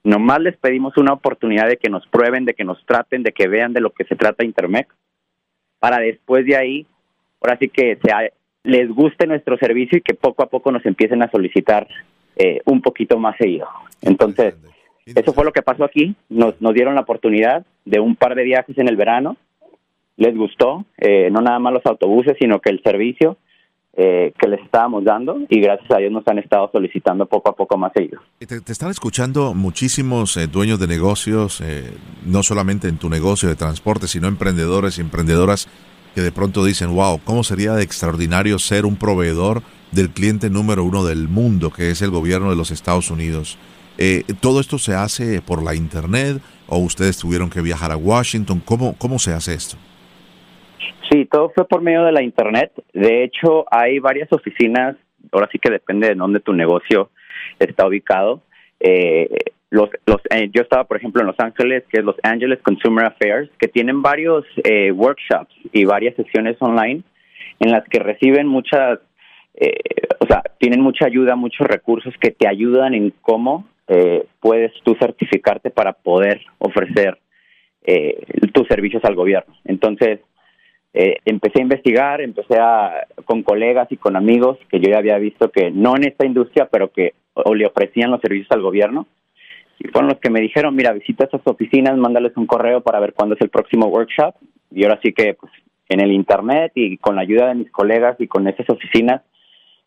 Nomás 0.05 0.39
les 0.39 0.55
pedimos 0.55 0.95
una 0.97 1.13
oportunidad 1.13 1.67
de 1.67 1.77
que 1.77 1.89
nos 1.89 2.05
prueben, 2.05 2.45
de 2.45 2.53
que 2.53 2.63
nos 2.63 2.77
traten, 2.85 3.23
de 3.23 3.31
que 3.31 3.47
vean 3.47 3.73
de 3.73 3.81
lo 3.81 3.89
que 3.89 4.03
se 4.03 4.15
trata 4.15 4.45
Intermec, 4.45 4.87
para 5.79 5.97
después 5.97 6.45
de 6.45 6.55
ahí, 6.55 6.85
ahora 7.41 7.57
sí 7.57 7.69
que 7.69 7.97
se, 8.03 8.11
les 8.63 8.87
guste 8.87 9.25
nuestro 9.25 9.57
servicio 9.57 9.97
y 9.97 10.01
que 10.01 10.13
poco 10.13 10.43
a 10.43 10.45
poco 10.45 10.71
nos 10.71 10.85
empiecen 10.85 11.23
a 11.23 11.31
solicitar 11.31 11.87
eh, 12.35 12.61
un 12.65 12.83
poquito 12.83 13.17
más 13.17 13.35
seguido. 13.37 13.67
Entonces, 14.03 14.53
eso 15.07 15.33
fue 15.33 15.43
lo 15.43 15.51
que 15.51 15.63
pasó 15.63 15.83
aquí. 15.83 16.15
Nos, 16.29 16.61
nos 16.61 16.75
dieron 16.75 16.93
la 16.93 17.01
oportunidad 17.01 17.65
de 17.83 17.99
un 17.99 18.15
par 18.15 18.35
de 18.35 18.43
viajes 18.43 18.77
en 18.77 18.87
el 18.87 18.97
verano. 18.97 19.37
Les 20.17 20.37
gustó, 20.37 20.85
eh, 20.99 21.31
no 21.31 21.41
nada 21.41 21.57
más 21.57 21.73
los 21.73 21.85
autobuses, 21.87 22.37
sino 22.39 22.59
que 22.59 22.69
el 22.69 22.83
servicio 22.83 23.37
eh, 23.97 24.33
que 24.37 24.49
les 24.49 24.59
estábamos 24.61 25.05
dando 25.05 25.37
y 25.47 25.61
gracias 25.61 25.89
a 25.89 25.99
Dios 25.99 26.11
nos 26.11 26.27
han 26.27 26.37
estado 26.37 26.69
solicitando 26.69 27.27
poco 27.27 27.49
a 27.49 27.55
poco 27.55 27.77
más 27.77 27.93
seguido. 27.95 28.19
Te, 28.39 28.69
están 28.69 28.91
escuchando 28.91 29.53
muchísimos 29.53 30.35
eh, 30.35 30.47
dueños 30.47 30.81
de 30.81 30.87
negocios, 30.87 31.61
eh, 31.61 31.93
no 32.25 32.43
solamente 32.43 32.89
en 32.89 32.97
tu 32.97 33.09
negocio 33.09 33.47
de 33.47 33.55
transporte, 33.55 34.09
sino 34.09 34.27
emprendedores 34.27 34.97
y 34.97 35.01
emprendedoras 35.01 35.69
que 36.13 36.19
de 36.19 36.33
pronto 36.33 36.65
dicen, 36.65 36.93
wow, 36.93 37.21
¿cómo 37.23 37.45
sería 37.45 37.73
de 37.73 37.83
extraordinario 37.83 38.59
ser 38.59 38.85
un 38.85 38.97
proveedor 38.97 39.61
del 39.93 40.09
cliente 40.09 40.49
número 40.49 40.83
uno 40.83 41.05
del 41.05 41.29
mundo, 41.29 41.69
que 41.69 41.89
es 41.89 42.01
el 42.01 42.09
gobierno 42.09 42.49
de 42.49 42.57
los 42.57 42.71
Estados 42.71 43.09
Unidos? 43.11 43.57
¿Todo 44.41 44.59
esto 44.59 44.77
se 44.77 44.93
hace 44.93 45.41
por 45.41 45.63
la 45.63 45.73
Internet 45.73 46.41
o 46.67 46.79
ustedes 46.79 47.17
tuvieron 47.17 47.49
que 47.49 47.61
viajar 47.61 47.93
a 47.93 47.97
Washington? 47.97 48.61
¿Cómo, 48.65 48.95
cómo 48.97 49.19
se 49.19 49.31
hace 49.31 49.53
esto? 49.53 49.77
Sí, 51.09 51.25
todo 51.25 51.51
fue 51.53 51.67
por 51.67 51.81
medio 51.81 52.03
de 52.03 52.11
la 52.11 52.23
Internet. 52.23 52.71
De 52.93 53.23
hecho, 53.23 53.65
hay 53.71 53.99
varias 53.99 54.31
oficinas, 54.31 54.95
ahora 55.31 55.49
sí 55.51 55.59
que 55.59 55.69
depende 55.69 56.09
de 56.09 56.15
dónde 56.15 56.39
tu 56.39 56.53
negocio 56.53 57.09
está 57.59 57.87
ubicado. 57.87 58.41
Eh, 58.79 59.29
los, 59.69 59.89
los, 60.05 60.21
eh, 60.31 60.49
yo 60.53 60.61
estaba, 60.61 60.85
por 60.85 60.97
ejemplo, 60.97 61.21
en 61.21 61.27
Los 61.27 61.39
Ángeles, 61.39 61.83
que 61.89 61.99
es 61.99 62.05
Los 62.05 62.15
Angeles 62.23 62.59
Consumer 62.63 63.05
Affairs, 63.05 63.49
que 63.59 63.67
tienen 63.67 64.01
varios 64.01 64.45
eh, 64.63 64.91
workshops 64.91 65.53
y 65.71 65.85
varias 65.85 66.15
sesiones 66.15 66.57
online 66.59 67.03
en 67.59 67.71
las 67.71 67.87
que 67.87 67.99
reciben 67.99 68.47
muchas, 68.47 68.99
o 70.19 70.27
sea, 70.27 70.43
tienen 70.59 70.81
mucha 70.81 71.05
ayuda, 71.05 71.37
muchos 71.37 71.65
recursos 71.65 72.13
que 72.19 72.31
te 72.31 72.49
ayudan 72.49 72.93
en 72.93 73.13
cómo 73.21 73.65
puedes 74.41 74.73
tú 74.83 74.97
certificarte 74.99 75.69
para 75.69 75.93
poder 75.93 76.41
ofrecer 76.57 77.17
tus 78.53 78.67
servicios 78.67 79.05
al 79.05 79.15
gobierno. 79.15 79.55
Entonces, 79.63 80.19
eh, 80.97 81.17
empecé 81.25 81.59
a 81.59 81.63
investigar, 81.63 82.21
empecé 82.21 82.57
a, 82.57 83.05
con 83.25 83.43
colegas 83.43 83.91
y 83.91 83.97
con 83.97 84.15
amigos 84.15 84.57
que 84.69 84.79
yo 84.79 84.89
ya 84.89 84.99
había 84.99 85.17
visto 85.17 85.51
que 85.51 85.69
no 85.69 85.97
en 85.97 86.05
esta 86.05 86.25
industria, 86.25 86.69
pero 86.71 86.89
que 86.89 87.13
o 87.33 87.53
le 87.53 87.65
ofrecían 87.65 88.11
los 88.11 88.21
servicios 88.21 88.49
al 88.51 88.61
gobierno. 88.61 89.05
Y 89.77 89.89
fueron 89.89 90.09
los 90.09 90.19
que 90.21 90.29
me 90.29 90.39
dijeron, 90.39 90.73
mira, 90.73 90.93
visita 90.93 91.25
estas 91.25 91.41
oficinas, 91.43 91.97
mándales 91.97 92.31
un 92.37 92.47
correo 92.47 92.79
para 92.79 93.01
ver 93.01 93.11
cuándo 93.11 93.35
es 93.35 93.41
el 93.41 93.49
próximo 93.49 93.87
workshop. 93.87 94.35
Y 94.71 94.85
ahora 94.85 94.97
sí 95.03 95.11
que 95.11 95.33
pues, 95.33 95.51
en 95.89 95.99
el 95.99 96.13
Internet 96.13 96.71
y 96.75 96.95
con 96.97 97.17
la 97.17 97.23
ayuda 97.23 97.49
de 97.49 97.55
mis 97.55 97.71
colegas 97.71 98.15
y 98.19 98.27
con 98.27 98.47
esas 98.47 98.69
oficinas 98.69 99.21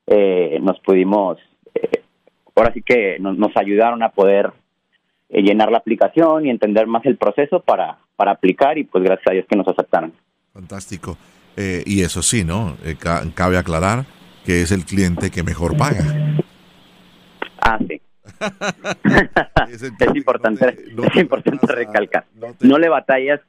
eh, 0.06 0.58
nos 0.60 0.78
pudimos, 0.80 1.38
eh, 1.74 2.02
ahora 2.54 2.70
sí 2.74 2.82
que 2.82 3.18
nos, 3.18 3.38
nos 3.38 3.56
ayudaron 3.56 4.02
a 4.02 4.10
poder 4.10 4.52
eh, 5.30 5.40
llenar 5.40 5.70
la 5.72 5.78
aplicación 5.78 6.44
y 6.44 6.50
entender 6.50 6.86
más 6.86 7.06
el 7.06 7.16
proceso 7.16 7.60
para, 7.60 7.96
para 8.14 8.32
aplicar 8.32 8.76
y 8.76 8.84
pues 8.84 9.02
gracias 9.02 9.26
a 9.28 9.32
Dios 9.32 9.46
que 9.48 9.56
nos 9.56 9.68
aceptaron. 9.68 10.12
Fantástico. 10.58 11.16
y 11.56 12.02
eso 12.02 12.22
sí, 12.22 12.44
¿no? 12.44 12.76
cabe 13.34 13.58
aclarar 13.58 14.06
que 14.44 14.62
es 14.62 14.72
el 14.72 14.84
cliente 14.84 15.30
que 15.30 15.42
mejor 15.42 15.76
paga. 15.76 16.04
Ah, 17.60 17.78
sí. 17.86 18.00
es, 19.72 19.82
importante, 20.14 20.68
es 20.68 21.16
importante 21.16 21.66
recalcar. 21.74 22.24
no 22.60 22.78
le 22.78 22.88
batallas 22.88 23.40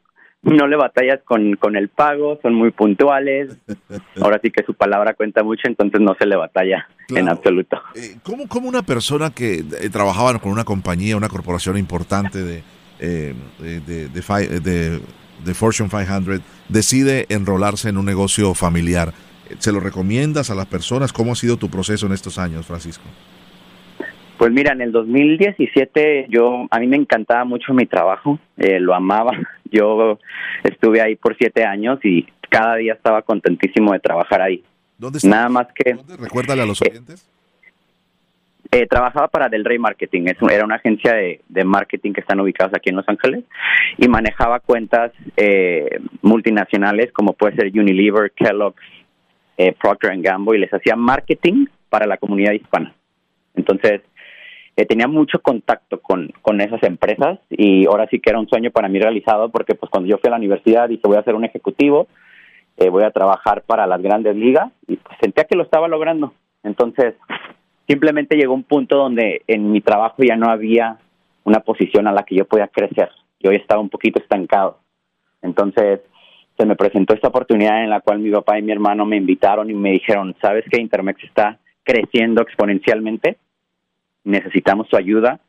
no 0.41 0.67
le 0.67 0.77
batallas 0.77 1.19
con, 1.25 1.55
con 1.55 1.75
el 1.75 1.89
pago, 1.89 2.39
son 2.41 2.53
muy 2.53 2.71
puntuales. 2.71 3.57
Ahora 4.21 4.39
sí 4.41 4.51
que 4.51 4.63
su 4.63 4.73
palabra 4.73 5.13
cuenta 5.13 5.43
mucho, 5.43 5.63
entonces 5.65 5.99
no 5.99 6.15
se 6.19 6.25
le 6.25 6.35
batalla 6.35 6.87
en 7.09 7.29
absoluto. 7.29 7.81
Eh, 7.95 8.15
¿cómo, 8.23 8.47
¿Cómo 8.47 8.69
una 8.69 8.83
persona 8.83 9.31
que 9.31 9.59
eh, 9.59 9.89
trabajaba 9.91 10.39
con 10.39 10.51
una 10.51 10.63
compañía, 10.63 11.17
una 11.17 11.27
corporación 11.27 11.77
importante 11.77 12.41
de, 12.41 12.63
eh, 12.99 13.33
de, 13.59 13.79
de, 13.81 14.59
de, 14.59 15.01
Fortune 15.53 15.89
500 15.89 16.41
decide 16.67 17.25
enrolarse 17.29 17.89
en 17.89 17.97
un 17.97 18.05
negocio 18.05 18.53
familiar? 18.53 19.13
¿Se 19.57 19.71
lo 19.71 19.79
recomiendas 19.79 20.49
a 20.49 20.55
las 20.55 20.67
personas? 20.67 21.11
¿Cómo 21.11 21.31
ha 21.31 21.35
sido 21.35 21.57
tu 21.57 21.69
proceso 21.69 22.05
en 22.05 22.13
estos 22.13 22.37
años, 22.37 22.65
Francisco? 22.67 23.03
Pues 24.37 24.51
mira, 24.51 24.71
en 24.71 24.81
el 24.81 24.91
2017 24.91 26.27
yo 26.29 26.67
a 26.71 26.79
mí 26.79 26.87
me 26.87 26.95
encantaba 26.95 27.43
mucho 27.43 27.73
mi 27.73 27.85
trabajo, 27.85 28.39
eh, 28.57 28.79
lo 28.79 28.95
amaba. 28.95 29.31
Yo 29.71 30.17
estuve 30.63 30.99
ahí 30.99 31.15
por 31.15 31.37
siete 31.37 31.63
años 31.63 31.99
y 32.03 32.25
cada 32.49 32.77
día 32.77 32.93
estaba 32.93 33.21
contentísimo 33.21 33.93
de 33.93 33.99
trabajar 33.99 34.41
ahí. 34.41 34.63
¿Dónde 34.97 35.19
Nada 35.23 35.47
más 35.47 35.67
que. 35.75 35.93
¿Dónde? 35.93 36.17
Recuérdale 36.17 36.63
a 36.63 36.65
los 36.65 36.81
oyentes. 36.81 37.21
Eh, 37.21 37.38
trabajaba 38.87 39.27
para 39.27 39.49
Del 39.49 39.65
Rey 39.65 39.79
Marketing, 39.79 40.27
es, 40.27 40.37
era 40.51 40.63
una 40.63 40.75
agencia 40.75 41.13
de, 41.13 41.41
de, 41.47 41.63
marketing 41.63 42.13
que 42.13 42.21
están 42.21 42.39
ubicados 42.39 42.73
aquí 42.75 42.89
en 42.89 42.97
Los 42.97 43.09
Ángeles 43.09 43.43
y 43.97 44.07
manejaba 44.07 44.59
cuentas 44.59 45.11
eh, 45.37 45.99
multinacionales 46.21 47.11
como 47.11 47.33
puede 47.33 47.55
ser 47.55 47.67
Unilever, 47.67 48.31
Kellogg's, 48.31 48.81
eh, 49.57 49.75
Procter 49.81 50.15
Gamble 50.21 50.57
y 50.57 50.61
les 50.61 50.73
hacía 50.73 50.95
marketing 50.95 51.65
para 51.89 52.05
la 52.05 52.17
comunidad 52.17 52.53
hispana. 52.53 52.93
Entonces, 53.55 54.01
eh, 54.79 54.85
tenía 54.85 55.07
mucho 55.09 55.41
contacto 55.41 55.99
con, 55.99 56.31
con 56.41 56.61
esas 56.61 56.81
empresas 56.83 57.39
y 57.49 57.85
ahora 57.85 58.07
sí 58.09 58.21
que 58.21 58.29
era 58.29 58.39
un 58.39 58.47
sueño 58.47 58.71
para 58.71 58.87
mí 58.87 58.97
realizado 58.97 59.49
porque 59.49 59.75
pues 59.75 59.89
cuando 59.89 60.07
yo 60.07 60.17
fui 60.17 60.29
a 60.29 60.31
la 60.31 60.37
universidad 60.37 60.87
dije 60.87 61.01
voy 61.03 61.17
a 61.17 61.23
ser 61.23 61.35
un 61.35 61.43
ejecutivo, 61.43 62.07
eh, 62.77 62.89
voy 62.89 63.03
a 63.03 63.11
trabajar 63.11 63.63
para 63.63 63.85
las 63.85 64.01
grandes 64.01 64.37
ligas 64.37 64.71
y 64.87 64.95
pues 64.95 65.17
sentía 65.19 65.43
que 65.43 65.57
lo 65.57 65.63
estaba 65.63 65.89
logrando. 65.89 66.33
Entonces 66.63 67.15
simplemente 67.89 68.37
llegó 68.37 68.53
un 68.53 68.63
punto 68.63 68.95
donde 68.95 69.41
en 69.47 69.71
mi 69.71 69.81
trabajo 69.81 70.23
ya 70.23 70.35
no 70.35 70.49
había 70.49 70.97
una 71.43 71.59
posición 71.59 72.07
a 72.07 72.11
la 72.11 72.23
que 72.23 72.35
yo 72.35 72.45
podía 72.45 72.67
crecer. 72.67 73.09
Yo 73.39 73.51
estaba 73.51 73.81
un 73.81 73.89
poquito 73.89 74.19
estancado. 74.19 74.79
Entonces 75.41 76.01
se 76.57 76.65
me 76.65 76.75
presentó 76.75 77.13
esta 77.13 77.29
oportunidad 77.29 77.83
en 77.83 77.89
la 77.89 78.01
cual 78.01 78.19
mi 78.19 78.29
papá 78.31 78.59
y 78.59 78.61
mi 78.61 78.71
hermano 78.71 79.05
me 79.05 79.17
invitaron 79.17 79.69
y 79.69 79.73
me 79.73 79.91
dijeron, 79.91 80.35
¿sabes 80.41 80.65
que 80.69 80.79
Intermex 80.79 81.23
está 81.23 81.57
creciendo 81.83 82.41
exponencialmente? 82.41 83.37
necesitamos 84.23 84.87
su 84.89 84.95
ayuda. 84.95 85.39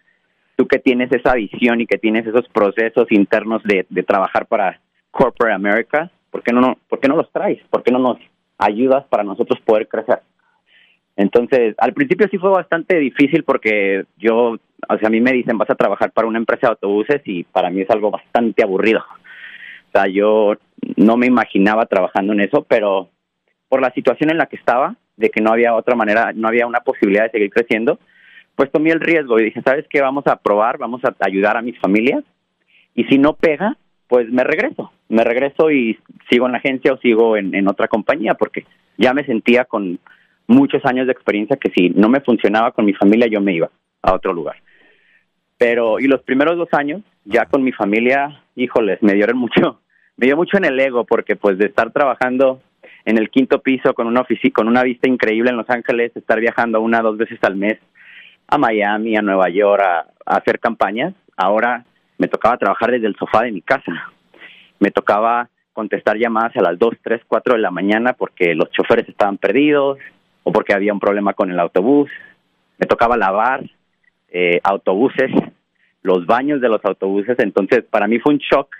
Tú 0.57 0.66
que 0.66 0.78
tienes 0.78 1.11
esa 1.12 1.34
visión 1.34 1.80
y 1.80 1.86
que 1.86 1.99
tienes 1.99 2.26
esos 2.26 2.49
procesos 2.49 3.11
internos 3.11 3.62
de, 3.64 3.84
trabajar 4.03 4.47
para 4.47 4.80
Corporate 5.11 5.55
America, 5.55 6.11
¿por 6.30 6.43
qué, 6.43 6.53
no, 6.53 6.76
¿por 6.88 7.01
qué 7.01 7.09
no 7.09 7.16
los 7.16 7.30
traes? 7.32 7.61
¿Por 7.70 7.82
qué 7.82 7.91
no 7.91 7.99
nos 7.99 8.18
ayudas 8.59 9.05
para 9.07 9.24
nosotros 9.24 9.61
poder 9.61 9.88
crecer? 9.88 10.20
Entonces, 11.20 11.74
al 11.76 11.92
principio 11.92 12.28
sí 12.30 12.38
fue 12.38 12.48
bastante 12.48 12.98
difícil 12.98 13.44
porque 13.44 14.04
yo, 14.16 14.56
o 14.88 14.98
sea, 14.98 15.08
a 15.08 15.10
mí 15.10 15.20
me 15.20 15.34
dicen 15.34 15.58
vas 15.58 15.68
a 15.68 15.74
trabajar 15.74 16.12
para 16.12 16.26
una 16.26 16.38
empresa 16.38 16.68
de 16.68 16.70
autobuses 16.70 17.20
y 17.26 17.44
para 17.44 17.68
mí 17.68 17.82
es 17.82 17.90
algo 17.90 18.10
bastante 18.10 18.62
aburrido. 18.62 19.00
O 19.00 19.92
sea, 19.92 20.06
yo 20.06 20.54
no 20.96 21.18
me 21.18 21.26
imaginaba 21.26 21.84
trabajando 21.84 22.32
en 22.32 22.40
eso, 22.40 22.64
pero 22.66 23.10
por 23.68 23.82
la 23.82 23.92
situación 23.92 24.30
en 24.30 24.38
la 24.38 24.46
que 24.46 24.56
estaba, 24.56 24.96
de 25.18 25.28
que 25.28 25.42
no 25.42 25.52
había 25.52 25.74
otra 25.74 25.94
manera, 25.94 26.32
no 26.34 26.48
había 26.48 26.66
una 26.66 26.80
posibilidad 26.80 27.24
de 27.24 27.32
seguir 27.32 27.50
creciendo, 27.50 27.98
pues 28.54 28.72
tomé 28.72 28.90
el 28.90 29.00
riesgo 29.00 29.38
y 29.38 29.44
dije, 29.44 29.60
¿sabes 29.60 29.84
qué? 29.90 30.00
Vamos 30.00 30.26
a 30.26 30.36
probar, 30.36 30.78
vamos 30.78 31.02
a 31.04 31.14
ayudar 31.20 31.58
a 31.58 31.62
mis 31.62 31.78
familias 31.80 32.24
y 32.94 33.04
si 33.04 33.18
no 33.18 33.34
pega, 33.34 33.76
pues 34.08 34.26
me 34.30 34.42
regreso, 34.42 34.90
me 35.10 35.22
regreso 35.22 35.70
y 35.70 35.98
sigo 36.30 36.46
en 36.46 36.52
la 36.52 36.58
agencia 36.58 36.94
o 36.94 36.98
sigo 36.98 37.36
en, 37.36 37.68
otra 37.68 37.88
compañía 37.88 38.32
porque 38.34 38.64
ya 38.96 39.12
me 39.12 39.26
sentía 39.26 39.66
con 39.66 39.98
muchos 40.51 40.84
años 40.84 41.07
de 41.07 41.12
experiencia 41.12 41.57
que 41.57 41.70
si 41.70 41.90
no 41.90 42.09
me 42.09 42.20
funcionaba 42.20 42.72
con 42.72 42.84
mi 42.84 42.92
familia 42.92 43.28
yo 43.28 43.40
me 43.40 43.55
iba 43.55 43.70
a 44.03 44.14
otro 44.14 44.32
lugar. 44.32 44.57
Pero 45.57 46.01
y 46.01 46.09
los 46.09 46.22
primeros 46.22 46.57
dos 46.57 46.68
años 46.72 47.03
ya 47.24 47.46
con 47.46 47.62
mi 47.62 47.72
familia, 47.72 48.42
híjoles, 48.57 49.03
me 49.03 49.14
dieron 49.14 49.38
mucho, 49.38 49.80
me 50.16 50.26
dio 50.26 50.36
mucho 50.36 50.57
en 50.57 50.64
el 50.64 50.78
ego 50.78 51.05
porque 51.05 51.36
pues 51.36 51.57
de 51.57 51.66
estar 51.66 51.92
trabajando 51.92 52.61
en 53.05 53.16
el 53.18 53.30
quinto 53.30 53.61
piso 53.61 53.94
con 53.94 54.07
una 54.07 54.22
oficina, 54.22 54.53
con 54.53 54.68
una 54.68 54.82
vista 54.82 55.09
increíble 55.09 55.51
en 55.51 55.57
Los 55.57 55.70
Ángeles, 55.70 56.14
estar 56.16 56.40
viajando 56.40 56.80
una 56.80 57.01
dos 57.01 57.16
veces 57.16 57.38
al 57.42 57.57
mes 57.57 57.78
a 58.48 58.59
Miami, 58.59 59.16
a 59.16 59.22
Nueva 59.22 59.48
York 59.48 59.82
a, 59.82 60.07
hacer 60.26 60.59
campañas. 60.59 61.14
Ahora 61.36 61.84
me 62.18 62.28
tocaba 62.28 62.59
trabajar 62.59 62.90
desde 62.90 63.07
el 63.07 63.16
sofá 63.16 63.42
de 63.42 63.53
mi 63.53 63.62
casa. 63.62 64.12
Me 64.80 64.90
tocaba 64.90 65.48
contestar 65.72 66.16
llamadas 66.16 66.57
a 66.57 66.62
las 66.62 66.78
2, 66.78 66.94
3, 67.03 67.22
4 67.26 67.55
de 67.55 67.61
la 67.61 67.70
mañana 67.70 68.12
porque 68.14 68.55
los 68.55 68.70
choferes 68.70 69.09
estaban 69.09 69.38
perdidos 69.38 69.98
o 70.43 70.53
porque 70.53 70.74
había 70.74 70.93
un 70.93 71.01
problema 71.01 71.34
con 71.34 71.51
el 71.51 71.61
autobús. 71.61 72.11
Me 72.78 72.86
tocaba 72.86 73.16
lavar 73.16 73.62
eh, 74.28 74.61
autobuses, 74.62 75.30
los 76.03 76.26
baños 76.26 76.61
de 76.61 76.68
los 76.68 76.84
autobuses. 76.84 77.38
Entonces, 77.38 77.84
para 77.84 78.07
mí 78.07 78.18
fue 78.18 78.34
un 78.34 78.38
shock 78.38 78.74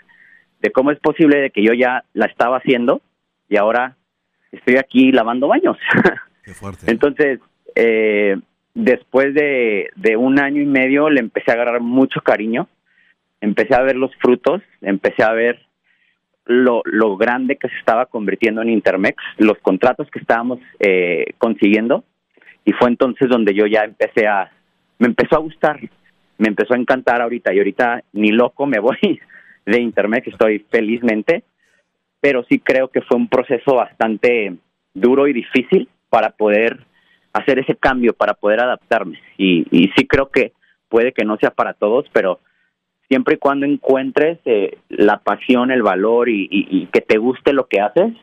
de 0.61 0.71
cómo 0.71 0.91
es 0.91 0.99
posible 0.99 1.39
de 1.39 1.49
que 1.49 1.63
yo 1.63 1.73
ya 1.73 2.03
la 2.13 2.25
estaba 2.27 2.57
haciendo 2.57 3.01
y 3.49 3.57
ahora 3.57 3.95
estoy 4.51 4.77
aquí 4.77 5.11
lavando 5.11 5.47
baños. 5.47 5.77
Qué 6.43 6.53
fuerte. 6.53 6.89
Entonces, 6.89 7.39
eh, 7.75 8.37
después 8.73 9.33
de, 9.33 9.89
un 10.17 10.39
año 10.39 10.61
y 10.61 10.65
medio 10.65 11.09
le 11.09 11.19
empecé 11.19 11.51
a 11.51 11.55
agarrar 11.55 11.81
mucho 11.81 12.21
cariño, 12.21 12.67
empecé 13.39 13.75
a 13.75 13.81
ver 13.81 13.95
los 13.95 14.15
frutos, 14.17 14.61
empecé 14.81 15.23
a 15.23 15.31
ver 15.31 15.59
lo, 16.45 16.81
lo 16.85 17.17
grande 17.17 17.57
que 17.57 17.69
se 17.69 17.77
estaba 17.77 18.05
convirtiendo 18.05 18.61
en 18.61 18.69
Intermex, 18.69 19.21
los 19.37 19.57
contratos 19.59 20.09
que 20.11 20.19
estábamos 20.19 20.59
eh, 20.79 21.33
consiguiendo, 21.37 22.03
y 22.65 22.73
fue 22.73 22.89
entonces 22.89 23.29
donde 23.29 23.53
yo 23.53 23.65
ya 23.65 23.83
empecé 23.83 24.27
a, 24.27 24.51
me 24.99 25.07
empezó 25.07 25.35
a 25.35 25.39
gustar, 25.39 25.79
me 26.37 26.47
empezó 26.47 26.73
a 26.73 26.77
encantar 26.77 27.21
ahorita, 27.21 27.53
y 27.53 27.57
ahorita 27.57 28.03
ni 28.13 28.29
loco 28.29 28.65
me 28.65 28.79
voy 28.79 28.97
de 29.65 29.81
Intermex, 29.81 30.27
estoy 30.27 30.65
felizmente, 30.69 31.43
pero 32.19 32.43
sí 32.43 32.59
creo 32.59 32.89
que 32.89 33.01
fue 33.01 33.17
un 33.17 33.27
proceso 33.27 33.75
bastante 33.75 34.55
duro 34.93 35.27
y 35.27 35.33
difícil 35.33 35.89
para 36.09 36.31
poder 36.31 36.79
hacer 37.33 37.59
ese 37.59 37.75
cambio 37.75 38.13
para 38.13 38.33
poder 38.33 38.59
adaptarme. 38.59 39.19
Y, 39.37 39.65
y 39.71 39.91
sí 39.95 40.05
creo 40.05 40.29
que 40.29 40.51
puede 40.89 41.13
que 41.13 41.25
no 41.25 41.37
sea 41.37 41.51
para 41.51 41.73
todos, 41.73 42.05
pero 42.11 42.39
siempre 43.11 43.35
y 43.35 43.39
cuando 43.39 43.65
encuentres 43.65 44.39
eh, 44.45 44.77
la 44.87 45.17
pasión, 45.17 45.69
el 45.69 45.83
valor 45.83 46.29
y, 46.29 46.87
que 46.93 47.01
te 47.01 47.17
guste 47.17 47.51
lo 47.51 47.67
que 47.67 47.81
haces, 47.81 48.13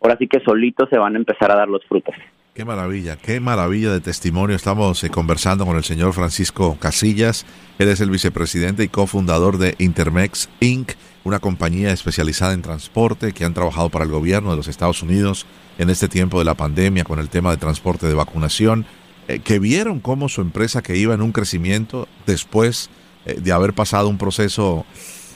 ahora 0.00 0.16
sí 0.18 0.28
que 0.28 0.38
solito 0.38 0.86
se 0.86 0.98
van 0.98 1.16
a 1.16 1.18
empezar 1.18 1.50
a 1.50 1.56
dar 1.56 1.66
los 1.66 1.84
frutos. 1.86 2.14
Qué 2.54 2.64
maravilla, 2.64 3.16
qué 3.16 3.40
maravilla 3.40 3.90
de 3.90 4.00
testimonio. 4.00 4.54
Estamos 4.54 5.02
eh, 5.02 5.10
conversando 5.10 5.66
con 5.66 5.76
el 5.76 5.82
señor 5.82 6.12
Francisco 6.12 6.76
Casillas. 6.78 7.44
Él 7.80 7.88
es 7.88 8.00
el 8.00 8.10
vicepresidente 8.10 8.84
y 8.84 8.88
cofundador 8.88 9.58
de 9.58 9.74
Intermex 9.80 10.48
Inc., 10.60 10.92
una 11.24 11.40
compañía 11.40 11.90
especializada 11.90 12.52
en 12.52 12.62
transporte 12.62 13.32
que 13.32 13.44
han 13.44 13.54
trabajado 13.54 13.88
para 13.88 14.04
el 14.04 14.12
gobierno 14.12 14.52
de 14.52 14.56
los 14.56 14.68
Estados 14.68 15.02
Unidos 15.02 15.44
en 15.76 15.90
este 15.90 16.06
tiempo 16.06 16.38
de 16.38 16.44
la 16.44 16.54
pandemia 16.54 17.02
con 17.02 17.18
el 17.18 17.30
tema 17.30 17.50
de 17.50 17.56
transporte 17.56 18.06
de 18.06 18.14
vacunación, 18.14 18.86
eh, 19.26 19.40
que 19.40 19.58
vieron 19.58 19.98
cómo 19.98 20.28
su 20.28 20.40
empresa 20.40 20.82
que 20.82 20.96
iba 20.96 21.14
en 21.14 21.22
un 21.22 21.32
crecimiento 21.32 22.06
después 22.26 22.90
de 23.24 23.52
haber 23.52 23.72
pasado 23.72 24.08
un 24.08 24.18
proceso 24.18 24.84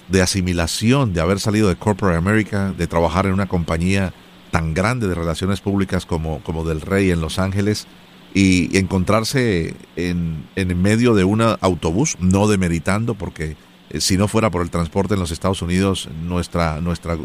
de 0.09 0.22
asimilación, 0.22 1.12
de 1.12 1.20
haber 1.20 1.41
salido 1.41 1.68
de 1.68 1.76
Corporate 1.76 2.18
America, 2.18 2.72
de 2.76 2.86
trabajar 2.86 3.26
en 3.26 3.32
una 3.32 3.47
compañía 3.47 4.12
tan 4.51 4.74
grande 4.74 5.09
de 5.09 5.14
relaciones 5.14 5.61
públicas 5.61 6.07
como, 6.07 6.41
como 6.43 6.64
Del 6.64 6.80
Rey 6.80 7.11
en 7.11 7.20
Los 7.20 7.39
Ángeles, 7.39 7.86
y, 8.34 8.76
encontrarse 8.76 9.74
en, 9.97 10.47
en 10.57 10.82
medio 10.82 11.14
de 11.14 11.24
un 11.24 11.41
autobús, 11.41 12.16
no 12.20 12.47
demeritando, 12.47 13.14
porque 13.14 13.57
eh, 13.91 14.01
si 14.01 14.16
no 14.16 14.28
fuera 14.28 14.51
por 14.51 14.62
el 14.62 14.70
transporte 14.70 15.14
en 15.14 15.20
los 15.20 15.30
Estados 15.30 15.62
Unidos, 15.62 16.09
nuestra, 16.24 16.80
nuestra 16.80 17.16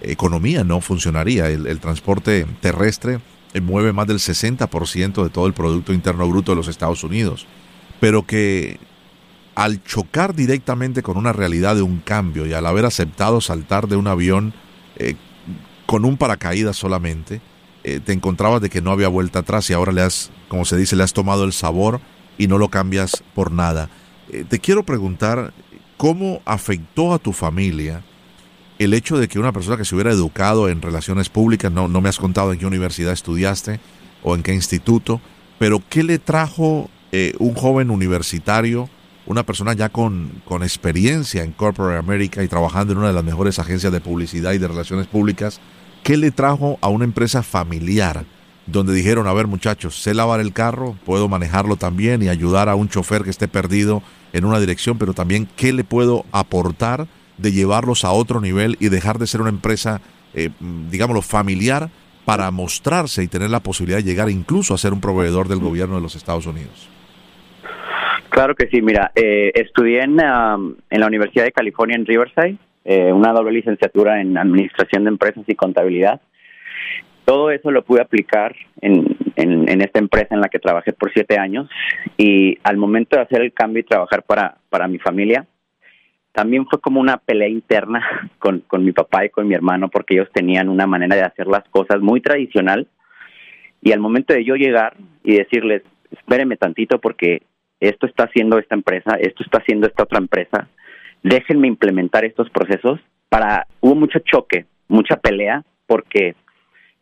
economía 0.00 0.64
no 0.64 0.80
funcionaría. 0.80 1.48
El, 1.48 1.80
transporte 1.80 2.46
terrestre 2.60 3.20
eh, 3.52 3.60
mueve 3.60 3.92
más 3.92 4.06
del 4.06 4.18
60% 4.18 5.22
de 5.22 5.30
todo 5.30 5.46
el 5.46 5.52
Producto 5.52 5.92
Interno 5.92 6.28
Bruto 6.28 6.52
de 6.52 6.56
los 6.56 6.68
Estados 6.68 7.04
Unidos, 7.04 7.46
pero 8.00 8.26
que 8.26 8.78
al 9.54 9.82
chocar 9.84 10.34
directamente 10.34 11.02
con 11.02 11.16
una 11.16 11.32
realidad 11.32 11.76
de 11.76 11.82
un 11.82 12.00
cambio 12.00 12.46
y 12.46 12.52
al 12.52 12.66
haber 12.66 12.84
aceptado 12.84 13.40
saltar 13.40 13.88
de 13.88 13.96
un 13.96 14.06
avión 14.06 14.54
eh, 14.96 15.16
con 15.86 16.04
un 16.04 16.16
paracaídas 16.16 16.76
solamente, 16.76 17.40
eh, 17.82 18.00
te 18.00 18.12
encontrabas 18.12 18.60
de 18.60 18.70
que 18.70 18.80
no 18.80 18.90
había 18.92 19.08
vuelta 19.08 19.40
atrás 19.40 19.68
y 19.70 19.72
ahora 19.72 19.92
le 19.92 20.02
has, 20.02 20.30
como 20.48 20.64
se 20.64 20.76
dice, 20.76 20.96
le 20.96 21.02
has 21.02 21.12
tomado 21.12 21.44
el 21.44 21.52
sabor 21.52 22.00
y 22.38 22.46
no 22.46 22.58
lo 22.58 22.68
cambias 22.68 23.24
por 23.34 23.50
nada. 23.50 23.90
Eh, 24.30 24.44
te 24.48 24.60
quiero 24.60 24.84
preguntar, 24.84 25.52
¿cómo 25.96 26.42
afectó 26.44 27.12
a 27.12 27.18
tu 27.18 27.32
familia 27.32 28.02
el 28.78 28.94
hecho 28.94 29.18
de 29.18 29.28
que 29.28 29.38
una 29.38 29.52
persona 29.52 29.76
que 29.76 29.84
se 29.84 29.94
hubiera 29.94 30.12
educado 30.12 30.68
en 30.68 30.80
relaciones 30.80 31.28
públicas, 31.28 31.70
no, 31.70 31.88
no 31.88 32.00
me 32.00 32.08
has 32.08 32.18
contado 32.18 32.52
en 32.52 32.58
qué 32.58 32.66
universidad 32.66 33.12
estudiaste 33.12 33.80
o 34.22 34.34
en 34.34 34.42
qué 34.42 34.54
instituto, 34.54 35.20
pero 35.58 35.82
qué 35.90 36.02
le 36.02 36.18
trajo 36.18 36.88
un 37.40 37.54
joven 37.54 37.90
universitario, 37.90 38.88
una 39.30 39.44
persona 39.44 39.74
ya 39.74 39.90
con, 39.90 40.42
con 40.44 40.64
experiencia 40.64 41.44
en 41.44 41.52
Corporate 41.52 42.00
America 42.00 42.42
y 42.42 42.48
trabajando 42.48 42.92
en 42.92 42.98
una 42.98 43.06
de 43.06 43.14
las 43.14 43.22
mejores 43.22 43.60
agencias 43.60 43.92
de 43.92 44.00
publicidad 44.00 44.54
y 44.54 44.58
de 44.58 44.66
relaciones 44.66 45.06
públicas, 45.06 45.60
¿qué 46.02 46.16
le 46.16 46.32
trajo 46.32 46.78
a 46.80 46.88
una 46.88 47.04
empresa 47.04 47.44
familiar? 47.44 48.24
donde 48.66 48.92
dijeron, 48.92 49.26
a 49.26 49.32
ver 49.32 49.48
muchachos, 49.48 50.00
sé 50.00 50.14
lavar 50.14 50.38
el 50.38 50.52
carro, 50.52 50.96
puedo 51.04 51.28
manejarlo 51.28 51.74
también 51.76 52.22
y 52.22 52.28
ayudar 52.28 52.68
a 52.68 52.76
un 52.76 52.88
chofer 52.88 53.24
que 53.24 53.30
esté 53.30 53.48
perdido 53.48 54.00
en 54.32 54.44
una 54.44 54.60
dirección, 54.60 54.96
pero 54.96 55.12
también 55.12 55.48
qué 55.56 55.72
le 55.72 55.82
puedo 55.82 56.24
aportar 56.30 57.08
de 57.36 57.50
llevarlos 57.50 58.04
a 58.04 58.12
otro 58.12 58.40
nivel 58.40 58.76
y 58.78 58.88
dejar 58.88 59.18
de 59.18 59.26
ser 59.26 59.40
una 59.40 59.50
empresa, 59.50 60.00
eh, 60.34 60.50
digámoslo, 60.88 61.22
familiar 61.22 61.90
para 62.24 62.48
mostrarse 62.52 63.24
y 63.24 63.28
tener 63.28 63.50
la 63.50 63.60
posibilidad 63.60 63.98
de 63.98 64.04
llegar 64.04 64.30
incluso 64.30 64.72
a 64.74 64.78
ser 64.78 64.92
un 64.92 65.00
proveedor 65.00 65.48
del 65.48 65.58
gobierno 65.58 65.96
de 65.96 66.02
los 66.02 66.14
Estados 66.14 66.46
Unidos. 66.46 66.90
Claro 68.30 68.54
que 68.54 68.68
sí, 68.68 68.80
mira, 68.80 69.10
eh, 69.16 69.50
estudié 69.54 70.02
en, 70.02 70.12
um, 70.12 70.76
en, 70.88 71.00
la 71.00 71.06
Universidad 71.08 71.44
de 71.44 71.52
California 71.52 71.96
en 71.96 72.06
Riverside, 72.06 72.56
eh, 72.84 73.12
una 73.12 73.32
doble 73.32 73.52
licenciatura 73.52 74.20
en 74.20 74.38
Administración 74.38 75.02
de 75.02 75.10
Empresas 75.10 75.44
y 75.48 75.56
Contabilidad. 75.56 76.20
Todo 77.24 77.50
eso 77.50 77.72
lo 77.72 77.84
pude 77.84 78.00
aplicar 78.00 78.54
en, 78.80 79.16
en, 79.36 79.82
esta 79.82 79.98
empresa 79.98 80.34
en 80.34 80.40
la 80.40 80.48
que 80.48 80.60
trabajé 80.60 80.92
por 80.92 81.12
siete 81.12 81.38
años 81.38 81.68
y 82.16 82.56
al 82.62 82.76
momento 82.76 83.16
de 83.16 83.22
hacer 83.22 83.42
el 83.42 83.52
cambio 83.52 83.80
y 83.80 83.84
trabajar 83.84 84.22
para, 84.22 84.58
para 84.68 84.86
mi 84.86 84.98
familia, 84.98 85.46
también 86.32 86.66
fue 86.66 86.80
como 86.80 87.00
una 87.00 87.16
pelea 87.16 87.48
interna 87.48 88.30
con, 88.38 88.60
con 88.60 88.84
mi 88.84 88.92
papá 88.92 89.24
y 89.24 89.30
con 89.30 89.48
mi 89.48 89.54
hermano 89.54 89.88
porque 89.88 90.14
ellos 90.14 90.28
tenían 90.32 90.68
una 90.68 90.86
manera 90.86 91.16
de 91.16 91.22
hacer 91.22 91.48
las 91.48 91.68
cosas 91.68 92.00
muy 92.00 92.20
tradicional 92.20 92.86
y 93.82 93.90
al 93.92 94.00
momento 94.00 94.34
de 94.34 94.44
yo 94.44 94.54
llegar 94.54 94.96
y 95.24 95.36
decirles, 95.36 95.82
espérenme 96.12 96.56
tantito 96.56 97.00
porque 97.00 97.42
esto 97.80 98.06
está 98.06 98.24
haciendo 98.24 98.58
esta 98.58 98.74
empresa, 98.74 99.16
esto 99.18 99.42
está 99.42 99.58
haciendo 99.58 99.86
esta 99.86 100.04
otra 100.04 100.18
empresa, 100.18 100.68
déjenme 101.22 101.66
implementar 101.66 102.24
estos 102.24 102.48
procesos. 102.50 103.00
Para 103.28 103.66
hubo 103.80 103.94
mucho 103.94 104.18
choque, 104.20 104.66
mucha 104.88 105.16
pelea, 105.16 105.64
porque 105.86 106.34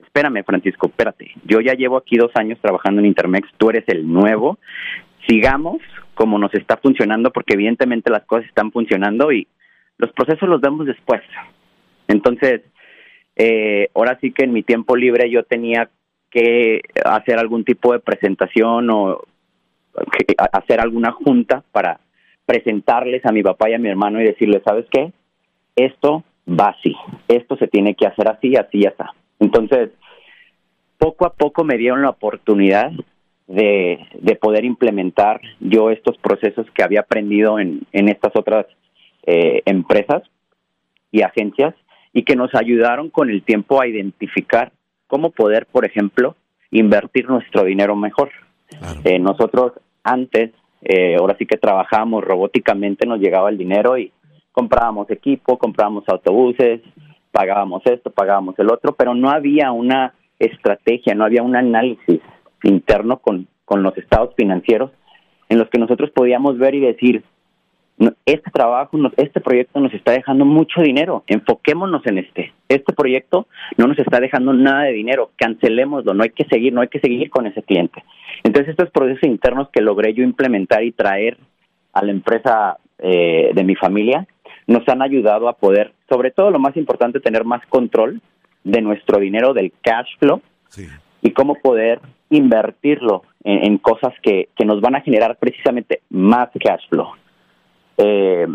espérame, 0.02 0.44
Francisco, 0.44 0.86
espérate, 0.88 1.32
yo 1.44 1.60
ya 1.60 1.74
llevo 1.74 1.96
aquí 1.96 2.16
dos 2.16 2.30
años 2.34 2.58
trabajando 2.60 3.00
en 3.00 3.06
Intermex, 3.06 3.48
tú 3.56 3.70
eres 3.70 3.84
el 3.88 4.10
nuevo, 4.10 4.58
sigamos 5.26 5.78
como 6.14 6.38
nos 6.38 6.52
está 6.54 6.76
funcionando, 6.76 7.30
porque 7.30 7.54
evidentemente 7.54 8.10
las 8.10 8.24
cosas 8.24 8.46
están 8.46 8.72
funcionando 8.72 9.30
y 9.32 9.46
los 9.98 10.12
procesos 10.12 10.48
los 10.48 10.60
vemos 10.60 10.86
después. 10.86 11.22
Entonces, 12.08 12.62
eh, 13.36 13.88
ahora 13.94 14.18
sí 14.20 14.32
que 14.32 14.44
en 14.44 14.52
mi 14.52 14.64
tiempo 14.64 14.96
libre 14.96 15.30
yo 15.30 15.44
tenía 15.44 15.88
que 16.30 16.82
hacer 17.04 17.38
algún 17.38 17.64
tipo 17.64 17.92
de 17.92 18.00
presentación 18.00 18.90
o 18.90 19.22
hacer 20.52 20.80
alguna 20.80 21.12
junta 21.12 21.62
para 21.72 22.00
presentarles 22.46 23.24
a 23.26 23.32
mi 23.32 23.42
papá 23.42 23.68
y 23.68 23.74
a 23.74 23.78
mi 23.78 23.88
hermano 23.88 24.20
y 24.20 24.24
decirles, 24.24 24.62
¿sabes 24.64 24.86
qué? 24.90 25.12
Esto 25.76 26.24
va 26.48 26.74
así, 26.78 26.94
esto 27.28 27.56
se 27.56 27.68
tiene 27.68 27.94
que 27.94 28.06
hacer 28.06 28.28
así, 28.28 28.56
así 28.56 28.82
ya 28.82 28.90
está. 28.90 29.12
Entonces, 29.38 29.90
poco 30.98 31.26
a 31.26 31.32
poco 31.34 31.64
me 31.64 31.76
dieron 31.76 32.02
la 32.02 32.10
oportunidad 32.10 32.90
de, 33.46 33.98
de 34.20 34.36
poder 34.36 34.64
implementar 34.64 35.40
yo 35.60 35.90
estos 35.90 36.16
procesos 36.18 36.66
que 36.74 36.82
había 36.82 37.00
aprendido 37.00 37.58
en, 37.58 37.82
en 37.92 38.08
estas 38.08 38.34
otras 38.34 38.66
eh, 39.26 39.62
empresas 39.66 40.22
y 41.10 41.22
agencias 41.22 41.74
y 42.12 42.22
que 42.22 42.36
nos 42.36 42.54
ayudaron 42.54 43.10
con 43.10 43.30
el 43.30 43.42
tiempo 43.42 43.80
a 43.80 43.86
identificar 43.86 44.72
cómo 45.06 45.30
poder, 45.30 45.66
por 45.66 45.84
ejemplo, 45.84 46.36
invertir 46.70 47.28
nuestro 47.28 47.64
dinero 47.64 47.96
mejor. 47.96 48.30
Eh, 49.04 49.18
nosotros 49.18 49.72
antes, 50.10 50.52
eh, 50.82 51.16
ahora 51.16 51.36
sí 51.38 51.46
que 51.46 51.58
trabajábamos 51.58 52.24
robóticamente, 52.24 53.06
nos 53.06 53.20
llegaba 53.20 53.50
el 53.50 53.58
dinero 53.58 53.98
y 53.98 54.12
comprábamos 54.52 55.10
equipo, 55.10 55.58
comprábamos 55.58 56.04
autobuses, 56.08 56.80
pagábamos 57.30 57.82
esto, 57.86 58.10
pagábamos 58.10 58.58
el 58.58 58.70
otro, 58.70 58.94
pero 58.94 59.14
no 59.14 59.30
había 59.30 59.72
una 59.72 60.14
estrategia, 60.38 61.14
no 61.14 61.24
había 61.24 61.42
un 61.42 61.56
análisis 61.56 62.20
interno 62.62 63.18
con, 63.18 63.48
con 63.64 63.82
los 63.82 63.96
estados 63.98 64.34
financieros 64.36 64.90
en 65.48 65.58
los 65.58 65.68
que 65.68 65.78
nosotros 65.78 66.10
podíamos 66.10 66.58
ver 66.58 66.74
y 66.74 66.80
decir, 66.80 67.24
este 68.26 68.50
trabajo, 68.50 68.96
este 69.16 69.40
proyecto 69.40 69.80
nos 69.80 69.92
está 69.92 70.12
dejando 70.12 70.44
mucho 70.44 70.80
dinero, 70.82 71.24
enfoquémonos 71.26 72.06
en 72.06 72.18
este. 72.18 72.52
Este 72.68 72.92
proyecto 72.92 73.46
no 73.76 73.88
nos 73.88 73.98
está 73.98 74.20
dejando 74.20 74.52
nada 74.52 74.84
de 74.84 74.92
dinero, 74.92 75.30
cancelémoslo, 75.36 76.14
no 76.14 76.22
hay 76.22 76.30
que 76.30 76.44
seguir, 76.44 76.72
no 76.72 76.80
hay 76.80 76.88
que 76.88 77.00
seguir 77.00 77.28
con 77.30 77.46
ese 77.46 77.62
cliente. 77.62 78.04
Entonces 78.44 78.70
estos 78.70 78.90
procesos 78.90 79.24
internos 79.24 79.68
que 79.70 79.80
logré 79.80 80.14
yo 80.14 80.22
implementar 80.22 80.84
y 80.84 80.92
traer 80.92 81.38
a 81.92 82.04
la 82.04 82.12
empresa 82.12 82.78
eh, 82.98 83.50
de 83.52 83.64
mi 83.64 83.74
familia 83.74 84.26
nos 84.66 84.86
han 84.88 85.02
ayudado 85.02 85.48
a 85.48 85.54
poder, 85.54 85.92
sobre 86.08 86.30
todo 86.30 86.50
lo 86.50 86.58
más 86.58 86.76
importante, 86.76 87.20
tener 87.20 87.44
más 87.44 87.66
control 87.66 88.20
de 88.64 88.82
nuestro 88.82 89.18
dinero, 89.18 89.54
del 89.54 89.72
cash 89.82 90.08
flow 90.18 90.42
y 91.22 91.30
cómo 91.30 91.54
poder 91.54 92.00
invertirlo 92.30 93.22
en, 93.42 93.78
cosas 93.78 94.12
que, 94.22 94.50
que 94.54 94.66
nos 94.66 94.82
van 94.82 94.94
a 94.94 95.00
generar 95.00 95.38
precisamente 95.38 96.02
más 96.10 96.50
cash 96.62 96.86
flow. 96.90 97.08
Eh, 97.98 98.46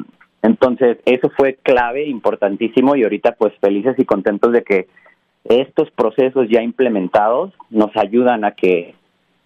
entonces, 0.41 0.97
eso 1.05 1.29
fue 1.37 1.55
clave, 1.61 2.07
importantísimo, 2.07 2.95
y 2.95 3.03
ahorita 3.03 3.33
pues 3.33 3.53
felices 3.61 3.95
y 3.97 4.05
contentos 4.05 4.51
de 4.51 4.63
que 4.63 4.87
estos 5.43 5.91
procesos 5.91 6.47
ya 6.49 6.61
implementados 6.61 7.53
nos 7.69 7.95
ayudan 7.97 8.45
a 8.45 8.51
que 8.51 8.95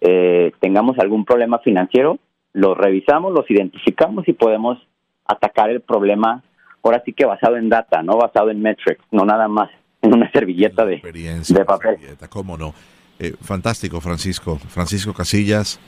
eh, 0.00 0.52
tengamos 0.60 0.98
algún 0.98 1.24
problema 1.24 1.58
financiero, 1.58 2.18
los 2.52 2.78
revisamos, 2.78 3.32
los 3.32 3.50
identificamos 3.50 4.26
y 4.28 4.32
podemos 4.32 4.78
atacar 5.26 5.70
el 5.70 5.80
problema, 5.80 6.42
ahora 6.82 7.02
sí 7.04 7.12
que 7.12 7.26
basado 7.26 7.56
en 7.56 7.68
data, 7.68 8.02
no 8.02 8.16
basado 8.16 8.50
en 8.50 8.62
metrics, 8.62 9.02
no 9.10 9.24
nada 9.24 9.48
más 9.48 9.70
en 10.02 10.14
una 10.14 10.30
servilleta 10.30 10.84
de, 10.84 11.00
de 11.00 11.64
papel. 11.64 11.96
¿Cómo 12.30 12.56
no? 12.56 12.72
Eh, 13.18 13.34
fantástico, 13.40 14.00
Francisco. 14.00 14.56
Francisco 14.56 15.12
Casillas, 15.12 15.80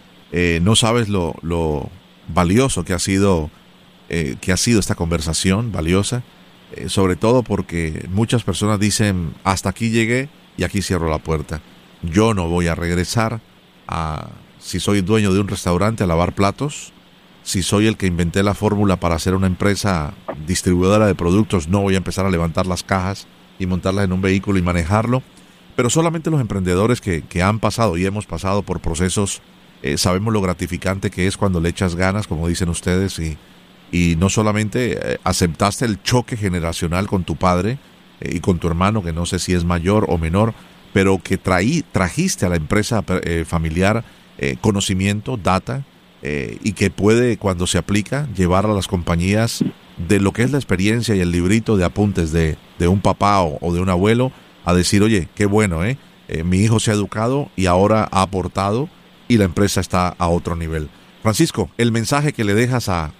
no 0.63 0.75
sabes 0.75 1.09
lo, 1.09 1.35
lo 1.43 1.89
valioso 2.29 2.85
que 2.85 2.93
ha 2.93 2.99
sido 2.99 3.51
eh, 4.13 4.35
que 4.41 4.51
ha 4.51 4.57
sido 4.57 4.81
esta 4.81 4.97
conversación 4.97 5.71
valiosa, 5.71 6.25
eh, 6.75 6.89
sobre 6.89 7.15
todo 7.15 7.45
porque 7.45 8.09
muchas 8.11 8.43
personas 8.43 8.81
dicen, 8.81 9.35
hasta 9.45 9.69
aquí 9.69 9.91
llegué 9.91 10.29
y 10.57 10.65
aquí 10.65 10.83
cierro 10.83 11.09
la 11.09 11.19
puerta. 11.19 11.61
Yo 12.03 12.35
no 12.35 12.49
voy 12.49 12.67
a 12.67 12.75
regresar 12.75 13.41
a, 13.87 14.31
si 14.59 14.81
soy 14.81 15.03
dueño 15.03 15.33
de 15.33 15.39
un 15.39 15.47
restaurante, 15.47 16.03
a 16.03 16.09
lavar 16.09 16.35
platos. 16.35 16.93
Si 17.45 17.63
soy 17.63 17.87
el 17.87 17.97
que 17.97 18.09
inventé 18.09 18.43
la 18.43 18.55
fórmula 18.55 18.99
para 18.99 19.15
hacer 19.15 19.37
una 19.37 19.47
empresa 19.47 20.13
distribuidora 20.45 21.07
de 21.07 21.15
productos, 21.15 21.69
no 21.69 21.81
voy 21.81 21.95
a 21.95 21.99
empezar 21.99 22.27
a 22.27 22.31
levantar 22.31 22.67
las 22.67 22.83
cajas 22.83 23.29
y 23.61 23.67
montarlas 23.67 24.07
en 24.07 24.13
un 24.13 24.23
vehículo 24.23 24.59
y 24.59 24.63
manejarlo. 24.63 25.23
Pero 25.77 25.89
solamente 25.89 26.31
los 26.31 26.41
emprendedores 26.41 27.01
que, 27.01 27.23
que 27.23 27.45
han 27.45 27.61
pasado 27.61 27.97
y 27.97 28.07
hemos 28.07 28.27
pasado 28.27 28.65
por 28.65 28.81
procesos, 28.81 29.41
eh, 29.85 29.99
sabemos 29.99 30.33
lo 30.33 30.41
gratificante 30.41 31.11
que 31.11 31.29
es 31.29 31.37
cuando 31.37 31.61
le 31.61 31.69
echas 31.69 31.95
ganas, 31.95 32.27
como 32.27 32.49
dicen 32.49 32.71
ustedes, 32.71 33.17
y, 33.21 33.39
y 33.93 34.17
no 34.17 34.29
solamente 34.29 35.15
eh, 35.15 35.19
aceptaste 35.25 35.85
el 35.85 36.03
choque 36.03 36.37
generacional 36.37 37.07
con 37.07 37.25
tu 37.25 37.37
padre 37.37 37.79
eh, 38.21 38.37
y 38.37 38.41
con 38.41 38.59
tu 38.59 38.69
hermano, 38.69 39.03
que 39.03 39.13
no 39.13 39.27
sé 39.27 39.39
si 39.39 39.53
es 39.53 39.65
mayor 39.65 40.07
o 40.09 40.19
menor, 40.19 40.55
pero 40.93 41.19
que 41.19 41.39
traí, 41.39 41.85
trajiste 41.93 42.47
a 42.47 42.49
la 42.49 42.57
empresa 42.57 43.05
eh, 43.09 43.45
familiar 43.47 44.05
conocimiento, 44.63 45.37
data, 45.37 45.85
y 46.23 46.73
que 46.73 46.89
puede, 46.89 47.37
cuando 47.37 47.67
se 47.67 47.77
aplica, 47.77 48.27
llevar 48.35 48.65
a 48.65 48.73
las 48.73 48.89
compañías 48.89 49.63
de 49.99 50.19
lo 50.19 50.33
que 50.33 50.45
es 50.45 50.51
la 50.51 50.57
experiencia 50.57 51.15
y 51.15 51.21
el 51.21 51.31
librito 51.31 51.77
de 51.77 51.85
apuntes 51.85 52.33
de, 52.33 52.57
de 52.79 52.89
un 52.89 53.03
papá 53.03 53.43
o, 53.43 53.75
de 53.75 53.81
un 53.81 53.91
abuelo, 53.91 54.33
a 54.65 54.73
decir, 54.73 55.03
oye, 55.03 55.29
qué 55.35 55.45
bueno, 55.45 55.85
¿eh? 55.85 55.99
mi 56.43 56.61
hijo 56.61 56.81
se 56.81 56.91
ha 56.91 56.95
educado 56.95 57.51
y 57.55 57.67
ahora 57.67 58.09
ha 58.11 58.23
aportado 58.23 58.89
y 59.29 59.37
la 59.37 59.45
empresa 59.45 59.83
está 59.83 60.09
a 60.09 60.29
otro 60.29 60.57
nivel. 60.57 60.89
Francisco, 61.23 61.69
el 61.77 61.93
mensaje 61.93 62.33
que 62.33 62.45
le 62.45 62.55
dejas 62.55 62.89
a, 62.89 63.13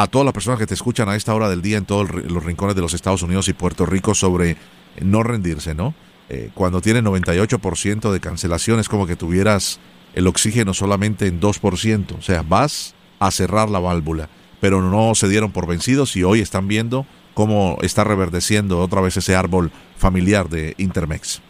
a 0.00 0.06
todas 0.06 0.24
las 0.24 0.32
personas 0.32 0.58
que 0.58 0.66
te 0.66 0.72
escuchan 0.72 1.10
a 1.10 1.14
esta 1.14 1.34
hora 1.34 1.50
del 1.50 1.60
día 1.60 1.76
en 1.76 1.84
todos 1.84 2.10
los 2.10 2.42
rincones 2.42 2.74
de 2.74 2.80
los 2.80 2.94
Estados 2.94 3.22
Unidos 3.22 3.50
y 3.50 3.52
Puerto 3.52 3.84
Rico 3.84 4.14
sobre 4.14 4.56
no 4.98 5.22
rendirse, 5.22 5.74
¿no? 5.74 5.92
Eh, 6.30 6.48
cuando 6.54 6.80
tiene 6.80 7.02
98% 7.02 8.10
de 8.10 8.18
cancelaciones, 8.18 8.88
como 8.88 9.06
que 9.06 9.16
tuvieras 9.16 9.78
el 10.14 10.26
oxígeno 10.26 10.72
solamente 10.72 11.26
en 11.26 11.38
2%. 11.38 12.16
O 12.16 12.22
sea, 12.22 12.42
vas 12.42 12.94
a 13.18 13.30
cerrar 13.30 13.68
la 13.68 13.78
válvula, 13.78 14.30
pero 14.58 14.80
no 14.80 15.14
se 15.14 15.28
dieron 15.28 15.52
por 15.52 15.66
vencidos 15.66 16.16
y 16.16 16.24
hoy 16.24 16.40
están 16.40 16.66
viendo 16.66 17.04
cómo 17.34 17.76
está 17.82 18.02
reverdeciendo 18.02 18.78
otra 18.78 19.02
vez 19.02 19.18
ese 19.18 19.36
árbol 19.36 19.70
familiar 19.96 20.48
de 20.48 20.74
Intermex. 20.78 21.42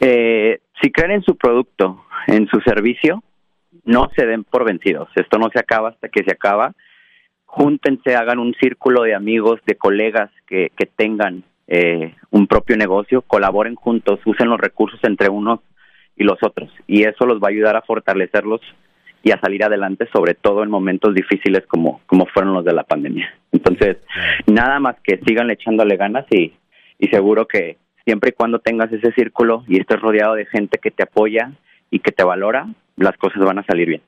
Eh, 0.00 0.60
si 0.82 0.92
creen 0.92 1.12
en 1.12 1.22
su 1.22 1.36
producto, 1.36 2.04
en 2.26 2.46
su 2.48 2.60
servicio, 2.60 3.22
no 3.84 4.10
se 4.16 4.26
den 4.26 4.44
por 4.44 4.64
vencidos. 4.64 5.08
Esto 5.14 5.38
no 5.38 5.48
se 5.52 5.58
acaba 5.58 5.90
hasta 5.90 6.08
que 6.08 6.24
se 6.24 6.32
acaba. 6.32 6.72
Júntense, 7.44 8.14
hagan 8.14 8.38
un 8.38 8.54
círculo 8.54 9.02
de 9.02 9.14
amigos, 9.14 9.60
de 9.66 9.76
colegas 9.76 10.30
que, 10.46 10.70
que 10.76 10.86
tengan 10.86 11.44
eh, 11.66 12.14
un 12.30 12.46
propio 12.46 12.76
negocio, 12.76 13.22
colaboren 13.22 13.74
juntos, 13.74 14.20
usen 14.24 14.48
los 14.48 14.60
recursos 14.60 15.00
entre 15.04 15.28
unos 15.28 15.60
y 16.16 16.24
los 16.24 16.38
otros. 16.42 16.70
Y 16.86 17.04
eso 17.04 17.26
los 17.26 17.40
va 17.40 17.48
a 17.48 17.50
ayudar 17.50 17.76
a 17.76 17.82
fortalecerlos 17.82 18.60
y 19.22 19.30
a 19.30 19.40
salir 19.40 19.64
adelante, 19.64 20.08
sobre 20.12 20.34
todo 20.34 20.62
en 20.62 20.70
momentos 20.70 21.14
difíciles 21.14 21.64
como, 21.66 22.00
como 22.06 22.26
fueron 22.26 22.54
los 22.54 22.64
de 22.64 22.72
la 22.72 22.84
pandemia. 22.84 23.32
Entonces, 23.52 23.98
nada 24.46 24.80
más 24.80 24.96
que 25.02 25.20
sigan 25.26 25.50
echándole 25.50 25.96
ganas 25.96 26.26
y, 26.30 26.52
y 26.98 27.08
seguro 27.08 27.46
que 27.46 27.76
siempre 28.04 28.30
y 28.30 28.32
cuando 28.32 28.58
tengas 28.58 28.92
ese 28.92 29.12
círculo 29.12 29.64
y 29.68 29.80
estés 29.80 30.00
rodeado 30.00 30.34
de 30.34 30.46
gente 30.46 30.78
que 30.78 30.90
te 30.90 31.04
apoya 31.04 31.52
y 31.92 32.00
que 32.00 32.10
te 32.10 32.24
valora, 32.24 32.66
las 32.96 33.16
cosas 33.18 33.44
van 33.44 33.58
a 33.58 33.64
salir 33.64 33.86
bien. 33.86 34.02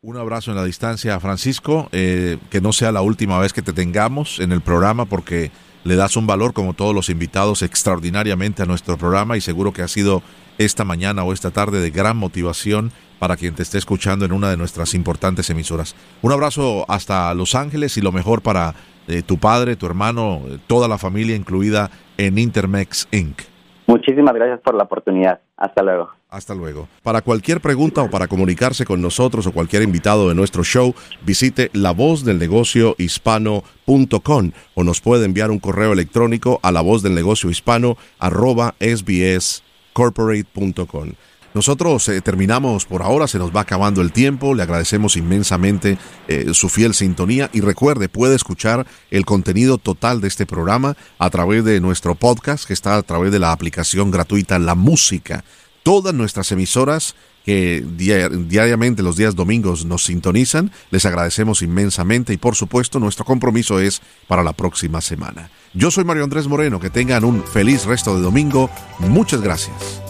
Un 0.00 0.16
abrazo 0.16 0.52
en 0.52 0.56
la 0.56 0.64
distancia, 0.64 1.18
Francisco. 1.18 1.88
Eh, 1.90 2.38
que 2.50 2.60
no 2.60 2.72
sea 2.72 2.92
la 2.92 3.02
última 3.02 3.38
vez 3.40 3.52
que 3.52 3.60
te 3.60 3.72
tengamos 3.72 4.38
en 4.38 4.52
el 4.52 4.60
programa 4.60 5.04
porque 5.04 5.50
le 5.84 5.96
das 5.96 6.16
un 6.16 6.26
valor, 6.26 6.52
como 6.52 6.74
todos 6.74 6.94
los 6.94 7.10
invitados, 7.10 7.62
extraordinariamente 7.62 8.62
a 8.62 8.66
nuestro 8.66 8.96
programa 8.96 9.36
y 9.36 9.40
seguro 9.40 9.72
que 9.72 9.82
ha 9.82 9.88
sido 9.88 10.22
esta 10.58 10.84
mañana 10.84 11.24
o 11.24 11.32
esta 11.32 11.50
tarde 11.50 11.80
de 11.80 11.90
gran 11.90 12.16
motivación 12.16 12.92
para 13.18 13.36
quien 13.36 13.54
te 13.54 13.62
esté 13.62 13.78
escuchando 13.78 14.24
en 14.24 14.32
una 14.32 14.48
de 14.48 14.56
nuestras 14.56 14.94
importantes 14.94 15.50
emisoras. 15.50 15.96
Un 16.22 16.30
abrazo 16.30 16.84
hasta 16.88 17.34
Los 17.34 17.56
Ángeles 17.56 17.96
y 17.96 18.00
lo 18.00 18.12
mejor 18.12 18.42
para 18.42 18.74
eh, 19.08 19.22
tu 19.22 19.38
padre, 19.38 19.74
tu 19.74 19.86
hermano, 19.86 20.42
toda 20.68 20.86
la 20.86 20.98
familia 20.98 21.34
incluida 21.34 21.90
en 22.16 22.38
Intermex 22.38 23.08
Inc. 23.10 23.42
Muchísimas 23.88 24.34
gracias 24.34 24.60
por 24.60 24.74
la 24.74 24.84
oportunidad. 24.84 25.40
Hasta 25.56 25.82
luego. 25.82 26.10
Hasta 26.36 26.54
luego. 26.54 26.88
Para 27.02 27.22
cualquier 27.22 27.62
pregunta 27.62 28.02
o 28.02 28.10
para 28.10 28.28
comunicarse 28.28 28.84
con 28.84 29.00
nosotros 29.00 29.46
o 29.46 29.52
cualquier 29.52 29.82
invitado 29.82 30.28
de 30.28 30.34
nuestro 30.34 30.62
show, 30.62 30.94
visite 31.24 31.70
lavozdelnegociohispano.com 31.72 34.52
o 34.74 34.84
nos 34.84 35.00
puede 35.00 35.24
enviar 35.24 35.50
un 35.50 35.58
correo 35.58 35.94
electrónico 35.94 36.60
a 36.62 36.72
lavozdelnegociohispano 36.72 37.96
arroba 38.18 38.74
sbscorporate.com. 38.80 41.12
Nosotros 41.54 42.06
eh, 42.10 42.20
terminamos 42.20 42.84
por 42.84 43.00
ahora, 43.00 43.26
se 43.28 43.38
nos 43.38 43.56
va 43.56 43.62
acabando 43.62 44.02
el 44.02 44.12
tiempo, 44.12 44.52
le 44.52 44.62
agradecemos 44.62 45.16
inmensamente 45.16 45.96
eh, 46.28 46.52
su 46.52 46.68
fiel 46.68 46.92
sintonía 46.92 47.48
y 47.54 47.62
recuerde, 47.62 48.10
puede 48.10 48.36
escuchar 48.36 48.86
el 49.10 49.24
contenido 49.24 49.78
total 49.78 50.20
de 50.20 50.28
este 50.28 50.44
programa 50.44 50.98
a 51.18 51.30
través 51.30 51.64
de 51.64 51.80
nuestro 51.80 52.14
podcast 52.14 52.66
que 52.66 52.74
está 52.74 52.96
a 52.96 53.02
través 53.02 53.32
de 53.32 53.38
la 53.38 53.52
aplicación 53.52 54.10
gratuita 54.10 54.58
La 54.58 54.74
Música. 54.74 55.42
Todas 55.86 56.12
nuestras 56.12 56.50
emisoras 56.50 57.14
que 57.44 57.80
diariamente 57.96 59.04
los 59.04 59.16
días 59.16 59.36
domingos 59.36 59.84
nos 59.84 60.02
sintonizan, 60.02 60.72
les 60.90 61.06
agradecemos 61.06 61.62
inmensamente 61.62 62.32
y 62.32 62.38
por 62.38 62.56
supuesto 62.56 62.98
nuestro 62.98 63.24
compromiso 63.24 63.78
es 63.78 64.02
para 64.26 64.42
la 64.42 64.52
próxima 64.52 65.00
semana. 65.00 65.48
Yo 65.74 65.92
soy 65.92 66.02
Mario 66.02 66.24
Andrés 66.24 66.48
Moreno, 66.48 66.80
que 66.80 66.90
tengan 66.90 67.22
un 67.22 67.44
feliz 67.44 67.84
resto 67.84 68.16
de 68.16 68.22
domingo, 68.22 68.68
muchas 68.98 69.42
gracias. 69.42 70.02